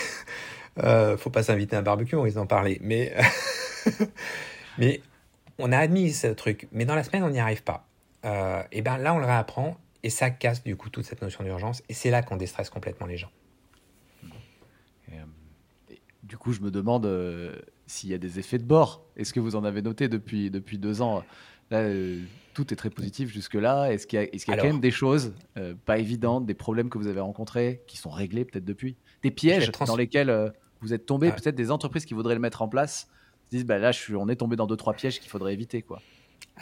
Euh, 0.82 1.18
faut 1.18 1.30
pas 1.30 1.44
s'inviter 1.44 1.76
à 1.76 1.80
un 1.80 1.84
barbecue, 1.84 2.16
on 2.16 2.24
risque 2.24 2.38
d'en 2.38 2.48
parler. 2.48 2.80
Mais, 2.82 3.16
mais 4.78 5.02
on 5.60 5.72
a 5.72 5.78
admis 5.78 6.12
ce 6.12 6.28
truc. 6.28 6.68
Mais 6.72 6.86
dans 6.86 6.96
la 6.96 7.04
semaine, 7.04 7.24
on 7.24 7.30
n'y 7.30 7.40
arrive 7.40 7.64
pas. 7.64 7.88
Euh, 8.26 8.64
et 8.72 8.82
bien 8.82 8.98
là, 8.98 9.14
on 9.14 9.20
le 9.20 9.26
réapprend 9.26 9.78
et 10.02 10.10
ça 10.10 10.30
casse 10.30 10.64
du 10.64 10.76
coup 10.76 10.90
toute 10.90 11.06
cette 11.06 11.22
notion 11.22 11.44
d'urgence. 11.44 11.84
Et 11.90 11.94
c'est 11.94 12.10
là 12.10 12.24
qu'on 12.24 12.38
déstresse 12.38 12.70
complètement 12.70 13.06
les 13.06 13.18
gens. 13.18 13.32
Euh, 15.12 15.16
du 16.24 16.38
coup, 16.38 16.54
je 16.54 16.62
me 16.62 16.72
demande 16.72 17.10
s'il 17.86 18.10
y 18.10 18.14
a 18.14 18.18
des 18.18 18.40
effets 18.40 18.58
de 18.58 18.64
bord. 18.64 19.06
Est-ce 19.16 19.34
que 19.34 19.40
vous 19.40 19.56
en 19.56 19.64
avez 19.64 19.82
noté 19.82 20.08
depuis, 20.08 20.50
depuis 20.50 20.78
deux 20.78 21.02
ans? 21.02 21.24
Là, 21.70 21.88
tout 22.54 22.74
est 22.74 22.76
très 22.76 22.90
positif 22.90 23.32
jusque-là. 23.32 23.92
Est-ce 23.92 24.08
qu'il 24.08 24.20
y 24.20 24.22
a, 24.22 24.26
est 24.26 24.48
y 24.48 24.52
a 24.52 24.58
quand 24.58 24.64
même 24.64 24.80
des 24.80 24.92
choses 24.92 25.34
pas 25.86 26.00
évidentes, 26.00 26.48
des 26.48 26.54
problèmes 26.56 26.90
que 26.90 26.98
vous 26.98 27.08
avez 27.08 27.20
rencontrés 27.20 27.84
qui 27.86 27.98
sont 27.98 28.10
réglés 28.10 28.46
peut-être 28.46 28.66
depuis? 28.66 28.96
Des 29.22 29.32
pièges 29.32 29.72
dans 29.86 29.96
lesquels 29.96 30.54
vous 30.84 30.94
êtes 30.94 31.06
tombé, 31.06 31.32
peut-être 31.32 31.56
des 31.56 31.72
entreprises 31.72 32.06
qui 32.06 32.14
voudraient 32.14 32.36
le 32.36 32.42
mettre 32.42 32.62
en 32.62 32.68
place 32.68 33.08
se 33.46 33.56
disent 33.56 33.66
bah 33.66 33.80
là, 33.80 33.92
je 33.92 34.00
suis, 34.00 34.16
on 34.16 34.30
est 34.30 34.36
tombé 34.36 34.56
dans 34.56 34.68
deux 34.68 34.76
trois 34.76 34.94
pièges 34.94 35.20
qu'il 35.20 35.30
faudrait 35.30 35.54
éviter 35.54 35.82
quoi. 35.82 36.02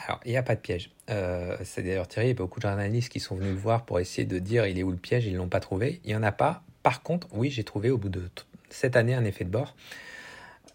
Alors, 0.06 0.20
il 0.24 0.30
n'y 0.30 0.36
a 0.36 0.42
pas 0.42 0.54
de 0.54 0.60
piège. 0.60 0.90
Euh, 1.10 1.56
c'est 1.64 1.82
d'ailleurs 1.82 2.08
Thierry, 2.08 2.28
il 2.28 2.30
y 2.30 2.32
a 2.32 2.36
beaucoup 2.36 2.60
de 2.60 2.66
journalistes 2.66 3.10
qui 3.10 3.20
sont 3.20 3.34
venus 3.34 3.52
le 3.52 3.58
voir 3.58 3.84
pour 3.84 4.00
essayer 4.00 4.24
de 4.24 4.38
dire 4.38 4.66
il 4.66 4.78
est 4.78 4.82
où 4.82 4.90
le 4.90 4.96
piège, 4.96 5.26
ils 5.26 5.32
ne 5.32 5.38
l'ont 5.38 5.48
pas 5.48 5.60
trouvé. 5.60 6.00
Il 6.04 6.08
n'y 6.08 6.16
en 6.16 6.22
a 6.22 6.32
pas. 6.32 6.62
Par 6.82 7.02
contre, 7.02 7.26
oui, 7.32 7.50
j'ai 7.50 7.64
trouvé 7.64 7.90
au 7.90 7.98
bout 7.98 8.08
de 8.08 8.22
cette 8.70 8.96
année 8.96 9.14
un 9.14 9.24
effet 9.24 9.44
de 9.44 9.50
bord. 9.50 9.74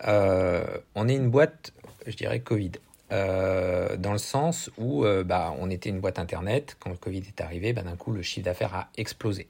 Euh, 0.07 0.65
on 0.93 1.07
est 1.07 1.15
une 1.15 1.29
boîte, 1.29 1.73
je 2.05 2.15
dirais, 2.15 2.41
Covid. 2.41 2.73
Euh, 3.11 3.95
dans 3.95 4.11
le 4.11 4.17
sens 4.17 4.69
où 4.77 5.05
bah, 5.25 5.55
on 5.57 5.69
était 5.69 5.89
une 5.89 5.99
boîte 5.99 6.19
Internet. 6.19 6.77
Quand 6.79 6.89
le 6.89 6.97
Covid 6.97 7.23
est 7.27 7.41
arrivé, 7.41 7.73
bah, 7.73 7.81
d'un 7.81 7.95
coup, 7.95 8.11
le 8.11 8.21
chiffre 8.21 8.45
d'affaires 8.45 8.75
a 8.75 8.89
explosé. 8.97 9.47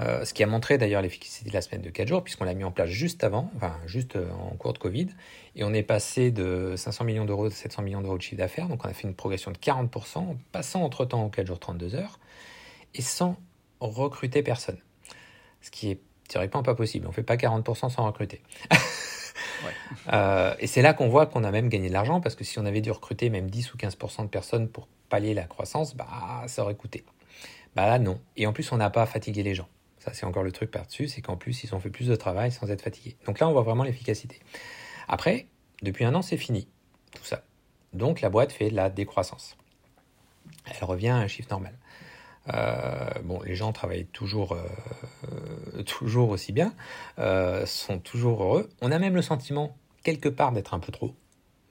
Euh, 0.00 0.24
ce 0.24 0.32
qui 0.32 0.42
a 0.42 0.46
montré 0.46 0.78
d'ailleurs 0.78 1.02
l'efficacité 1.02 1.50
de 1.50 1.54
la 1.54 1.60
semaine 1.60 1.82
de 1.82 1.90
4 1.90 2.08
jours, 2.08 2.24
puisqu'on 2.24 2.44
l'a 2.44 2.54
mis 2.54 2.64
en 2.64 2.70
place 2.70 2.88
juste 2.88 3.24
avant, 3.24 3.50
enfin 3.56 3.76
juste 3.86 4.16
euh, 4.16 4.30
en 4.30 4.56
cours 4.56 4.72
de 4.72 4.78
Covid, 4.78 5.08
et 5.54 5.64
on 5.64 5.74
est 5.74 5.82
passé 5.82 6.30
de 6.30 6.74
500 6.76 7.04
millions 7.04 7.24
d'euros 7.26 7.46
à 7.46 7.50
700 7.50 7.82
millions 7.82 8.00
d'euros 8.00 8.16
de 8.16 8.22
chiffre 8.22 8.38
d'affaires, 8.38 8.68
donc 8.68 8.84
on 8.84 8.88
a 8.88 8.94
fait 8.94 9.06
une 9.06 9.14
progression 9.14 9.50
de 9.50 9.58
40%, 9.58 10.18
en 10.18 10.36
passant 10.50 10.82
entre-temps 10.82 11.24
aux 11.24 11.28
4 11.28 11.46
jours 11.46 11.58
32 11.58 11.94
heures, 11.94 12.18
et 12.94 13.02
sans 13.02 13.36
recruter 13.80 14.42
personne. 14.42 14.78
Ce 15.60 15.70
qui 15.70 15.90
est 15.90 16.00
théoriquement 16.26 16.62
pas 16.62 16.74
possible, 16.74 17.06
on 17.06 17.10
ne 17.10 17.14
fait 17.14 17.22
pas 17.22 17.36
40% 17.36 17.90
sans 17.90 18.06
recruter. 18.06 18.42
Euh, 20.12 20.54
et 20.58 20.66
c'est 20.66 20.82
là 20.82 20.92
qu'on 20.92 21.08
voit 21.08 21.26
qu'on 21.26 21.44
a 21.44 21.52
même 21.52 21.68
gagné 21.68 21.88
de 21.88 21.92
l'argent, 21.92 22.20
parce 22.20 22.34
que 22.34 22.42
si 22.42 22.58
on 22.58 22.66
avait 22.66 22.80
dû 22.80 22.90
recruter 22.90 23.30
même 23.30 23.48
10 23.48 23.72
ou 23.74 23.76
15% 23.76 24.22
de 24.22 24.26
personnes 24.26 24.68
pour 24.68 24.88
pallier 25.08 25.34
la 25.34 25.44
croissance, 25.44 25.94
bah, 25.94 26.06
ça 26.48 26.62
aurait 26.62 26.74
coûté. 26.74 27.04
Bah 27.76 27.86
là, 27.86 28.00
non. 28.00 28.18
Et 28.36 28.46
en 28.46 28.52
plus, 28.52 28.72
on 28.72 28.76
n'a 28.76 28.90
pas 28.90 29.06
fatigué 29.06 29.44
les 29.44 29.54
gens. 29.54 29.68
Ça, 30.02 30.12
c'est 30.12 30.26
encore 30.26 30.42
le 30.42 30.50
truc 30.50 30.72
par-dessus, 30.72 31.06
c'est 31.06 31.20
qu'en 31.20 31.36
plus, 31.36 31.62
ils 31.62 31.76
ont 31.76 31.78
fait 31.78 31.88
plus 31.88 32.08
de 32.08 32.16
travail 32.16 32.50
sans 32.50 32.68
être 32.72 32.82
fatigués. 32.82 33.16
Donc 33.24 33.38
là, 33.38 33.48
on 33.48 33.52
voit 33.52 33.62
vraiment 33.62 33.84
l'efficacité. 33.84 34.40
Après, 35.06 35.46
depuis 35.80 36.04
un 36.04 36.12
an, 36.16 36.22
c'est 36.22 36.36
fini, 36.36 36.66
tout 37.14 37.22
ça. 37.22 37.44
Donc 37.92 38.20
la 38.20 38.28
boîte 38.28 38.50
fait 38.50 38.68
de 38.68 38.74
la 38.74 38.90
décroissance. 38.90 39.56
Elle 40.66 40.84
revient 40.84 41.10
à 41.10 41.18
un 41.18 41.28
chiffre 41.28 41.50
normal. 41.50 41.78
Euh, 42.52 43.10
bon, 43.22 43.42
les 43.42 43.54
gens 43.54 43.72
travaillent 43.72 44.06
toujours, 44.06 44.54
euh, 44.54 45.82
toujours 45.86 46.30
aussi 46.30 46.50
bien, 46.50 46.74
euh, 47.20 47.64
sont 47.64 48.00
toujours 48.00 48.42
heureux. 48.42 48.70
On 48.80 48.90
a 48.90 48.98
même 48.98 49.14
le 49.14 49.22
sentiment, 49.22 49.76
quelque 50.02 50.28
part, 50.28 50.50
d'être 50.50 50.74
un 50.74 50.80
peu 50.80 50.90
trop. 50.90 51.14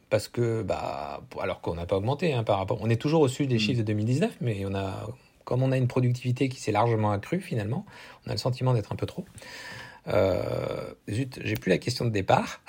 Parce 0.10 0.30
que, 0.30 0.64
bah, 0.64 1.22
alors 1.42 1.60
qu'on 1.60 1.76
n'a 1.76 1.86
pas 1.86 1.98
augmenté 1.98 2.34
hein, 2.34 2.46
par 2.46 2.60
rapport. 2.60 2.78
On 2.80 2.90
est 2.90 3.02
toujours 3.02 3.24
au-dessus 3.24 3.48
des 3.48 3.56
mm. 3.56 3.60
chiffres 3.60 3.80
de 3.80 3.86
2019, 3.88 4.38
mais 4.40 4.66
on 4.66 4.74
a 4.74 5.06
comme 5.46 5.64
on 5.64 5.72
a 5.72 5.78
une 5.78 5.88
productivité 5.88 6.50
qui 6.50 6.60
s'est 6.60 6.72
largement 6.72 7.12
accrue 7.12 7.42
finalement, 7.42 7.86
on 8.26 8.30
a 8.30 8.34
le 8.34 8.40
sentiment 8.40 8.74
d'être 8.74 8.92
un 8.92 8.96
peu 8.96 9.06
trop. 9.06 9.26
Euh, 10.08 10.94
zut, 11.10 11.40
j'ai 11.44 11.56
plus 11.56 11.70
la 11.70 11.78
question 11.78 12.06
de 12.06 12.10
départ. 12.10 12.62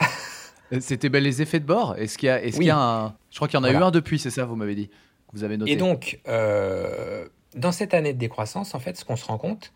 Euh, 0.72 0.78
c'était 0.80 1.08
ben, 1.08 1.22
les 1.22 1.42
effets 1.42 1.60
de 1.60 1.66
bord. 1.66 1.96
Est-ce 1.96 2.16
qu'il 2.16 2.28
y 2.28 2.30
a, 2.30 2.42
est-ce 2.42 2.56
qu'il 2.56 2.66
y 2.66 2.70
a 2.70 2.78
un... 2.78 3.14
Je 3.30 3.36
crois 3.36 3.48
qu'il 3.48 3.58
y 3.58 3.60
en 3.60 3.64
a 3.64 3.70
eu 3.70 3.76
un 3.76 3.90
depuis, 3.90 4.18
c'est 4.18 4.30
ça, 4.30 4.44
vous 4.44 4.56
m'avez 4.56 4.74
dit. 4.74 4.90
Vous 5.32 5.44
avez 5.44 5.56
noté. 5.56 5.70
Et 5.70 5.76
donc, 5.76 6.20
euh, 6.28 7.28
dans 7.54 7.72
cette 7.72 7.94
année 7.94 8.12
de 8.12 8.18
décroissance, 8.18 8.74
en 8.74 8.78
fait, 8.78 8.96
ce 8.96 9.04
qu'on 9.04 9.16
se 9.16 9.24
rend 9.26 9.38
compte, 9.38 9.72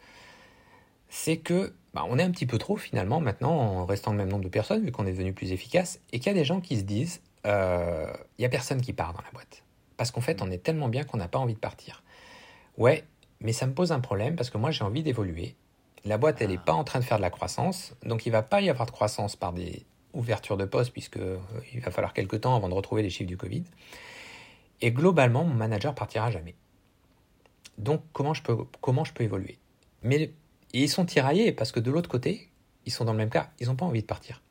c'est 1.08 1.36
que 1.36 1.74
bah, 1.94 2.04
on 2.08 2.18
est 2.18 2.22
un 2.22 2.30
petit 2.30 2.46
peu 2.46 2.58
trop 2.58 2.76
finalement 2.76 3.20
maintenant 3.20 3.52
en 3.52 3.86
restant 3.86 4.10
le 4.10 4.18
même 4.18 4.28
nombre 4.28 4.44
de 4.44 4.48
personnes 4.48 4.84
vu 4.84 4.90
qu'on 4.90 5.06
est 5.06 5.12
devenu 5.12 5.32
plus 5.32 5.52
efficace 5.52 6.00
et 6.12 6.18
qu'il 6.18 6.32
y 6.32 6.34
a 6.34 6.38
des 6.38 6.44
gens 6.44 6.60
qui 6.60 6.76
se 6.76 6.82
disent 6.82 7.20
il 7.44 8.42
y 8.42 8.44
a 8.44 8.48
personne 8.48 8.80
qui 8.80 8.92
part 8.92 9.12
dans 9.12 9.22
la 9.22 9.30
boîte 9.32 9.62
parce 9.96 10.10
qu'en 10.10 10.20
fait 10.20 10.42
on 10.42 10.50
est 10.50 10.58
tellement 10.58 10.88
bien 10.88 11.04
qu'on 11.04 11.16
n'a 11.16 11.28
pas 11.28 11.38
envie 11.38 11.54
de 11.54 11.60
partir. 11.60 12.02
Ouais, 12.76 13.04
mais 13.40 13.52
ça 13.52 13.66
me 13.66 13.74
pose 13.74 13.92
un 13.92 14.00
problème 14.00 14.36
parce 14.36 14.50
que 14.50 14.58
moi 14.58 14.70
j'ai 14.70 14.84
envie 14.84 15.02
d'évoluer. 15.02 15.54
La 16.04 16.18
boîte, 16.18 16.40
elle 16.40 16.50
n'est 16.50 16.58
pas 16.58 16.72
en 16.72 16.84
train 16.84 17.00
de 17.00 17.04
faire 17.04 17.16
de 17.16 17.22
la 17.22 17.30
croissance, 17.30 17.94
donc 18.04 18.26
il 18.26 18.30
va 18.30 18.42
pas 18.42 18.60
y 18.60 18.70
avoir 18.70 18.86
de 18.86 18.92
croissance 18.92 19.34
par 19.34 19.52
des 19.52 19.84
ouvertures 20.12 20.56
de 20.56 20.64
postes 20.64 20.92
puisque 20.92 21.16
euh, 21.16 21.38
il 21.74 21.80
va 21.80 21.90
falloir 21.90 22.12
quelques 22.12 22.40
temps 22.42 22.54
avant 22.54 22.68
de 22.68 22.74
retrouver 22.74 23.02
les 23.02 23.10
chiffres 23.10 23.28
du 23.28 23.36
Covid. 23.36 23.64
Et 24.80 24.92
globalement, 24.92 25.44
mon 25.44 25.54
manager 25.54 25.94
partira 25.94 26.30
jamais. 26.30 26.54
Donc 27.78 28.02
comment 28.12 28.34
je 28.34 28.42
peux, 28.42 28.56
comment 28.80 29.04
je 29.04 29.12
peux 29.12 29.24
évoluer? 29.24 29.58
Mais 30.02 30.30
ils 30.72 30.88
sont 30.88 31.04
tiraillés 31.04 31.52
parce 31.52 31.72
que 31.72 31.80
de 31.80 31.90
l'autre 31.90 32.08
côté, 32.08 32.50
ils 32.84 32.92
sont 32.92 33.04
dans 33.04 33.12
le 33.12 33.18
même 33.18 33.30
cas, 33.30 33.50
ils 33.58 33.66
n'ont 33.66 33.76
pas 33.76 33.86
envie 33.86 34.02
de 34.02 34.06
partir. 34.06 34.42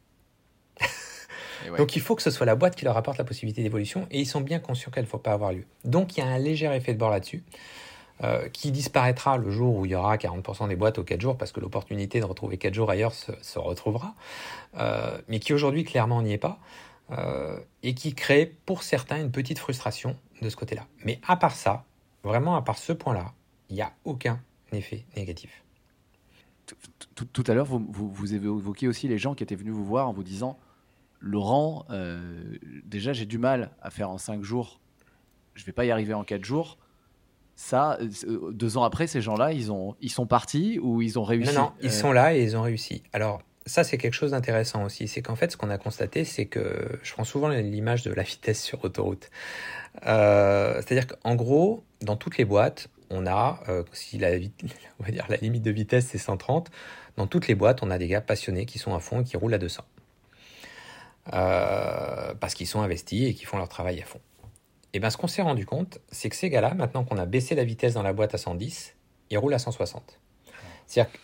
Donc 1.78 1.96
il 1.96 2.02
faut 2.02 2.16
que 2.16 2.22
ce 2.22 2.30
soit 2.30 2.46
la 2.46 2.56
boîte 2.56 2.76
qui 2.76 2.86
leur 2.86 2.98
apporte 2.98 3.18
la 3.18 3.24
possibilité 3.24 3.64
d'évolution 3.64 4.08
et 4.12 4.20
ils 4.20 4.26
sont 4.26 4.42
bien 4.42 4.60
conscients 4.60 4.92
qu'elle 4.92 5.06
ne 5.06 5.10
faut 5.10 5.18
pas 5.18 5.34
avoir 5.34 5.52
lieu. 5.52 5.66
Donc 5.84 6.16
il 6.16 6.20
y 6.20 6.24
a 6.24 6.28
un 6.28 6.38
léger 6.38 6.68
effet 6.76 6.94
de 6.94 7.00
bord 7.00 7.10
là-dessus. 7.10 7.44
Euh, 8.24 8.48
qui 8.48 8.72
disparaîtra 8.72 9.36
le 9.36 9.50
jour 9.50 9.76
où 9.76 9.86
il 9.86 9.92
y 9.92 9.96
aura 9.96 10.16
40% 10.16 10.70
des 10.70 10.78
boîtes 10.78 11.00
aux 11.00 11.04
4 11.04 11.20
jours, 11.20 11.38
parce 11.38 11.52
que 11.52 11.60
l'opportunité 11.60 12.22
de 12.22 12.24
retrouver 12.24 12.58
4 12.58 12.74
jours 12.74 12.90
ailleurs 12.90 13.12
se, 13.12 13.60
retrouvera, 13.60 14.16
euh, 14.78 15.20
mais 15.28 15.40
qui 15.40 15.54
aujourd'hui 15.54 15.84
clairement 15.84 16.22
n'y 16.22 16.32
est 16.32 16.38
pas, 16.38 16.58
euh, 17.12 17.60
et 17.84 17.94
qui 17.94 18.16
crée 18.16 18.56
pour 18.66 18.84
certains 18.84 19.20
une 19.20 19.32
petite 19.32 19.60
frustration 19.60 20.16
de 20.42 20.48
ce 20.48 20.56
côté-là. 20.56 20.88
Mais 21.04 21.20
à 21.28 21.36
part 21.36 21.56
ça, 21.56 21.84
vraiment 22.24 22.56
à 22.56 22.62
part 22.62 22.78
ce 22.78 22.94
point-là, 22.94 23.34
il 23.70 23.76
n'y 23.76 23.82
a 23.82 23.92
aucun 24.06 24.40
effet 24.72 25.04
négatif. 25.18 25.66
Tout, 27.34 27.44
à 27.48 27.54
l'heure, 27.54 27.66
vous, 27.66 27.86
vous, 27.90 28.34
évoquiez 28.34 28.88
aussi 28.88 29.10
les 29.10 29.18
gens 29.18 29.36
qui 29.36 29.44
étaient 29.44 29.56
venus 29.56 29.74
vous 29.74 29.86
voir 29.86 30.08
en 30.08 30.14
vous 30.14 30.24
disant 30.24 30.58
Laurent, 31.20 31.86
déjà 32.86 33.12
j'ai 33.12 33.26
du 33.26 33.38
mal 33.38 33.72
à 33.82 33.90
faire 33.90 34.10
en 34.10 34.18
5 34.18 34.42
jours, 34.42 34.80
je 35.54 35.64
ne 35.64 35.66
vais 35.66 35.74
pas 35.74 35.84
y 35.84 35.92
arriver 35.92 36.14
en 36.14 36.24
4 36.24 36.46
jours 36.46 36.78
ça, 37.56 37.98
euh, 38.02 38.52
deux 38.52 38.78
ans 38.78 38.84
après, 38.84 39.08
ces 39.08 39.22
gens-là, 39.22 39.54
ils, 39.54 39.72
ont, 39.72 39.96
ils 40.02 40.12
sont 40.12 40.28
partis 40.28 40.80
ou 40.82 41.02
ils 41.02 41.18
ont 41.18 41.24
réussi? 41.24 41.54
Non, 41.54 41.62
non, 41.62 41.72
ils 41.82 41.88
euh, 41.88 41.92
sont 41.92 42.12
là 42.12 42.36
et 42.36 42.44
ils 42.44 42.58
ont 42.58 42.62
réussi. 42.62 43.04
Alors, 43.14 43.42
ça, 43.66 43.84
c'est 43.84 43.98
quelque 43.98 44.14
chose 44.14 44.32
d'intéressant 44.32 44.84
aussi. 44.84 45.08
C'est 45.08 45.22
qu'en 45.22 45.36
fait, 45.36 45.52
ce 45.52 45.58
qu'on 45.58 45.70
a 45.70 45.78
constaté, 45.78 46.24
c'est 46.24 46.46
que 46.46 47.00
je 47.02 47.14
prends 47.14 47.24
souvent 47.24 47.50
l'image 47.50 48.04
de 48.04 48.14
la 48.14 48.24
vitesse 48.24 48.62
sur 48.62 48.84
autoroute. 48.84 49.30
Euh, 50.06 50.76
c'est-à-dire 50.76 51.08
qu'en 51.08 51.36
gros, 51.36 51.84
dans 52.02 52.16
toutes 52.16 52.38
les 52.38 52.46
boîtes, 52.46 52.90
on 53.10 53.26
a, 53.26 53.60
euh, 53.70 53.84
si 53.92 54.18
la, 54.18 54.32
on 55.00 55.04
va 55.04 55.12
dire, 55.12 55.26
la 55.30 55.38
limite 55.38 55.64
de 55.64 55.72
vitesse 55.72 56.08
c'est 56.12 56.18
130, 56.18 56.70
dans 57.18 57.28
toutes 57.28 57.48
les 57.48 57.56
boîtes, 57.56 57.82
on 57.82 57.90
a 57.90 57.98
des 57.98 58.08
gars 58.08 58.22
passionnés 58.22 58.66
qui 58.66 58.78
sont 58.78 58.94
à 58.94 59.00
fond 59.00 59.22
et 59.22 59.24
qui 59.24 59.38
roulent 59.38 59.54
à 59.54 59.58
200. 59.58 59.84
Euh, 61.34 62.36
parce 62.40 62.54
qu'ils 62.54 62.68
sont 62.68 62.82
investis 62.82 63.30
et 63.30 63.34
qu'ils 63.34 63.48
font 63.48 63.58
leur 63.58 63.70
travail 63.70 64.00
à 64.00 64.06
fond. 64.06 64.20
Et 64.96 65.00
bien 65.00 65.10
ce 65.10 65.18
qu'on 65.18 65.28
s'est 65.28 65.42
rendu 65.42 65.66
compte, 65.66 66.00
c'est 66.10 66.30
que 66.30 66.38
ces 66.38 66.50
gars-là, 66.50 66.74
maintenant 66.74 67.04
qu'on 67.04 67.18
a 67.18 67.26
baissé 67.26 67.54
la 67.54 67.66
vitesse 67.66 67.96
dans 67.96 68.02
la 68.02 68.14
boîte 68.14 68.34
à 68.34 68.38
110, 68.38 68.96
ils 69.30 69.38
roulent 69.38 69.54
à 69.54 69.60
160. 69.60 70.22
C'est-à-dire 70.88 71.12
que, 71.12 71.18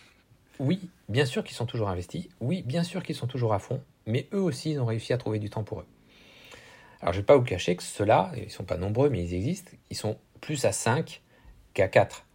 oui, 0.58 0.90
bien 1.08 1.24
sûr 1.24 1.42
qu'ils 1.42 1.56
sont 1.56 1.64
toujours 1.64 1.88
investis, 1.88 2.28
oui, 2.42 2.60
bien 2.66 2.82
sûr 2.82 3.02
qu'ils 3.02 3.14
sont 3.14 3.26
toujours 3.26 3.54
à 3.54 3.58
fond, 3.58 3.82
mais 4.04 4.28
eux 4.34 4.42
aussi, 4.42 4.72
ils 4.72 4.78
ont 4.78 4.84
réussi 4.84 5.14
à 5.14 5.16
trouver 5.16 5.38
du 5.38 5.48
temps 5.48 5.64
pour 5.64 5.80
eux. 5.80 5.86
Alors 7.00 7.14
je 7.14 7.18
ne 7.18 7.22
vais 7.22 7.26
pas 7.26 7.34
vous 7.38 7.44
cacher 7.44 7.74
que 7.74 7.82
ceux-là, 7.82 8.30
ils 8.36 8.44
ne 8.44 8.48
sont 8.50 8.64
pas 8.64 8.76
nombreux, 8.76 9.08
mais 9.08 9.24
ils 9.24 9.32
existent, 9.32 9.72
ils 9.88 9.96
sont 9.96 10.18
plus 10.42 10.66
à 10.66 10.72
5 10.72 11.22
qu'à 11.72 11.88
4. 11.88 12.26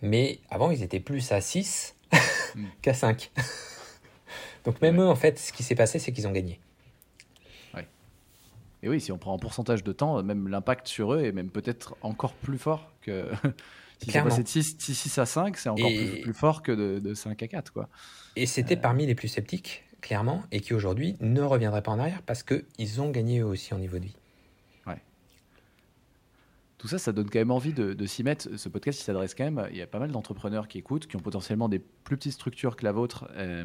Mais 0.00 0.38
avant, 0.48 0.70
ils 0.70 0.82
étaient 0.82 1.00
plus 1.00 1.32
à 1.32 1.42
6 1.42 1.96
hmm. 2.54 2.64
qu'à 2.80 2.94
5. 2.94 3.30
Donc 4.64 4.80
même 4.80 4.98
eux, 5.02 5.06
en 5.06 5.16
fait, 5.16 5.38
ce 5.38 5.52
qui 5.52 5.62
s'est 5.62 5.74
passé, 5.74 5.98
c'est 5.98 6.12
qu'ils 6.12 6.26
ont 6.26 6.32
gagné. 6.32 6.60
Et 8.84 8.88
oui, 8.88 9.00
si 9.00 9.12
on 9.12 9.18
prend 9.18 9.32
en 9.32 9.38
pourcentage 9.38 9.82
de 9.82 9.92
temps, 9.92 10.22
même 10.22 10.46
l'impact 10.46 10.86
sur 10.86 11.14
eux 11.14 11.24
est 11.24 11.32
même 11.32 11.50
peut-être 11.50 11.96
encore 12.02 12.34
plus 12.34 12.58
fort 12.58 12.92
que... 13.00 13.30
si 13.98 14.10
c'est 14.10 14.22
passé 14.22 14.42
de 14.42 14.48
6, 14.48 15.18
à 15.18 15.24
5, 15.24 15.56
c'est 15.56 15.70
encore 15.70 15.90
plus, 16.22 16.34
fort 16.34 16.62
que 16.62 16.98
de, 16.98 17.14
5 17.14 17.42
à 17.42 17.48
4. 17.48 17.72
Quoi. 17.72 17.88
Et 18.36 18.44
c'était 18.44 18.76
euh. 18.76 18.80
parmi 18.80 19.06
les 19.06 19.14
plus 19.14 19.28
sceptiques, 19.28 19.84
clairement, 20.02 20.42
et 20.52 20.60
qui 20.60 20.74
aujourd'hui 20.74 21.16
ne 21.20 21.40
reviendraient 21.40 21.82
pas 21.82 21.92
en 21.92 21.98
arrière 21.98 22.20
parce 22.26 22.42
qu'ils 22.42 23.00
ont 23.00 23.10
gagné 23.10 23.40
eux 23.40 23.46
aussi 23.46 23.72
en 23.72 23.78
niveau 23.78 23.98
de 23.98 24.04
vie 24.04 24.16
tout 26.76 26.88
ça, 26.88 26.98
ça 26.98 27.12
donne 27.12 27.30
quand 27.30 27.38
même 27.38 27.50
envie 27.50 27.72
de, 27.72 28.04
s'y 28.04 28.22
mettre. 28.22 28.58
Ce 28.58 28.68
podcast, 28.68 29.00
il 29.00 29.04
s'adresse 29.04 29.34
quand 29.34 29.50
même. 29.50 29.66
Il 29.70 29.76
y 29.78 29.80
a 29.80 29.86
pas 29.86 29.98
mal 29.98 30.10
d'entrepreneurs 30.10 30.68
qui 30.68 30.76
écoutent, 30.76 31.06
qui 31.06 31.16
ont 31.16 31.20
potentiellement 31.20 31.70
des 31.70 31.78
plus 31.78 32.18
petites 32.18 32.34
structures 32.34 32.76
que 32.76 32.84
la 32.84 32.92
vôtre. 32.92 33.26
Euh, 33.36 33.64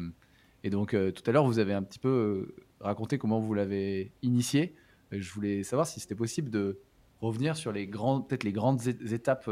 et 0.64 0.70
donc, 0.70 0.94
euh, 0.94 1.12
tout 1.12 1.22
à 1.26 1.32
l'heure, 1.34 1.44
vous 1.44 1.58
avez 1.58 1.74
un 1.74 1.82
petit 1.82 1.98
peu 1.98 2.54
raconté 2.80 3.18
comment 3.18 3.38
vous 3.38 3.52
l'avez 3.52 4.10
initié. 4.22 4.74
Je 5.10 5.32
voulais 5.32 5.62
savoir 5.62 5.86
si 5.86 6.00
c'était 6.00 6.14
possible 6.14 6.50
de 6.50 6.80
revenir 7.20 7.56
sur 7.56 7.72
les 7.72 7.86
grandes, 7.86 8.28
peut-être 8.28 8.44
les 8.44 8.52
grandes 8.52 8.80
étapes 8.86 9.50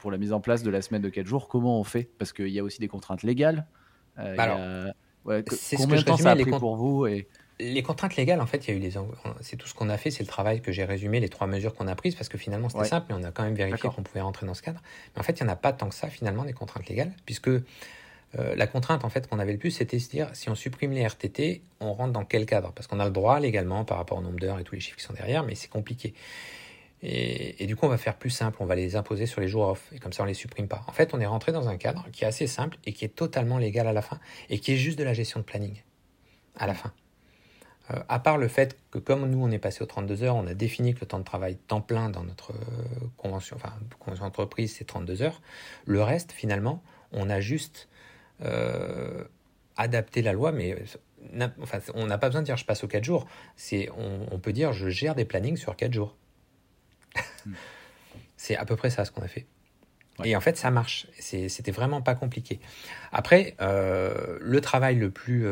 pour 0.00 0.10
la 0.10 0.18
mise 0.18 0.32
en 0.32 0.40
place 0.40 0.62
de 0.62 0.70
la 0.70 0.82
semaine 0.82 1.02
de 1.02 1.08
4 1.08 1.26
jours. 1.26 1.48
Comment 1.48 1.78
on 1.78 1.84
fait? 1.84 2.10
Parce 2.18 2.32
qu'il 2.32 2.48
y 2.48 2.58
a 2.58 2.64
aussi 2.64 2.80
des 2.80 2.88
contraintes 2.88 3.22
légales. 3.22 3.66
Alors, 4.16 4.58
c'est 5.50 5.76
ce 5.76 5.86
que 5.86 5.96
je 5.96 6.04
temps 6.04 6.16
ça 6.16 6.32
a 6.32 6.36
pris 6.36 6.50
pour 6.50 6.76
vous 6.76 7.06
et 7.06 7.28
les 7.60 7.82
contraintes 7.82 8.16
légales, 8.16 8.40
en 8.40 8.46
fait, 8.46 8.66
il 8.66 8.70
y 8.70 8.74
a 8.74 8.76
eu 8.76 8.80
les. 8.80 8.92
C'est 9.40 9.56
tout 9.56 9.68
ce 9.68 9.74
qu'on 9.74 9.88
a 9.88 9.96
fait, 9.96 10.10
c'est 10.10 10.24
le 10.24 10.28
travail 10.28 10.60
que 10.62 10.72
j'ai 10.72 10.84
résumé, 10.84 11.20
les 11.20 11.28
trois 11.28 11.46
mesures 11.46 11.74
qu'on 11.74 11.86
a 11.86 11.94
prises, 11.94 12.16
parce 12.16 12.28
que 12.28 12.36
finalement 12.36 12.68
c'était 12.68 12.86
simple, 12.86 13.06
mais 13.10 13.14
on 13.20 13.22
a 13.22 13.30
quand 13.30 13.44
même 13.44 13.54
vérifié 13.54 13.88
qu'on 13.88 14.02
pouvait 14.02 14.20
rentrer 14.20 14.46
dans 14.46 14.54
ce 14.54 14.62
cadre. 14.62 14.82
Mais 15.14 15.20
en 15.20 15.22
fait, 15.22 15.38
il 15.38 15.44
n'y 15.44 15.48
en 15.48 15.52
a 15.52 15.56
pas 15.56 15.72
tant 15.72 15.88
que 15.88 15.94
ça, 15.94 16.08
finalement, 16.08 16.44
des 16.44 16.54
contraintes 16.54 16.88
légales, 16.88 17.12
puisque 17.24 17.50
euh, 18.38 18.54
la 18.56 18.66
contrainte, 18.66 19.04
en 19.04 19.10
fait, 19.10 19.28
qu'on 19.28 19.38
avait 19.38 19.52
le 19.52 19.58
plus, 19.58 19.70
c'était 19.70 19.98
de 19.98 20.02
se 20.02 20.08
dire 20.08 20.30
si 20.32 20.48
on 20.48 20.54
supprime 20.54 20.92
les 20.92 21.06
RTT, 21.06 21.62
on 21.80 21.92
rentre 21.92 22.12
dans 22.12 22.24
quel 22.24 22.46
cadre? 22.46 22.72
Parce 22.72 22.86
qu'on 22.86 23.00
a 23.00 23.04
le 23.04 23.10
droit 23.10 23.40
légalement 23.40 23.84
par 23.84 23.98
rapport 23.98 24.18
au 24.18 24.22
nombre 24.22 24.38
d'heures 24.38 24.58
et 24.58 24.64
tous 24.64 24.74
les 24.74 24.80
chiffres 24.80 24.96
qui 24.96 25.04
sont 25.04 25.12
derrière, 25.12 25.44
mais 25.44 25.54
c'est 25.54 25.68
compliqué. 25.68 26.14
Et, 27.04 27.66
du 27.66 27.74
coup, 27.74 27.86
on 27.86 27.88
va 27.88 27.98
faire 27.98 28.16
plus 28.16 28.30
simple, 28.30 28.58
on 28.60 28.64
va 28.64 28.76
les 28.76 28.94
imposer 28.94 29.26
sur 29.26 29.40
les 29.40 29.48
jours 29.48 29.66
off, 29.66 29.88
et 29.92 29.98
comme 29.98 30.12
ça, 30.12 30.22
on 30.22 30.26
les 30.26 30.34
supprime 30.34 30.68
pas. 30.68 30.84
En 30.86 30.92
fait, 30.92 31.14
on 31.14 31.20
est 31.20 31.26
rentré 31.26 31.50
dans 31.50 31.68
un 31.68 31.76
cadre 31.76 32.06
qui 32.12 32.22
est 32.22 32.28
assez 32.28 32.46
simple 32.46 32.78
et 32.86 32.92
qui 32.92 33.04
est 33.04 33.08
totalement 33.08 33.58
légal 33.58 33.88
à 33.88 33.92
la 33.92 34.02
fin, 34.02 34.20
et 34.50 34.60
qui 34.60 34.72
est 34.72 34.76
juste 34.76 34.98
de 34.98 35.04
la 35.04 35.12
gestion 35.12 35.40
de 35.40 35.44
planning 35.44 35.82
à 36.56 36.68
la 36.68 36.74
fin. 36.74 36.92
Euh, 37.90 37.98
à 38.08 38.20
part 38.20 38.38
le 38.38 38.46
fait 38.46 38.78
que 38.92 38.98
comme 38.98 39.28
nous 39.28 39.42
on 39.42 39.50
est 39.50 39.58
passé 39.58 39.82
aux 39.82 39.86
32 39.86 40.22
heures, 40.22 40.36
on 40.36 40.46
a 40.46 40.54
défini 40.54 40.94
que 40.94 41.00
le 41.00 41.06
temps 41.06 41.18
de 41.18 41.24
travail 41.24 41.56
temps 41.56 41.80
plein 41.80 42.10
dans 42.10 42.22
notre 42.22 42.52
euh, 42.52 42.54
convention, 43.16 43.56
enfin 43.56 43.72
convention 43.98 44.24
d'entreprise 44.24 44.76
c'est 44.76 44.84
32 44.84 45.22
heures, 45.22 45.40
le 45.86 46.02
reste 46.02 46.30
finalement 46.30 46.82
on 47.10 47.28
a 47.28 47.40
juste 47.40 47.88
euh, 48.44 49.24
adapté 49.76 50.22
la 50.22 50.32
loi, 50.32 50.52
mais 50.52 50.76
enfin, 51.60 51.78
on 51.94 52.06
n'a 52.06 52.18
pas 52.18 52.28
besoin 52.28 52.42
de 52.42 52.46
dire 52.46 52.56
je 52.56 52.64
passe 52.64 52.84
aux 52.84 52.88
4 52.88 53.04
jours, 53.04 53.26
c'est 53.56 53.88
on, 53.96 54.38
peut 54.38 54.52
dire 54.52 54.72
je 54.72 54.88
gère 54.88 55.14
des 55.14 55.24
plannings 55.24 55.56
sur 55.56 55.76
4 55.76 55.92
jours. 55.92 56.16
Hmm. 57.46 57.52
c'est 58.36 58.56
à 58.56 58.64
peu 58.64 58.76
près 58.76 58.90
ça 58.90 59.04
ce 59.04 59.10
qu'on 59.10 59.22
a 59.22 59.28
fait. 59.28 59.46
Et 60.24 60.36
en 60.36 60.40
fait, 60.40 60.56
ça 60.56 60.70
marche. 60.70 61.06
C'était 61.18 61.72
vraiment 61.72 62.02
pas 62.02 62.14
compliqué. 62.14 62.60
Après, 63.12 63.56
le 63.60 64.60
travail 64.60 64.96
le 64.96 65.10
plus, 65.10 65.46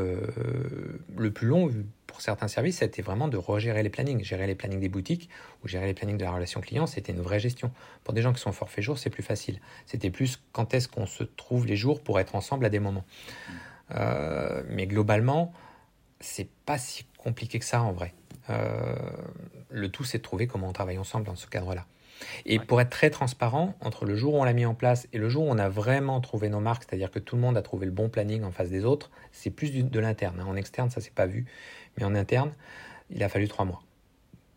le 1.16 1.30
plus 1.32 1.46
long, 1.48 1.70
pour 2.10 2.20
certains 2.20 2.48
services, 2.48 2.78
c'était 2.78 3.02
vraiment 3.02 3.28
de 3.28 3.36
regérer 3.36 3.82
les 3.82 3.88
plannings. 3.88 4.22
Gérer 4.24 4.46
les 4.46 4.54
plannings 4.54 4.80
des 4.80 4.88
boutiques 4.88 5.30
ou 5.62 5.68
gérer 5.68 5.86
les 5.86 5.94
plannings 5.94 6.18
de 6.18 6.24
la 6.24 6.32
relation 6.32 6.60
client, 6.60 6.86
c'était 6.86 7.12
une 7.12 7.20
vraie 7.20 7.40
gestion. 7.40 7.72
Pour 8.04 8.14
des 8.14 8.20
gens 8.20 8.32
qui 8.32 8.40
sont 8.40 8.52
forfait 8.52 8.82
jour, 8.82 8.98
c'est 8.98 9.10
plus 9.10 9.22
facile. 9.22 9.60
C'était 9.86 10.10
plus 10.10 10.40
quand 10.52 10.74
est-ce 10.74 10.88
qu'on 10.88 11.06
se 11.06 11.24
trouve 11.24 11.66
les 11.66 11.76
jours 11.76 12.02
pour 12.02 12.20
être 12.20 12.34
ensemble 12.34 12.64
à 12.64 12.68
des 12.68 12.80
moments. 12.80 13.04
Euh, 13.94 14.62
mais 14.68 14.86
globalement, 14.86 15.52
c'est 16.20 16.48
pas 16.66 16.78
si 16.78 17.06
compliqué 17.16 17.58
que 17.58 17.64
ça 17.64 17.82
en 17.82 17.92
vrai. 17.92 18.12
Euh, 18.50 18.94
le 19.70 19.88
tout, 19.88 20.04
c'est 20.04 20.18
de 20.18 20.22
trouver 20.22 20.46
comment 20.46 20.68
on 20.68 20.72
travaille 20.72 20.98
ensemble 20.98 21.26
dans 21.26 21.36
ce 21.36 21.46
cadre-là. 21.46 21.86
Et 22.46 22.58
pour 22.58 22.80
être 22.80 22.90
très 22.90 23.10
transparent, 23.10 23.74
entre 23.80 24.04
le 24.04 24.14
jour 24.16 24.34
où 24.34 24.40
on 24.40 24.44
l'a 24.44 24.52
mis 24.52 24.66
en 24.66 24.74
place 24.74 25.08
et 25.12 25.18
le 25.18 25.28
jour 25.28 25.44
où 25.44 25.50
on 25.50 25.58
a 25.58 25.68
vraiment 25.68 26.20
trouvé 26.20 26.48
nos 26.48 26.60
marques, 26.60 26.84
c'est-à-dire 26.88 27.10
que 27.10 27.18
tout 27.18 27.36
le 27.36 27.42
monde 27.42 27.56
a 27.56 27.62
trouvé 27.62 27.86
le 27.86 27.92
bon 27.92 28.08
planning 28.08 28.44
en 28.44 28.50
face 28.50 28.70
des 28.70 28.84
autres, 28.84 29.10
c'est 29.32 29.50
plus 29.50 29.70
de 29.70 30.00
l'interne. 30.00 30.40
Hein. 30.40 30.46
En 30.46 30.56
externe, 30.56 30.90
ça 30.90 31.00
s'est 31.00 31.12
pas 31.14 31.26
vu, 31.26 31.46
mais 31.96 32.04
en 32.04 32.14
interne, 32.14 32.52
il 33.10 33.22
a 33.22 33.28
fallu 33.28 33.48
trois 33.48 33.64
mois 33.64 33.82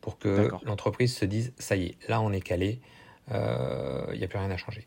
pour 0.03 0.19
que 0.19 0.49
l'entreprise 0.65 1.15
se 1.15 1.23
dise 1.23 1.53
ça 1.57 1.77
y 1.77 1.85
est, 1.85 2.09
là 2.09 2.19
on 2.19 2.33
est 2.33 2.41
calé, 2.41 2.81
euh, 3.31 4.05
il 4.11 4.19
n'y 4.19 4.25
a 4.25 4.27
plus 4.27 4.37
rien 4.37 4.51
à 4.51 4.57
changer. 4.57 4.85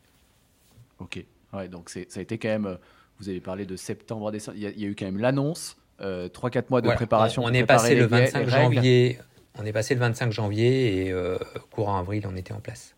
Ok, 0.99 1.25
ouais, 1.55 1.69
donc 1.69 1.89
ça 1.89 2.01
a 2.17 2.21
été 2.21 2.37
quand 2.37 2.49
même, 2.49 2.67
euh, 2.67 2.77
vous 3.19 3.31
avez 3.31 3.41
parlé 3.41 3.65
de 3.65 3.77
septembre, 3.77 4.31
décembre, 4.31 4.59
il 4.59 4.79
y, 4.79 4.85
a 4.85 4.89
eu 4.89 4.95
quand 4.95 5.07
même 5.07 5.19
l'annonce, 5.19 5.79
euh, 6.03 6.29
3-4 6.29 6.65
mois 6.69 6.83
de 6.83 6.91
préparation. 6.91 7.43
On, 7.45 7.53
est 7.53 7.65
passé 7.65 7.95
le 7.95 8.05
25 8.05 8.47
janvier 8.47 9.19
on 9.59 9.65
est 9.65 9.73
passé 9.73 9.95
le 9.95 10.01
25 10.01 10.33
janvier 10.33 11.07
et 11.07 11.13
euh, 11.13 11.39
courant 11.71 11.99
avril, 11.99 12.27
on 12.31 12.37
était 12.37 12.53
en 12.53 12.61
place. 12.61 12.95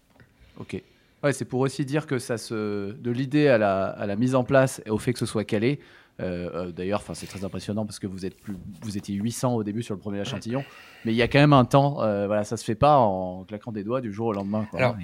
Ok. 0.59 0.83
Ouais, 1.23 1.33
c'est 1.33 1.45
pour 1.45 1.61
aussi 1.61 1.85
dire 1.85 2.07
que 2.07 2.19
ça 2.19 2.39
se, 2.39 2.93
de 2.93 3.11
l'idée 3.11 3.49
à 3.49 3.59
la, 3.59 3.87
à 3.87 4.07
la, 4.07 4.17
mise 4.17 4.35
en 4.35 4.45
place 4.45 4.81
et 4.87 4.91
au 4.91 4.99
fait 4.99 5.13
que 5.13 5.19
ce 5.19 5.27
soit 5.27 5.45
calé. 5.45 5.81
Euh, 6.21 6.51
euh, 6.55 6.73
d'ailleurs, 6.73 7.03
c'est 7.15 7.27
très 7.27 7.45
impressionnant 7.45 7.87
parce 7.87 7.99
que 7.99 8.07
vous 8.07 8.27
êtes 8.27 8.41
plus, 8.41 8.57
vous 8.83 8.99
étiez 8.99 9.15
800 9.15 9.55
au 9.55 9.65
début 9.65 9.83
sur 9.83 9.95
le 9.95 10.01
premier 10.01 10.21
échantillon, 10.21 10.65
mais 11.05 11.13
il 11.13 11.17
y 11.17 11.23
a 11.23 11.29
quand 11.29 11.39
même 11.39 11.53
un 11.53 11.65
temps. 11.65 11.95
voilà, 11.95 12.45
ça 12.45 12.57
se 12.57 12.65
fait 12.65 12.75
pas 12.75 12.99
en 12.99 13.45
claquant 13.45 13.73
des 13.73 13.85
doigts 13.85 14.01
du 14.01 14.13
jour 14.13 14.29
au 14.29 14.33
lendemain. 14.33 14.67
Alors, 14.75 14.97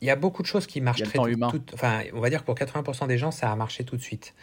il 0.00 0.06
y, 0.06 0.10
a, 0.10 0.16
beaucoup 0.16 0.42
de 0.42 0.48
choses 0.48 0.66
qui 0.66 0.80
marchent 0.80 1.02
très 1.02 1.30
humain. 1.30 1.52
enfin, 1.74 2.00
on 2.12 2.20
va 2.20 2.28
dire 2.28 2.40
que 2.40 2.46
pour 2.46 2.56
80% 2.56 3.06
des 3.06 3.18
gens, 3.18 3.30
ça 3.30 3.52
a 3.52 3.56
marché 3.56 3.84
tout 3.84 3.96
de 3.96 4.02
suite. 4.02 4.34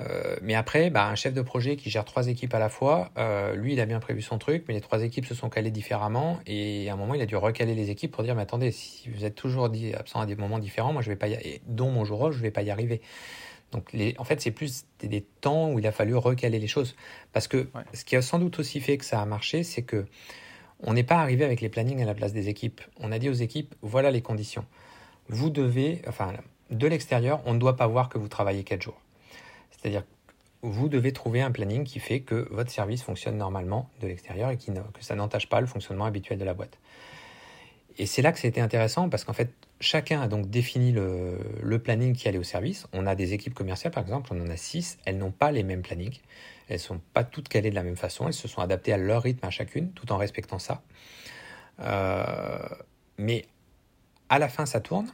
Euh, 0.00 0.36
mais 0.42 0.54
après, 0.54 0.90
bah, 0.90 1.06
un 1.06 1.14
chef 1.14 1.34
de 1.34 1.42
projet 1.42 1.76
qui 1.76 1.88
gère 1.88 2.04
trois 2.04 2.26
équipes 2.28 2.52
à 2.54 2.58
la 2.58 2.68
fois, 2.68 3.10
euh, 3.16 3.54
lui, 3.54 3.74
il 3.74 3.80
a 3.80 3.86
bien 3.86 4.00
prévu 4.00 4.22
son 4.22 4.38
truc, 4.38 4.64
mais 4.66 4.74
les 4.74 4.80
trois 4.80 5.02
équipes 5.02 5.26
se 5.26 5.34
sont 5.34 5.48
calées 5.48 5.70
différemment. 5.70 6.40
Et 6.46 6.88
à 6.90 6.94
un 6.94 6.96
moment, 6.96 7.14
il 7.14 7.20
a 7.20 7.26
dû 7.26 7.36
recaler 7.36 7.74
les 7.74 7.90
équipes 7.90 8.10
pour 8.10 8.24
dire, 8.24 8.34
mais 8.34 8.42
attendez, 8.42 8.72
si 8.72 9.08
vous 9.10 9.24
êtes 9.24 9.34
toujours 9.34 9.70
absent 9.96 10.20
à 10.20 10.26
des 10.26 10.36
moments 10.36 10.58
différents, 10.58 10.92
moi, 10.92 11.02
je 11.02 11.10
vais 11.10 11.16
pas 11.16 11.28
y 11.28 11.34
et 11.34 11.60
dont 11.66 11.90
mon 11.90 12.04
jour 12.04 12.32
je 12.32 12.40
vais 12.40 12.50
pas 12.50 12.62
y 12.62 12.70
arriver. 12.70 13.00
Donc, 13.72 13.92
les, 13.92 14.14
en 14.18 14.24
fait, 14.24 14.40
c'est 14.40 14.50
plus 14.50 14.86
des, 15.00 15.22
temps 15.40 15.72
où 15.72 15.78
il 15.78 15.86
a 15.86 15.92
fallu 15.92 16.14
recaler 16.16 16.58
les 16.58 16.68
choses. 16.68 16.94
Parce 17.32 17.48
que 17.48 17.68
ce 17.92 18.04
qui 18.04 18.16
a 18.16 18.22
sans 18.22 18.38
doute 18.38 18.58
aussi 18.58 18.80
fait 18.80 18.98
que 18.98 19.04
ça 19.04 19.20
a 19.20 19.26
marché, 19.26 19.62
c'est 19.62 19.82
que 19.82 20.06
on 20.80 20.92
n'est 20.92 21.04
pas 21.04 21.16
arrivé 21.16 21.44
avec 21.44 21.60
les 21.60 21.68
plannings 21.68 22.02
à 22.02 22.04
la 22.04 22.14
place 22.14 22.32
des 22.32 22.48
équipes. 22.48 22.80
On 23.00 23.10
a 23.10 23.18
dit 23.18 23.28
aux 23.28 23.32
équipes, 23.32 23.74
voilà 23.82 24.10
les 24.10 24.22
conditions. 24.22 24.64
Vous 25.28 25.50
devez, 25.50 26.02
enfin, 26.06 26.32
de 26.70 26.86
l'extérieur, 26.86 27.40
on 27.46 27.54
ne 27.54 27.58
doit 27.58 27.76
pas 27.76 27.86
voir 27.86 28.08
que 28.08 28.18
vous 28.18 28.28
travaillez 28.28 28.64
quatre 28.64 28.82
jours. 28.82 29.00
C'est-à-dire 29.84 30.04
vous 30.62 30.88
devez 30.88 31.12
trouver 31.12 31.42
un 31.42 31.50
planning 31.50 31.84
qui 31.84 31.98
fait 31.98 32.20
que 32.20 32.48
votre 32.50 32.70
service 32.70 33.02
fonctionne 33.02 33.36
normalement 33.36 33.90
de 34.00 34.06
l'extérieur 34.06 34.48
et 34.48 34.56
que 34.56 34.72
ça 35.00 35.14
n'entache 35.14 35.46
pas 35.46 35.60
le 35.60 35.66
fonctionnement 35.66 36.06
habituel 36.06 36.38
de 36.38 36.44
la 36.44 36.54
boîte. 36.54 36.78
Et 37.98 38.06
c'est 38.06 38.22
là 38.22 38.32
que 38.32 38.38
c'était 38.38 38.62
intéressant 38.62 39.10
parce 39.10 39.24
qu'en 39.24 39.34
fait, 39.34 39.52
chacun 39.78 40.22
a 40.22 40.26
donc 40.26 40.48
défini 40.48 40.90
le, 40.90 41.78
planning 41.84 42.14
qui 42.14 42.28
allait 42.28 42.38
au 42.38 42.44
service. 42.44 42.86
On 42.94 43.06
a 43.06 43.14
des 43.14 43.34
équipes 43.34 43.52
commerciales, 43.52 43.92
par 43.92 44.02
exemple, 44.02 44.30
on 44.32 44.40
en 44.40 44.48
a 44.48 44.56
six, 44.56 44.96
elles 45.04 45.18
n'ont 45.18 45.30
pas 45.32 45.52
les 45.52 45.64
mêmes 45.64 45.82
plannings. 45.82 46.18
Elles 46.68 46.76
ne 46.76 46.80
sont 46.80 47.00
pas 47.12 47.24
toutes 47.24 47.50
calées 47.50 47.68
de 47.68 47.74
la 47.74 47.82
même 47.82 47.96
façon, 47.96 48.26
elles 48.26 48.32
se 48.32 48.48
sont 48.48 48.62
adaptées 48.62 48.94
à 48.94 48.96
leur 48.96 49.22
rythme 49.22 49.44
à 49.44 49.50
chacune, 49.50 49.92
tout 49.92 50.10
en 50.12 50.16
respectant 50.16 50.58
ça. 50.58 50.80
Euh, 51.80 52.56
mais 53.18 53.44
à 54.30 54.38
la 54.38 54.48
fin, 54.48 54.64
ça 54.64 54.80
tourne. 54.80 55.12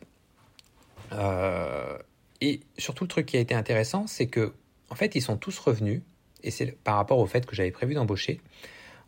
Euh, 1.13 1.99
et 2.41 2.61
surtout, 2.79 3.05
le 3.05 3.09
truc 3.09 3.27
qui 3.27 3.37
a 3.37 3.41
été 3.41 3.55
intéressant, 3.55 4.07
c'est 4.07 4.27
que 4.27 4.55
en 4.91 4.95
fait, 4.95 5.15
ils 5.15 5.23
sont 5.23 5.37
tous 5.37 5.59
revenus, 5.59 6.03
et 6.43 6.51
c'est 6.51 6.73
par 6.73 6.97
rapport 6.97 7.19
au 7.19 7.27
fait 7.27 7.47
que 7.47 7.55
j'avais 7.55 7.71
prévu 7.71 7.95
d'embaucher, 7.95 8.41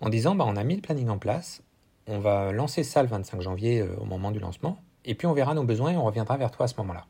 en 0.00 0.08
disant 0.08 0.34
bah, 0.34 0.44
on 0.46 0.56
a 0.56 0.64
mis 0.64 0.76
le 0.76 0.80
planning 0.80 1.08
en 1.08 1.18
place, 1.18 1.62
on 2.06 2.18
va 2.18 2.52
lancer 2.52 2.82
ça 2.84 3.02
le 3.02 3.08
25 3.08 3.40
janvier 3.40 3.80
euh, 3.80 3.96
au 3.96 4.04
moment 4.04 4.30
du 4.30 4.38
lancement, 4.38 4.80
et 5.04 5.14
puis 5.14 5.26
on 5.26 5.32
verra 5.32 5.54
nos 5.54 5.64
besoins 5.64 5.92
et 5.92 5.96
on 5.96 6.04
reviendra 6.04 6.36
vers 6.36 6.50
toi 6.50 6.64
à 6.64 6.68
ce 6.68 6.76
moment-là. 6.78 7.06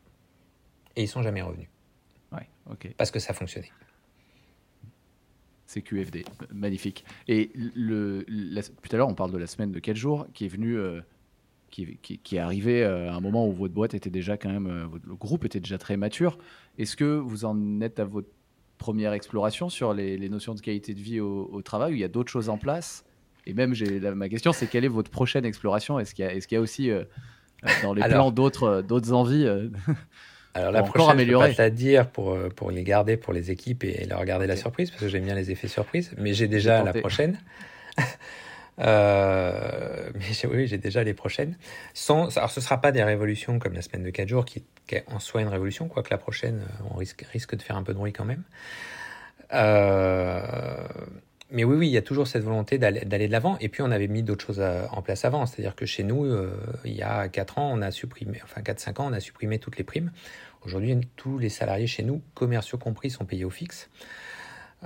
Et 0.95 1.03
ils 1.03 1.07
sont 1.07 1.23
jamais 1.23 1.41
revenus. 1.41 1.69
Ouais, 2.31 2.47
ok. 2.69 2.93
Parce 2.97 3.11
que 3.11 3.19
ça 3.19 3.33
fonctionnait. 3.33 3.71
C'est 5.65 5.81
QFD, 5.81 6.25
magnifique. 6.51 7.03
Et 7.27 7.51
le, 7.55 8.25
tout 8.83 8.89
à 8.95 8.97
l'heure, 8.97 9.07
on 9.07 9.15
parle 9.15 9.31
de 9.31 9.37
la 9.37 9.47
semaine 9.47 9.71
de 9.71 9.79
4 9.79 9.95
jours 9.95 10.27
qui 10.33 10.45
est 10.45 10.49
venue, 10.49 10.77
euh, 10.77 11.01
qui, 11.73 12.19
qui, 12.23 12.35
est 12.35 12.39
arrivée 12.39 12.83
euh, 12.83 13.09
à 13.09 13.15
un 13.15 13.19
moment 13.19 13.47
où 13.47 13.51
votre 13.51 13.73
boîte 13.73 13.95
était 13.95 14.11
déjà 14.11 14.37
quand 14.37 14.49
même, 14.49 14.67
euh, 14.67 14.85
le 15.07 15.15
groupe 15.15 15.43
était 15.43 15.59
déjà 15.59 15.79
très 15.79 15.97
mature. 15.97 16.37
Est-ce 16.77 16.95
que 16.95 17.17
vous 17.17 17.45
en 17.45 17.81
êtes 17.81 17.99
à 17.99 18.05
votre 18.05 18.29
première 18.77 19.13
exploration 19.13 19.69
sur 19.69 19.93
les, 19.93 20.29
notions 20.29 20.53
de 20.53 20.61
qualité 20.61 20.93
de 20.93 20.99
vie 20.99 21.19
au, 21.19 21.61
travail 21.63 21.93
il 21.93 21.99
y 21.99 22.03
a 22.03 22.07
d'autres 22.07 22.31
choses 22.31 22.49
en 22.49 22.57
place? 22.57 23.05
Et 23.47 23.53
même, 23.53 23.73
ma 24.15 24.29
question, 24.29 24.53
c'est 24.53 24.67
quelle 24.67 24.85
est 24.85 24.89
votre 24.89 25.09
prochaine 25.09 25.45
exploration? 25.45 25.99
Est-ce 25.99 26.13
qu'il 26.13 26.25
y, 26.25 26.27
est 26.27 26.51
y, 26.51 26.55
a 26.55 26.61
aussi 26.61 26.91
dans 27.81 27.93
les 27.93 28.03
plans 28.03 28.31
d'autres 28.31 28.81
d'autres 28.81 29.11
envies 29.11 29.47
Alors 30.53 30.71
la 30.71 30.83
prochaine, 30.83 31.19
je 31.19 31.25
peux 31.25 31.39
pas 31.39 31.53
te 31.53 31.61
la 31.61 31.69
dire 31.71 32.07
pour, 32.07 32.33
euh, 32.33 32.49
pour 32.49 32.69
les 32.69 32.83
garder 32.83 33.17
pour 33.17 33.33
les 33.33 33.49
équipes 33.49 33.83
et 33.83 34.05
leur 34.05 34.23
garder 34.25 34.45
la 34.45 34.55
surprise, 34.55 34.91
parce 34.91 35.01
que 35.01 35.09
j'aime 35.09 35.25
bien 35.25 35.35
les 35.35 35.49
effets 35.49 35.67
surprises, 35.67 36.11
mais 36.17 36.33
j'ai 36.33 36.47
déjà 36.47 36.83
la 36.83 36.93
prochaine. 36.93 37.39
euh, 38.79 40.02
oui, 40.51 40.67
j'ai 40.67 40.77
déjà 40.77 41.03
les 41.03 41.13
prochaines. 41.13 41.57
Sans, 41.93 42.35
alors 42.37 42.51
ce 42.51 42.59
ne 42.59 42.63
sera 42.63 42.79
pas 42.79 42.91
des 42.91 43.03
révolutions 43.03 43.59
comme 43.59 43.73
la 43.73 43.81
semaine 43.81 44.03
de 44.03 44.09
4 44.09 44.27
jours, 44.27 44.45
qui, 44.45 44.63
est 44.89 45.03
en 45.07 45.19
soi 45.19 45.41
une 45.41 45.47
révolution, 45.47 45.87
quoique 45.87 46.09
la 46.09 46.17
prochaine, 46.17 46.61
euh, 46.61 46.87
on 46.91 46.97
risque, 46.97 47.25
risque 47.31 47.55
de 47.55 47.61
faire 47.61 47.77
un 47.77 47.83
peu 47.83 47.93
de 47.93 47.97
bruit 47.97 48.13
quand 48.13 48.25
même. 48.25 48.43
Euh, 49.53 50.87
mais 51.51 51.63
oui, 51.63 51.75
oui, 51.77 51.87
il 51.87 51.91
y 51.91 51.97
a 51.97 52.01
toujours 52.01 52.27
cette 52.27 52.43
volonté 52.43 52.79
d'aller 52.79 53.27
de 53.27 53.31
l'avant. 53.31 53.57
Et 53.59 53.69
puis, 53.69 53.83
on 53.83 53.91
avait 53.91 54.07
mis 54.07 54.23
d'autres 54.23 54.43
choses 54.43 54.61
en 54.61 55.01
place 55.03 55.23
avant. 55.23 55.45
C'est-à-dire 55.45 55.75
que 55.75 55.85
chez 55.85 56.03
nous, 56.03 56.25
euh, 56.25 56.51
il 56.83 56.93
y 56.93 57.03
a 57.03 57.29
4 57.29 57.59
ans, 57.59 57.71
on 57.71 57.81
a 57.81 57.91
supprimé, 57.91 58.41
enfin 58.43 58.61
4-5 58.61 59.01
ans, 59.01 59.07
on 59.09 59.13
a 59.13 59.19
supprimé 59.19 59.59
toutes 59.59 59.77
les 59.77 59.83
primes. 59.83 60.11
Aujourd'hui, 60.65 60.99
tous 61.15 61.37
les 61.37 61.49
salariés 61.49 61.85
chez 61.85 62.03
nous, 62.03 62.23
commerciaux 62.33 62.79
compris, 62.79 63.11
sont 63.11 63.25
payés 63.25 63.45
au 63.45 63.51
fixe. 63.51 63.89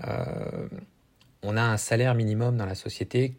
Euh, 0.04 0.68
on 1.42 1.56
a 1.56 1.62
un 1.62 1.78
salaire 1.78 2.16
minimum 2.16 2.58
dans 2.58 2.66
la 2.66 2.76
société 2.76 3.38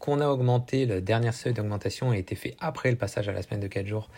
qu'on 0.00 0.20
a 0.20 0.26
augmenté. 0.26 0.86
Le 0.86 1.00
dernier 1.00 1.30
seuil 1.30 1.52
d'augmentation 1.52 2.10
a 2.10 2.16
été 2.16 2.34
fait 2.34 2.56
après 2.58 2.90
le 2.90 2.96
passage 2.96 3.28
à 3.28 3.32
la 3.32 3.42
semaine 3.42 3.60
de 3.60 3.68
4 3.68 3.86
jours, 3.86 4.10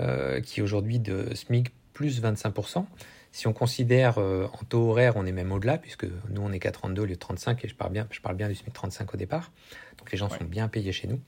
euh, 0.00 0.40
qui 0.40 0.60
est 0.60 0.62
aujourd'hui 0.62 0.98
de 0.98 1.34
SMIC 1.34 1.70
plus 1.92 2.22
25%. 2.22 2.86
Si 3.30 3.46
on 3.46 3.52
considère 3.52 4.18
euh, 4.18 4.46
en 4.46 4.64
taux 4.64 4.90
horaire, 4.90 5.14
on 5.16 5.26
est 5.26 5.32
même 5.32 5.52
au-delà, 5.52 5.76
puisque 5.76 6.06
nous, 6.30 6.40
on 6.40 6.50
est 6.52 6.60
qu'à 6.60 6.70
32 6.72 7.02
au 7.02 7.04
lieu 7.04 7.14
de 7.14 7.18
35, 7.18 7.62
et 7.64 7.68
je 7.68 7.74
parle 7.74 7.92
bien, 7.92 8.06
je 8.10 8.20
parle 8.20 8.36
bien 8.36 8.48
du 8.48 8.54
SMIC 8.54 8.72
35 8.72 9.12
au 9.12 9.16
départ. 9.18 9.50
Donc 9.98 10.10
les 10.10 10.16
gens 10.16 10.30
sont 10.30 10.44
bien 10.44 10.68
payés 10.68 10.92
chez 10.92 11.08
nous. 11.08 11.20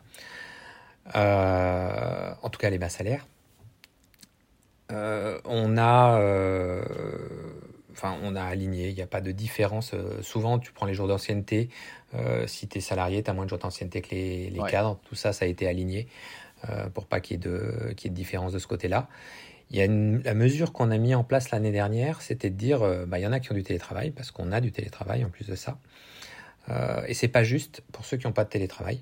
Euh, 1.17 2.33
en 2.43 2.49
tout 2.49 2.59
cas, 2.59 2.71
les 2.71 2.79
bas 2.79 2.89
salaires. 2.89 3.27
On 4.93 5.79
a, 5.79 6.19
enfin, 7.93 8.17
on 8.23 8.37
a 8.37 8.43
aligné. 8.43 8.89
Il 8.89 8.95
n'y 8.95 9.03
a 9.03 9.07
pas 9.07 9.21
de 9.21 9.33
différence. 9.33 9.95
souvent, 10.23 10.59
tu 10.59 10.73
prends 10.73 10.87
les 10.87 10.95
jours 10.95 11.09
d'ancienneté. 11.09 11.69
si 12.47 12.69
tu 12.69 12.79
es 12.79 12.81
salarié, 12.81 13.23
tu 13.23 13.31
as 13.31 13.35
moins 13.35 13.45
de 13.45 13.51
jours 13.51 13.59
d'ancienneté 13.59 14.03
que 14.03 14.11
les, 14.11 14.61
cadres. 14.71 14.99
Tout 15.05 15.15
ça, 15.15 15.33
ça 15.33 15.45
a 15.45 15.49
été 15.49 15.67
aligné 15.67 16.09
pour 16.95 17.07
pas 17.07 17.21
qu'il 17.21 17.39
y, 17.39 17.41
qu 17.41 17.49
y, 17.49 18.07
ait 18.07 18.11
de 18.11 18.15
différence 18.15 18.53
de 18.53 18.59
ce 18.59 18.67
côté-là. 18.67 19.09
Il 19.71 19.77
y 19.77 19.83
a 19.83 19.87
la 19.87 20.35
mesure 20.35 20.73
qu'on 20.73 20.91
a 20.91 20.99
mis 20.99 21.15
en 21.15 21.23
place 21.23 21.53
l'année 21.53 21.71
dernière, 21.71 22.23
c'était 22.23 22.51
de 22.51 22.57
dire, 22.57 22.83
euh, 22.83 23.07
bah, 23.07 23.21
il 23.21 23.23
y 23.23 23.27
en 23.27 23.33
a 23.33 23.39
qui 23.39 23.53
ont 23.53 23.55
du 23.55 23.63
télétravail, 23.63 24.11
parce 24.11 24.33
qu'on 24.33 24.51
a 24.51 24.61
du 24.61 24.73
télétravail 24.73 25.25
en 25.25 25.31
plus 25.31 25.47
de 25.47 25.55
ça. 25.55 25.79
Euh, 26.69 27.03
et 27.07 27.15
c'est 27.15 27.29
pas 27.29 27.45
juste 27.45 27.83
pour 27.93 28.05
ceux 28.05 28.17
qui 28.17 28.27
n'ont 28.27 28.33
pas 28.33 28.45
de 28.45 28.49
télétravail. 28.51 29.01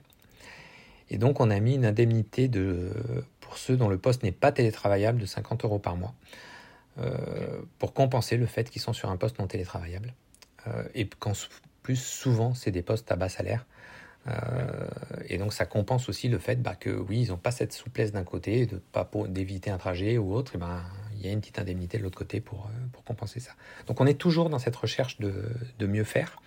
Et 1.11 1.17
donc 1.17 1.41
on 1.41 1.51
a 1.51 1.59
mis 1.59 1.75
une 1.75 1.87
indemnité 1.87 2.49
de, 2.49 2.93
pour 3.41 3.57
ceux 3.57 3.79
dont 3.79 3.89
le 3.89 3.97
poste 3.97 4.23
n'est 4.23 4.33
pas 4.33 4.53
télétravaillable 4.53 5.19
de 5.19 5.27
50 5.27 5.65
euros 5.65 5.79
par 5.79 5.97
mois, 5.97 6.15
euh, 7.01 7.63
pour 7.79 7.95
compenser 7.95 8.37
le 8.37 8.47
fait 8.47 8.71
qu'ils 8.71 8.83
sont 8.83 8.93
sur 8.93 9.11
un 9.11 9.17
poste 9.17 9.39
non 9.39 9.47
télétravaillable. 9.47 10.15
Euh, 10.67 10.83
et 10.95 11.07
qu'en 11.07 11.33
plus 11.83 11.97
souvent 11.97 12.55
c'est 12.55 12.71
des 12.71 12.83
postes 12.83 13.11
à 13.13 13.17
bas 13.17 13.29
salaire. 13.29 13.67
Euh, 14.27 14.89
et 15.29 15.39
donc 15.39 15.53
ça 15.53 15.65
compense 15.65 16.09
aussi 16.09 16.29
le 16.29 16.39
fait 16.39 16.61
bah, 16.61 16.75
que 16.75 16.91
oui, 16.91 17.23
ils 17.23 17.29
n'ont 17.29 17.37
pas 17.37 17.51
cette 17.51 17.73
souplesse 17.73 18.13
d'un 18.13 18.25
côté, 18.25 18.67
de 18.67 18.77
pas 18.93 19.09
d'éviter 19.29 19.71
un 19.71 19.79
trajet 19.79 20.19
ou 20.19 20.35
autre, 20.35 20.57
et 20.57 20.59
ben 20.59 20.83
il 21.15 21.25
y 21.25 21.29
a 21.29 21.33
une 21.33 21.41
petite 21.41 21.59
indemnité 21.59 21.99
de 21.99 22.03
l'autre 22.03 22.19
côté 22.19 22.41
pour, 22.41 22.69
pour 22.93 23.05
compenser 23.05 23.41
ça. 23.41 23.53
Donc 23.87 24.01
on 24.01 24.07
est 24.07 24.19
toujours 24.19 24.51
dans 24.51 24.59
cette 24.59 24.77
recherche 24.77 25.19
de, 25.19 25.45
de 25.79 25.87
mieux 25.87 26.05
faire. 26.05 26.41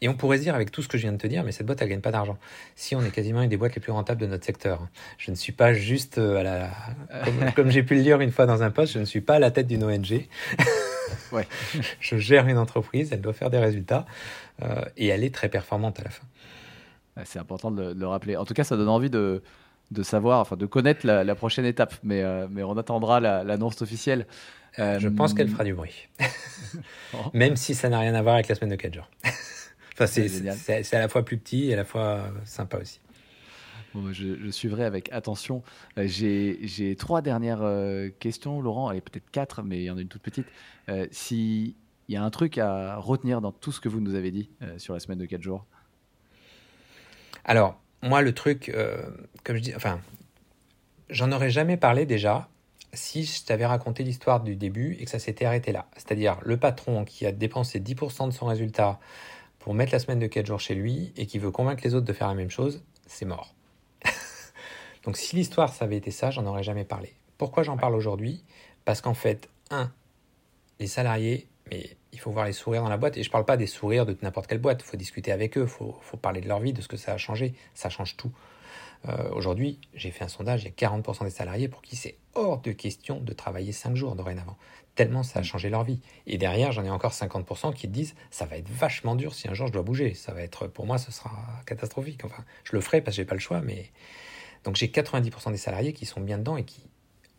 Euh, 0.00 0.06
et 0.06 0.08
on 0.08 0.14
pourrait 0.14 0.38
se 0.38 0.42
dire 0.42 0.54
avec 0.54 0.70
tout 0.70 0.82
ce 0.82 0.88
que 0.88 0.98
je 0.98 1.02
viens 1.02 1.12
de 1.12 1.18
te 1.18 1.26
dire, 1.26 1.44
mais 1.44 1.52
cette 1.52 1.66
boîte, 1.66 1.80
elle 1.82 1.88
gagne 1.88 2.00
pas 2.00 2.10
d'argent. 2.10 2.38
Si 2.74 2.94
on 2.94 3.02
est 3.02 3.10
quasiment 3.10 3.42
une 3.42 3.48
des 3.48 3.56
boîtes 3.56 3.74
les 3.74 3.80
plus 3.80 3.92
rentables 3.92 4.20
de 4.20 4.26
notre 4.26 4.44
secteur. 4.44 4.86
Je 5.18 5.30
ne 5.30 5.36
suis 5.36 5.52
pas 5.52 5.72
juste 5.72 6.18
à 6.18 6.42
la, 6.42 6.70
comme, 7.24 7.52
comme 7.54 7.70
j'ai 7.70 7.82
pu 7.82 7.94
le 7.94 8.02
dire 8.02 8.20
une 8.20 8.32
fois 8.32 8.46
dans 8.46 8.62
un 8.62 8.70
poste, 8.70 8.92
je 8.92 8.98
ne 8.98 9.04
suis 9.04 9.20
pas 9.20 9.34
à 9.36 9.38
la 9.38 9.50
tête 9.50 9.66
d'une 9.66 9.84
ONG. 9.84 10.26
ouais. 11.32 11.46
je 12.00 12.16
gère 12.16 12.46
une 12.48 12.58
entreprise, 12.58 13.10
elle 13.12 13.20
doit 13.20 13.32
faire 13.32 13.50
des 13.50 13.58
résultats 13.58 14.06
euh, 14.62 14.82
et 14.96 15.08
elle 15.08 15.24
est 15.24 15.34
très 15.34 15.48
performante 15.48 16.00
à 16.00 16.04
la 16.04 16.10
fin. 16.10 16.24
C'est 17.24 17.38
important 17.38 17.70
de 17.70 17.92
le, 17.92 18.06
rappeler. 18.06 18.36
En 18.36 18.46
tout 18.46 18.54
cas, 18.54 18.64
ça 18.64 18.76
donne 18.76 18.88
envie 18.88 19.10
de, 19.10 19.42
de 19.90 20.02
savoir, 20.02 20.40
enfin 20.40 20.56
de 20.56 20.64
connaître 20.64 21.06
la, 21.06 21.34
prochaine 21.34 21.66
étape, 21.66 21.94
mais, 22.02 22.22
euh, 22.22 22.46
mais 22.50 22.62
on 22.62 22.78
attendra 22.78 23.20
l'annonce 23.20 23.82
officielle. 23.82 24.26
je 24.78 25.08
pense 25.08 25.34
qu'elle 25.34 25.48
fera 25.48 25.64
du 25.64 25.74
bruit. 25.74 26.08
Même 27.34 27.56
si 27.56 27.74
ça 27.74 27.88
n'a 27.88 27.98
rien 27.98 28.14
à 28.14 28.22
voir 28.22 28.36
avec 28.36 28.48
la 28.48 28.54
semaine 28.54 28.70
de 28.70 28.76
4 28.76 28.94
jours. 28.94 29.10
Enfin, 30.00 30.82
c'est 30.82 30.94
à 30.94 31.00
la 31.00 31.08
fois 31.08 31.24
plus 31.24 31.38
petit 31.38 31.70
et 31.70 31.74
à 31.74 31.76
la 31.76 31.84
fois 31.84 32.24
sympa 32.44 32.78
aussi. 32.78 33.00
Bon, 33.94 34.12
je, 34.12 34.50
suivrai 34.50 34.84
avec 34.84 35.10
attention. 35.12 35.62
Euh, 35.98 36.06
j'ai 36.06 36.96
trois 36.96 37.22
dernières 37.22 37.64
questions, 38.18 38.60
Laurent. 38.60 38.88
Allez, 38.88 39.00
peut-être 39.00 39.30
quatre, 39.30 39.62
mais 39.62 39.78
il 39.78 39.84
y 39.84 39.90
en 39.90 39.96
a 39.96 40.00
une 40.00 40.08
toute 40.08 40.22
petite. 40.22 40.46
si 41.10 41.76
il 42.10 42.14
y 42.14 42.16
a 42.16 42.24
un 42.24 42.30
truc 42.30 42.58
à 42.58 42.96
retenir 42.96 43.40
dans 43.40 43.52
tout 43.52 43.70
ce 43.70 43.80
que 43.80 43.88
vous 43.88 44.00
nous 44.00 44.16
avez 44.16 44.32
dit 44.32 44.50
euh, 44.62 44.76
sur 44.78 44.94
la 44.94 45.00
semaine 45.00 45.18
de 45.18 45.26
4 45.26 45.40
jours 45.40 45.64
Alors, 47.44 47.80
moi, 48.02 48.20
le 48.20 48.34
truc, 48.34 48.68
euh, 48.68 49.00
comme 49.44 49.54
je 49.54 49.62
dis, 49.62 49.76
enfin, 49.76 50.00
j'en 51.08 51.30
aurais 51.30 51.50
jamais 51.50 51.76
parlé 51.76 52.06
déjà 52.06 52.48
si 52.92 53.22
je 53.22 53.44
t'avais 53.44 53.64
raconté 53.64 54.02
l'histoire 54.02 54.40
du 54.40 54.56
début 54.56 54.96
et 54.98 55.04
que 55.04 55.10
ça 55.10 55.20
s'était 55.20 55.44
arrêté 55.44 55.70
là. 55.70 55.86
C'est-à-dire 55.94 56.38
le 56.42 56.56
patron 56.56 57.04
qui 57.04 57.26
a 57.26 57.30
dépensé 57.30 57.78
10% 57.78 58.26
de 58.26 58.32
son 58.32 58.46
résultat 58.46 58.98
pour 59.60 59.74
mettre 59.74 59.92
la 59.92 60.00
semaine 60.00 60.18
de 60.18 60.26
4 60.26 60.46
jours 60.46 60.60
chez 60.60 60.74
lui 60.74 61.12
et 61.16 61.26
qui 61.26 61.38
veut 61.38 61.52
convaincre 61.52 61.82
les 61.84 61.94
autres 61.94 62.06
de 62.06 62.12
faire 62.12 62.28
la 62.28 62.34
même 62.34 62.50
chose, 62.50 62.82
c'est 63.06 63.26
mort. 63.26 63.54
Donc 65.04 65.16
si 65.16 65.36
l'histoire, 65.36 65.72
ça 65.72 65.84
avait 65.84 65.96
été 65.96 66.10
ça, 66.10 66.30
j'en 66.30 66.44
aurais 66.46 66.64
jamais 66.64 66.84
parlé. 66.84 67.14
Pourquoi 67.38 67.62
j'en 67.62 67.76
parle 67.76 67.94
aujourd'hui? 67.94 68.42
Parce 68.84 69.00
qu'en 69.00 69.14
fait, 69.14 69.48
un, 69.70 69.92
les 70.80 70.86
salariés, 70.86 71.46
mais 71.70 71.96
il 72.12 72.18
faut 72.18 72.30
voir 72.30 72.46
les 72.46 72.52
sourires 72.52 72.82
dans 72.82 72.88
la 72.88 72.96
boîte. 72.96 73.16
Et 73.16 73.22
je 73.22 73.28
ne 73.28 73.32
parle 73.32 73.44
pas 73.44 73.56
des 73.56 73.66
sourires 73.66 74.06
de 74.06 74.16
n'importe 74.22 74.46
quelle 74.46 74.58
boîte. 74.58 74.82
Il 74.82 74.86
faut 74.86 74.96
discuter 74.96 75.32
avec 75.32 75.56
eux, 75.56 75.62
il 75.62 75.68
faut, 75.68 76.16
parler 76.16 76.40
de 76.40 76.48
leur 76.48 76.60
vie, 76.60 76.72
de 76.72 76.80
ce 76.80 76.88
que 76.88 76.96
ça 76.96 77.12
a 77.12 77.18
changé. 77.18 77.54
Ça 77.74 77.88
change 77.88 78.16
tout. 78.16 78.32
Euh, 79.08 79.30
aujourd'hui, 79.32 79.78
j'ai 79.94 80.10
fait 80.10 80.24
un 80.24 80.28
sondage, 80.28 80.62
il 80.62 80.66
y 80.66 80.68
a 80.68 80.88
40% 80.88 81.24
des 81.24 81.30
salariés 81.30 81.68
pour 81.68 81.80
qui 81.82 81.96
c'est 81.96 82.16
hors 82.34 82.60
de 82.60 82.72
question 82.72 83.20
de 83.20 83.32
travailler 83.32 83.72
5 83.72 83.96
jours 83.96 84.14
dorénavant. 84.14 84.56
Tellement 84.94 85.22
ça 85.22 85.38
a 85.38 85.42
changé 85.42 85.70
leur 85.70 85.84
vie. 85.84 86.00
Et 86.26 86.36
derrière, 86.36 86.72
j'en 86.72 86.84
ai 86.84 86.90
encore 86.90 87.12
50% 87.12 87.74
qui 87.74 87.88
disent 87.88 88.14
ça 88.30 88.44
va 88.44 88.58
être 88.58 88.68
vachement 88.68 89.14
dur 89.14 89.34
si 89.34 89.48
un 89.48 89.54
jour 89.54 89.68
je 89.68 89.72
dois 89.72 89.82
bouger. 89.82 90.14
Ça 90.14 90.32
va 90.32 90.42
être, 90.42 90.66
pour 90.66 90.86
moi, 90.86 90.98
ce 90.98 91.10
sera 91.12 91.30
catastrophique. 91.64 92.24
Enfin, 92.24 92.44
je 92.64 92.76
le 92.76 92.82
ferai 92.82 93.00
parce 93.00 93.16
que 93.16 93.22
j'ai 93.22 93.26
pas 93.26 93.34
le 93.34 93.40
choix, 93.40 93.60
mais. 93.60 93.90
Donc 94.64 94.76
j'ai 94.76 94.88
90% 94.88 95.52
des 95.52 95.56
salariés 95.56 95.94
qui 95.94 96.04
sont 96.04 96.20
bien 96.20 96.36
dedans 96.36 96.58
et 96.58 96.64
qui, 96.64 96.82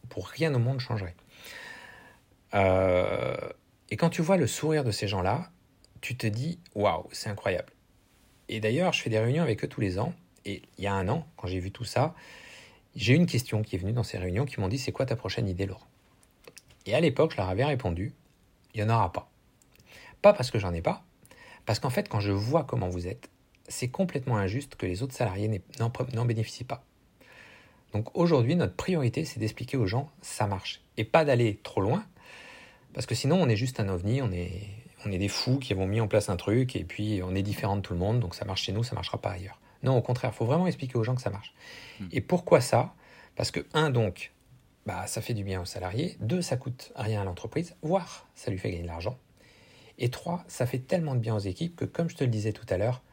pour 0.09 0.27
rien 0.27 0.53
au 0.55 0.59
monde, 0.59 0.79
changeraient. 0.79 1.15
Euh, 2.55 3.37
et 3.91 3.97
quand 3.97 4.09
tu 4.09 4.23
vois 4.23 4.37
le 4.37 4.47
sourire 4.47 4.83
de 4.83 4.91
ces 4.91 5.07
gens-là, 5.07 5.51
tu 6.01 6.17
te 6.17 6.25
dis 6.25 6.59
waouh, 6.73 7.07
c'est 7.11 7.29
incroyable. 7.29 7.71
Et 8.49 8.59
d'ailleurs, 8.59 8.91
je 8.91 9.01
fais 9.01 9.09
des 9.09 9.19
réunions 9.19 9.43
avec 9.43 9.63
eux 9.63 9.67
tous 9.67 9.81
les 9.81 9.99
ans. 9.99 10.13
Et 10.45 10.61
il 10.77 10.83
y 10.83 10.87
a 10.87 10.93
un 10.93 11.07
an, 11.09 11.25
quand 11.37 11.47
j'ai 11.47 11.59
vu 11.59 11.71
tout 11.71 11.83
ça, 11.83 12.15
j'ai 12.95 13.13
eu 13.13 13.15
une 13.15 13.25
question 13.25 13.61
qui 13.61 13.75
est 13.75 13.79
venue 13.79 13.93
dans 13.93 14.03
ces 14.03 14.17
réunions 14.17 14.45
qui 14.45 14.59
m'ont 14.59 14.67
dit 14.67 14.77
c'est 14.77 14.91
quoi 14.91 15.05
ta 15.05 15.15
prochaine 15.15 15.47
idée, 15.47 15.65
Laurent? 15.65 15.87
Et 16.85 16.95
à 16.95 16.99
l'époque, 16.99 17.31
je 17.31 17.37
leur 17.37 17.49
avais 17.49 17.63
répondu 17.63 18.13
il 18.73 18.83
n'y 18.83 18.89
en 18.89 18.95
aura 18.95 19.11
pas. 19.11 19.29
Pas 20.21 20.33
parce 20.33 20.51
que 20.51 20.59
j'en 20.59 20.73
ai 20.73 20.81
pas, 20.81 21.03
parce 21.65 21.79
qu'en 21.79 21.89
fait, 21.89 22.07
quand 22.09 22.19
je 22.19 22.31
vois 22.31 22.63
comment 22.63 22.89
vous 22.89 23.07
êtes, 23.07 23.29
c'est 23.67 23.89
complètement 23.89 24.37
injuste 24.37 24.75
que 24.75 24.85
les 24.85 25.03
autres 25.03 25.13
salariés 25.13 25.61
n'en 25.79 26.25
bénéficient 26.25 26.63
pas. 26.63 26.83
Donc 27.93 28.15
aujourd'hui, 28.17 28.55
notre 28.55 28.75
priorité, 28.75 29.25
c'est 29.25 29.39
d'expliquer 29.39 29.77
aux 29.77 29.85
gens 29.85 30.09
ça 30.21 30.47
marche. 30.47 30.81
Et 30.97 31.03
pas 31.03 31.25
d'aller 31.25 31.59
trop 31.63 31.81
loin, 31.81 32.05
parce 32.93 33.05
que 33.05 33.15
sinon, 33.15 33.41
on 33.41 33.47
est 33.47 33.55
juste 33.55 33.79
un 33.79 33.89
ovni, 33.89 34.21
on 34.21 34.31
est, 34.31 35.17
des 35.17 35.27
fous 35.27 35.57
qui 35.57 35.73
avons 35.73 35.87
mis 35.87 35.99
en 35.99 36.07
place 36.07 36.29
un 36.29 36.35
truc 36.35 36.75
et 36.75 36.83
puis 36.83 37.21
on 37.23 37.35
est 37.35 37.41
différent 37.41 37.75
de 37.75 37.81
tout 37.81 37.93
le 37.93 37.99
monde, 37.99 38.19
donc 38.19 38.35
ça 38.35 38.45
marche 38.45 38.63
chez 38.63 38.71
nous, 38.71 38.83
ça 38.83 38.95
marchera 38.95 39.17
pas 39.17 39.31
ailleurs. 39.31 39.59
Non, 39.83 39.97
au 39.97 40.01
contraire, 40.01 40.31
il 40.33 40.37
faut 40.37 40.45
vraiment 40.45 40.67
expliquer 40.67 40.97
aux 40.97 41.03
gens 41.03 41.15
que 41.15 41.21
ça 41.21 41.29
marche. 41.29 41.53
Hmm. 41.99 42.07
Et 42.11 42.21
pourquoi 42.21 42.61
ça? 42.61 42.93
Parce 43.35 43.51
que, 43.51 43.65
un, 43.73 43.89
donc, 43.89 44.31
bah, 44.85 45.07
ça 45.07 45.21
fait 45.21 45.33
du 45.33 45.43
bien 45.43 45.61
aux 45.61 45.65
salariés. 45.65 46.17
Deux, 46.19 46.41
ça 46.41 46.57
coûte 46.57 46.91
rien 46.95 47.21
à 47.21 47.23
l'entreprise, 47.23 47.75
voire 47.81 48.27
ça 48.35 48.51
lui 48.51 48.57
fait 48.57 48.71
gagner 48.71 48.83
de 48.83 48.87
l'argent. 48.87 49.17
Et 49.97 50.09
trois, 50.09 50.43
ça 50.47 50.65
fait 50.65 50.79
tellement 50.79 51.15
de 51.15 51.19
bien 51.19 51.35
aux 51.35 51.39
équipes 51.39 51.75
que, 51.75 51.85
comme 51.85 52.09
je 52.09 52.15
te 52.15 52.23
le 52.23 52.29
disais 52.29 52.53
tout 52.53 52.65
à 52.69 52.77
l'heure, 52.77 53.03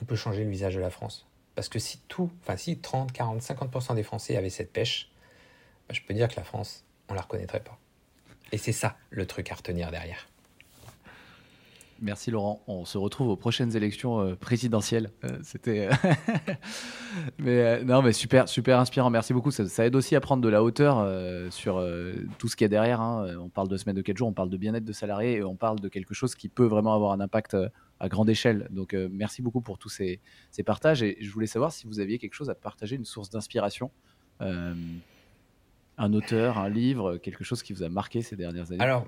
on 0.00 0.04
peut 0.04 0.16
changer 0.16 0.44
le 0.44 0.50
visage 0.50 0.74
de 0.74 0.80
la 0.80 0.90
France. 0.90 1.28
Parce 1.54 1.68
que 1.68 1.78
si 1.78 1.98
tout, 2.08 2.30
enfin 2.40 2.56
si 2.56 2.78
30, 2.78 3.12
40, 3.12 3.40
50% 3.40 3.94
des 3.94 4.02
Français 4.02 4.36
avaient 4.36 4.50
cette 4.50 4.72
pêche, 4.72 5.12
bah, 5.88 5.94
je 5.94 6.00
peux 6.02 6.14
dire 6.14 6.28
que 6.28 6.36
la 6.36 6.44
France, 6.44 6.84
on 7.08 7.14
la 7.14 7.20
reconnaîtrait 7.20 7.60
pas. 7.60 7.78
Et 8.50 8.58
c'est 8.58 8.72
ça 8.72 8.96
le 9.10 9.26
truc 9.26 9.50
à 9.52 9.54
retenir 9.54 9.90
derrière. 9.90 10.28
Merci 12.04 12.30
Laurent. 12.30 12.62
On 12.66 12.84
se 12.84 12.98
retrouve 12.98 13.28
aux 13.28 13.36
prochaines 13.36 13.74
élections 13.76 14.20
euh, 14.20 14.34
présidentielles. 14.34 15.10
Euh, 15.24 15.38
c'était, 15.42 15.88
mais 17.38 17.62
euh, 17.62 17.82
non, 17.82 18.02
mais 18.02 18.12
super, 18.12 18.46
super 18.46 18.78
inspirant. 18.78 19.08
Merci 19.08 19.32
beaucoup. 19.32 19.50
Ça, 19.50 19.86
aide 19.86 19.96
aussi 19.96 20.14
à 20.14 20.20
prendre 20.20 20.42
de 20.42 20.48
la 20.50 20.62
hauteur 20.62 21.02
sur 21.50 21.82
tout 22.36 22.48
ce 22.48 22.56
qu'il 22.56 22.66
y 22.66 22.66
a 22.66 22.68
derrière. 22.68 23.00
Hein. 23.00 23.38
On 23.40 23.48
parle 23.48 23.68
de 23.68 23.76
semaine 23.78 23.96
de 23.96 24.02
4 24.02 24.18
jours, 24.18 24.28
on 24.28 24.34
parle 24.34 24.50
de 24.50 24.56
bien-être 24.58 24.84
de 24.84 24.92
salariés 24.92 25.36
et 25.36 25.42
on 25.42 25.56
parle 25.56 25.80
de 25.80 25.88
quelque 25.88 26.12
chose 26.12 26.34
qui 26.34 26.50
peut 26.50 26.66
vraiment 26.66 26.92
avoir 26.92 27.12
un 27.12 27.20
impact 27.20 27.56
à 28.00 28.08
grande 28.10 28.28
échelle. 28.28 28.68
Donc 28.70 28.92
merci 28.92 29.40
beaucoup 29.40 29.62
pour 29.62 29.78
tous 29.78 29.88
ces, 29.88 30.20
ces, 30.50 30.62
partages. 30.62 31.02
Et 31.02 31.16
je 31.20 31.30
voulais 31.30 31.46
savoir 31.46 31.72
si 31.72 31.86
vous 31.86 32.00
aviez 32.00 32.18
quelque 32.18 32.34
chose 32.34 32.50
à 32.50 32.54
partager, 32.54 32.96
une 32.96 33.06
source 33.06 33.30
d'inspiration 33.30 33.90
un 35.96 36.12
auteur, 36.12 36.58
un 36.58 36.68
livre, 36.68 37.16
quelque 37.16 37.44
chose 37.44 37.62
qui 37.62 37.72
vous 37.72 37.82
a 37.82 37.88
marqué 37.88 38.22
ces 38.22 38.36
dernières 38.36 38.72
années? 38.72 38.82
Alors, 38.82 39.06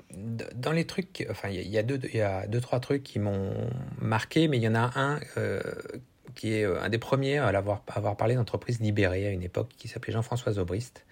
dans 0.55 0.73
les 0.73 0.85
trucs, 0.85 1.27
enfin, 1.31 1.49
il 1.49 1.69
y, 1.69 1.79
a 1.79 1.83
deux, 1.83 2.01
il 2.13 2.25
deux, 2.49 2.61
trois 2.61 2.81
trucs 2.81 3.03
qui 3.03 3.19
m'ont 3.19 3.69
marqué, 4.01 4.49
mais 4.49 4.59
il 4.59 4.63
y 4.63 4.69
en 4.69 4.75
a 4.75 4.93
un 4.99 5.21
euh, 5.37 5.61
qui 6.35 6.53
est 6.53 6.65
euh, 6.65 6.81
un 6.81 6.89
des 6.89 6.99
premiers 6.99 7.39
à 7.39 7.49
avoir, 7.49 8.17
parlé 8.17 8.35
d'entreprise 8.37 8.81
libérée 8.81 9.27
à 9.27 9.31
une 9.31 9.43
époque, 9.43 9.71
qui 9.77 9.89
s'appelait 9.89 10.13
Jean-François 10.13 10.53
Zobrist. 10.53 11.05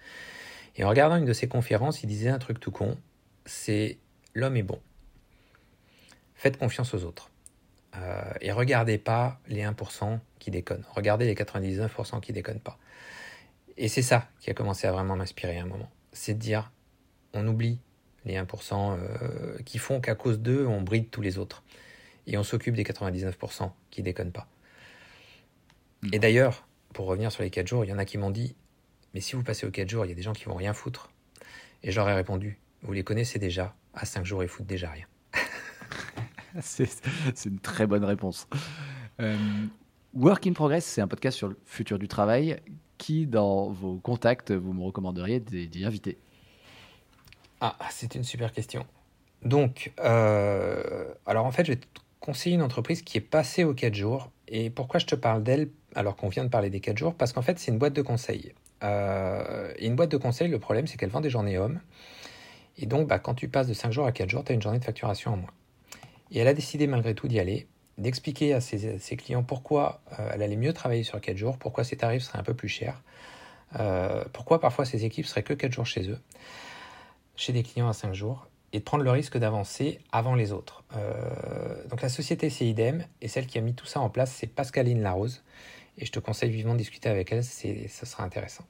Et 0.77 0.83
en 0.83 0.89
regardant 0.89 1.17
une 1.17 1.25
de 1.25 1.33
ses 1.33 1.47
conférences, 1.47 2.03
il 2.03 2.07
disait 2.07 2.29
un 2.29 2.39
truc 2.39 2.59
tout 2.59 2.71
con, 2.71 2.97
c'est 3.45 3.97
l'homme 4.33 4.57
est 4.57 4.63
bon. 4.63 4.79
Faites 6.35 6.57
confiance 6.57 6.93
aux 6.93 7.03
autres. 7.03 7.31
Euh, 7.97 8.21
et 8.41 8.51
regardez 8.51 8.97
pas 8.97 9.39
les 9.47 9.63
1% 9.63 10.19
qui 10.39 10.51
déconnent. 10.51 10.83
Regardez 10.91 11.25
les 11.25 11.35
99% 11.35 12.19
qui 12.19 12.33
déconnent 12.33 12.59
pas. 12.59 12.77
Et 13.77 13.87
c'est 13.87 14.01
ça 14.01 14.29
qui 14.39 14.49
a 14.49 14.53
commencé 14.53 14.87
à 14.87 14.91
vraiment 14.91 15.15
m'inspirer 15.15 15.57
à 15.57 15.63
un 15.63 15.65
moment. 15.65 15.89
C'est 16.13 16.33
de 16.33 16.39
dire, 16.39 16.71
on 17.33 17.45
oublie 17.47 17.79
les 18.23 18.35
1% 18.35 18.97
euh, 18.97 19.57
qui 19.65 19.77
font 19.77 19.99
qu'à 19.99 20.15
cause 20.15 20.39
d'eux, 20.39 20.65
on 20.65 20.81
bride 20.81 21.09
tous 21.11 21.21
les 21.21 21.37
autres. 21.37 21.63
Et 22.27 22.37
on 22.37 22.43
s'occupe 22.43 22.75
des 22.75 22.83
99% 22.83 23.71
qui 23.91 24.01
déconnent 24.01 24.31
pas. 24.31 24.47
Et 26.11 26.19
d'ailleurs, 26.19 26.67
pour 26.93 27.05
revenir 27.05 27.31
sur 27.31 27.43
les 27.43 27.49
4 27.49 27.67
jours, 27.67 27.85
il 27.85 27.89
y 27.89 27.93
en 27.93 27.97
a 27.97 28.05
qui 28.05 28.17
m'ont 28.17 28.31
dit, 28.31 28.55
mais 29.13 29.19
si 29.19 29.35
vous 29.35 29.43
passez 29.43 29.67
aux 29.67 29.71
4 29.71 29.89
jours, 29.89 30.05
il 30.05 30.09
y 30.09 30.11
a 30.11 30.15
des 30.15 30.21
gens 30.21 30.33
qui 30.33 30.45
vont 30.45 30.55
rien 30.55 30.73
foutre. 30.73 31.11
Et 31.83 31.91
j'aurais 31.91 32.15
répondu, 32.15 32.59
vous 32.81 32.93
les 32.93 33.03
connaissez 33.03 33.37
déjà, 33.37 33.75
à 33.93 34.05
5 34.05 34.25
jours, 34.25 34.43
ils 34.43 34.49
foutent 34.49 34.65
déjà 34.65 34.89
rien. 34.89 35.05
c'est 36.61 36.87
une 37.45 37.59
très 37.59 37.85
bonne 37.85 38.05
réponse. 38.05 38.47
Euh, 39.19 39.37
Work 40.13 40.47
in 40.47 40.53
Progress, 40.53 40.85
c'est 40.85 41.01
un 41.01 41.07
podcast 41.07 41.37
sur 41.37 41.49
le 41.49 41.59
futur 41.65 41.99
du 41.99 42.07
travail 42.07 42.59
qui, 42.97 43.25
dans 43.25 43.69
vos 43.69 43.95
contacts, 43.95 44.51
vous 44.51 44.73
me 44.73 44.83
recommanderiez 44.83 45.39
d'y 45.39 45.85
inviter 45.85 46.17
Ah, 47.61 47.77
c'est 47.89 48.15
une 48.15 48.23
super 48.23 48.51
question. 48.51 48.85
Donc, 49.43 49.93
euh, 49.99 51.05
alors 51.25 51.45
en 51.45 51.51
fait, 51.51 51.65
je 51.65 51.73
vais 51.73 51.77
te 51.77 51.85
conseiller 52.19 52.55
une 52.55 52.63
entreprise 52.63 53.03
qui 53.03 53.17
est 53.17 53.21
passée 53.21 53.63
aux 53.63 53.73
4 53.73 53.93
jours. 53.93 54.31
Et 54.47 54.69
pourquoi 54.69 54.99
je 54.99 55.05
te 55.05 55.15
parle 55.15 55.43
d'elle 55.43 55.69
alors 55.93 56.15
qu'on 56.15 56.29
vient 56.29 56.43
de 56.43 56.49
parler 56.49 56.69
des 56.69 56.79
4 56.79 56.97
jours? 56.97 57.13
Parce 57.13 57.33
qu'en 57.33 57.41
fait, 57.41 57.59
c'est 57.59 57.71
une 57.71 57.77
boîte 57.77 57.93
de 57.93 58.01
conseil. 58.01 58.53
Euh, 58.83 59.71
et 59.77 59.85
une 59.87 59.95
boîte 59.95 60.11
de 60.11 60.17
conseil, 60.17 60.47
le 60.49 60.59
problème, 60.59 60.87
c'est 60.87 60.97
qu'elle 60.97 61.09
vend 61.09 61.21
des 61.21 61.29
journées 61.29 61.57
hommes. 61.57 61.79
Et 62.77 62.87
donc, 62.87 63.07
bah, 63.07 63.19
quand 63.19 63.35
tu 63.35 63.47
passes 63.47 63.67
de 63.67 63.73
5 63.73 63.91
jours 63.91 64.05
à 64.05 64.11
4 64.11 64.29
jours, 64.29 64.43
tu 64.43 64.51
as 64.51 64.55
une 64.55 64.61
journée 64.61 64.79
de 64.79 64.83
facturation 64.83 65.33
en 65.33 65.37
moins. 65.37 65.51
Et 66.31 66.39
elle 66.39 66.47
a 66.47 66.53
décidé 66.53 66.87
malgré 66.87 67.13
tout 67.13 67.27
d'y 67.27 67.39
aller 67.39 67.67
d'expliquer 67.97 68.53
à 68.53 68.61
ses, 68.61 69.17
clients 69.17 69.43
pourquoi 69.43 70.01
euh, 70.19 70.29
elle 70.33 70.41
allait 70.41 70.55
mieux 70.55 70.73
travailler 70.73 71.03
sur 71.03 71.19
4 71.19 71.37
jours, 71.37 71.57
pourquoi 71.57 71.83
ses 71.83 71.97
tarifs 71.97 72.23
seraient 72.23 72.39
un 72.39 72.43
peu 72.43 72.53
plus 72.53 72.67
chers, 72.67 73.01
euh, 73.79 74.23
pourquoi 74.33 74.59
parfois 74.59 74.85
ses 74.85 75.05
équipes 75.05 75.25
seraient 75.25 75.43
que 75.43 75.53
4 75.53 75.71
jours 75.71 75.85
chez 75.85 76.09
eux, 76.09 76.19
chez 77.35 77.53
des 77.53 77.63
clients 77.63 77.87
à 77.87 77.93
5 77.93 78.13
jours, 78.13 78.47
et 78.73 78.79
de 78.79 78.83
prendre 78.83 79.03
le 79.03 79.11
risque 79.11 79.37
d'avancer 79.37 79.99
avant 80.11 80.35
les 80.35 80.51
autres. 80.51 80.83
Euh, 80.97 81.87
donc 81.87 82.01
la 82.01 82.09
société 82.09 82.49
c'est 82.49 82.67
idem, 82.67 83.05
et 83.21 83.27
celle 83.27 83.47
qui 83.47 83.57
a 83.57 83.61
mis 83.61 83.73
tout 83.73 83.85
ça 83.85 84.01
en 84.01 84.09
place, 84.09 84.31
c'est 84.31 84.47
Pascaline 84.47 85.01
Larose, 85.01 85.43
et 85.97 86.05
je 86.05 86.11
te 86.11 86.19
conseille 86.19 86.51
vivement 86.51 86.73
de 86.73 86.79
discuter 86.79 87.07
avec 87.07 87.31
elle, 87.31 87.43
ce 87.43 88.05
sera 88.05 88.23
intéressant. 88.23 88.65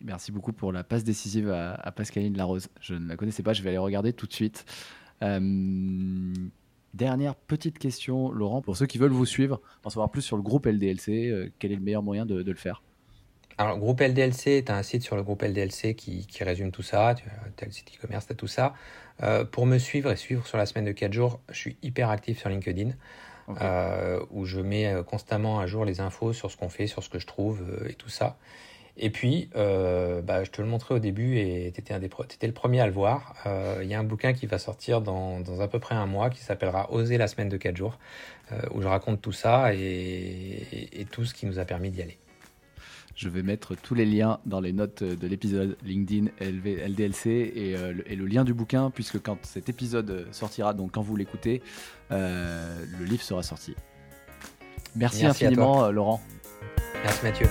Merci 0.00 0.32
beaucoup 0.32 0.52
pour 0.52 0.72
la 0.72 0.82
passe 0.82 1.04
décisive 1.04 1.50
à, 1.50 1.74
à 1.74 1.92
Pascaline 1.92 2.36
Larose. 2.36 2.68
Je 2.80 2.94
ne 2.94 3.08
la 3.08 3.16
connaissais 3.16 3.44
pas, 3.44 3.52
je 3.52 3.62
vais 3.62 3.68
aller 3.68 3.78
regarder 3.78 4.12
tout 4.12 4.26
de 4.26 4.32
suite. 4.32 4.66
Dernière 6.94 7.34
petite 7.34 7.80
question, 7.80 8.30
Laurent, 8.30 8.62
pour 8.62 8.76
ceux 8.76 8.86
qui 8.86 8.98
veulent 8.98 9.10
vous 9.10 9.26
suivre, 9.26 9.60
en 9.82 9.90
savoir 9.90 10.12
plus 10.12 10.22
sur 10.22 10.36
le 10.36 10.44
groupe 10.44 10.66
LDLC, 10.66 11.28
euh, 11.28 11.52
quel 11.58 11.72
est 11.72 11.74
le 11.74 11.80
meilleur 11.80 12.04
moyen 12.04 12.24
de, 12.24 12.40
le 12.40 12.54
faire? 12.54 12.84
Alors, 13.58 13.78
groupe 13.78 14.00
LDLC, 14.00 14.64
tu 14.64 14.70
as 14.70 14.76
un 14.76 14.82
site 14.84 15.02
sur 15.02 15.16
le 15.16 15.24
groupe 15.24 15.42
LDLC 15.42 15.96
qui, 15.96 16.24
résume 16.42 16.70
tout 16.70 16.82
ça. 16.82 17.16
Tu 17.16 17.24
as 17.28 17.66
le 17.66 17.72
site 17.72 17.90
e-commerce, 17.96 18.26
tu 18.26 18.32
as 18.32 18.36
tout 18.36 18.46
ça. 18.46 18.74
Euh, 19.24 19.44
pour 19.44 19.66
me 19.66 19.78
suivre 19.78 20.12
et 20.12 20.16
suivre 20.16 20.46
sur 20.46 20.56
la 20.56 20.66
semaine 20.66 20.84
de 20.84 20.92
4 20.92 21.12
jours, 21.12 21.40
je 21.50 21.58
suis 21.58 21.76
hyper 21.82 22.10
actif 22.10 22.38
sur 22.38 22.48
LinkedIn, 22.48 22.92
euh, 23.60 24.24
où 24.30 24.44
je 24.44 24.60
mets 24.60 24.94
constamment 25.04 25.58
à 25.58 25.66
jour 25.66 25.84
les 25.84 26.00
infos 26.00 26.32
sur 26.32 26.52
ce 26.52 26.56
qu'on 26.56 26.68
fait, 26.68 26.86
sur 26.86 27.02
ce 27.02 27.08
que 27.08 27.18
je 27.18 27.26
trouve 27.26 27.60
et 27.88 27.94
tout 27.94 28.08
ça. 28.08 28.38
Et 28.96 29.10
puis, 29.10 29.48
euh, 29.56 30.22
bah, 30.22 30.44
je 30.44 30.50
te 30.50 30.62
le 30.62 30.68
montrais 30.68 30.94
au 30.94 30.98
début 31.00 31.36
et 31.38 31.72
tu 31.74 31.80
étais, 31.80 31.94
étais, 31.94 32.46
le 32.46 32.52
premier 32.52 32.80
à 32.80 32.86
le 32.86 32.92
voir. 32.92 33.34
Euh, 33.44 33.80
il 33.82 33.88
y 33.88 33.94
a 33.94 33.98
un 33.98 34.04
bouquin 34.04 34.32
qui 34.32 34.46
va 34.46 34.58
sortir 34.58 35.00
dans, 35.00 35.40
dans, 35.40 35.60
à 35.60 35.68
peu 35.68 35.80
près 35.80 35.96
un 35.96 36.06
mois 36.06 36.30
qui 36.30 36.40
s'appellera 36.42 36.92
Oser 36.92 37.18
la 37.18 37.26
semaine 37.26 37.48
de 37.48 37.56
4 37.56 37.76
jours, 37.76 37.98
euh, 38.52 38.60
où 38.72 38.82
je 38.82 38.86
raconte 38.86 39.20
tout 39.20 39.32
ça 39.32 39.74
et, 39.74 40.90
et, 40.92 41.04
tout 41.06 41.24
ce 41.24 41.34
qui 41.34 41.46
nous 41.46 41.58
a 41.58 41.64
permis 41.64 41.90
d'y 41.90 42.02
aller. 42.02 42.18
Je 43.16 43.28
vais 43.28 43.42
mettre 43.42 43.74
tous 43.74 43.94
les 43.94 44.04
liens 44.04 44.38
dans 44.46 44.60
les 44.60 44.72
notes 44.72 45.02
de 45.02 45.26
l'épisode 45.26 45.76
LinkedIn 45.84 46.30
LDLC 46.40 47.26
et, 47.26 47.76
le, 47.76 48.10
et, 48.10 48.16
le, 48.16 48.26
lien 48.26 48.44
du 48.44 48.54
bouquin, 48.54 48.90
puisque 48.90 49.20
quand 49.20 49.38
cet 49.44 49.68
épisode 49.68 50.26
sortira, 50.32 50.74
donc 50.74 50.92
quand 50.92 51.02
vous 51.02 51.14
l'écoutez, 51.14 51.62
le 52.10 53.04
livre 53.04 53.22
sera 53.22 53.44
sorti. 53.44 53.76
Merci, 54.96 55.22
Merci 55.22 55.46
infiniment, 55.46 55.92
Laurent. 55.92 56.20
Merci 57.04 57.24
Mathieu. 57.24 57.46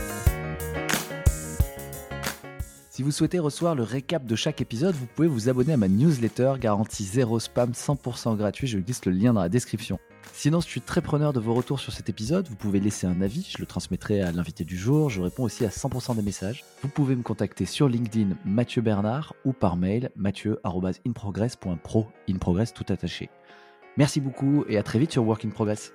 Si 2.96 3.02
vous 3.02 3.10
souhaitez 3.10 3.40
recevoir 3.40 3.74
le 3.74 3.82
récap 3.82 4.24
de 4.24 4.36
chaque 4.36 4.62
épisode, 4.62 4.94
vous 4.94 5.08
pouvez 5.08 5.28
vous 5.28 5.50
abonner 5.50 5.74
à 5.74 5.78
ma 5.78 5.88
newsletter 5.88 6.54
garantie 6.60 7.04
0 7.04 7.40
spam 7.40 7.72
100% 7.72 8.38
gratuit, 8.38 8.68
je 8.68 8.78
glisse 8.78 9.04
le 9.08 9.12
lien 9.12 9.34
dans 9.34 9.42
la 9.42 9.50
description. 9.50 9.98
Sinon, 10.32 10.62
je 10.62 10.68
suis 10.68 10.80
très 10.80 11.02
preneur 11.02 11.34
de 11.34 11.40
vos 11.40 11.56
retours 11.56 11.80
sur 11.80 11.92
cet 11.92 12.10
épisode, 12.10 12.48
vous 12.48 12.56
pouvez 12.56 12.80
laisser 12.80 13.08
un 13.08 13.20
avis, 13.22 13.50
je 13.50 13.58
le 13.58 13.66
transmettrai 13.66 14.22
à 14.22 14.32
l'invité 14.32 14.64
du 14.64 14.78
jour, 14.78 15.10
je 15.10 15.22
réponds 15.22 15.42
aussi 15.42 15.66
à 15.66 15.70
100% 15.70 16.16
des 16.16 16.22
messages. 16.22 16.66
Vous 16.84 16.88
pouvez 16.88 17.16
me 17.16 17.24
contacter 17.24 17.66
sur 17.66 17.90
LinkedIn 17.90 18.38
Mathieu 18.46 18.84
Bernard 18.84 19.34
ou 19.44 19.54
par 19.54 19.76
mail 19.76 20.12
mathieu.inprogress.pro, 20.16 22.08
in 22.30 22.38
progress 22.38 22.76
tout 22.76 22.86
attaché. 22.90 23.32
Merci 23.98 24.22
beaucoup 24.22 24.66
et 24.70 24.78
à 24.78 24.84
très 24.84 25.00
vite 25.00 25.14
sur 25.14 25.26
Work 25.26 25.46
in 25.46 25.50
Progress. 25.50 25.94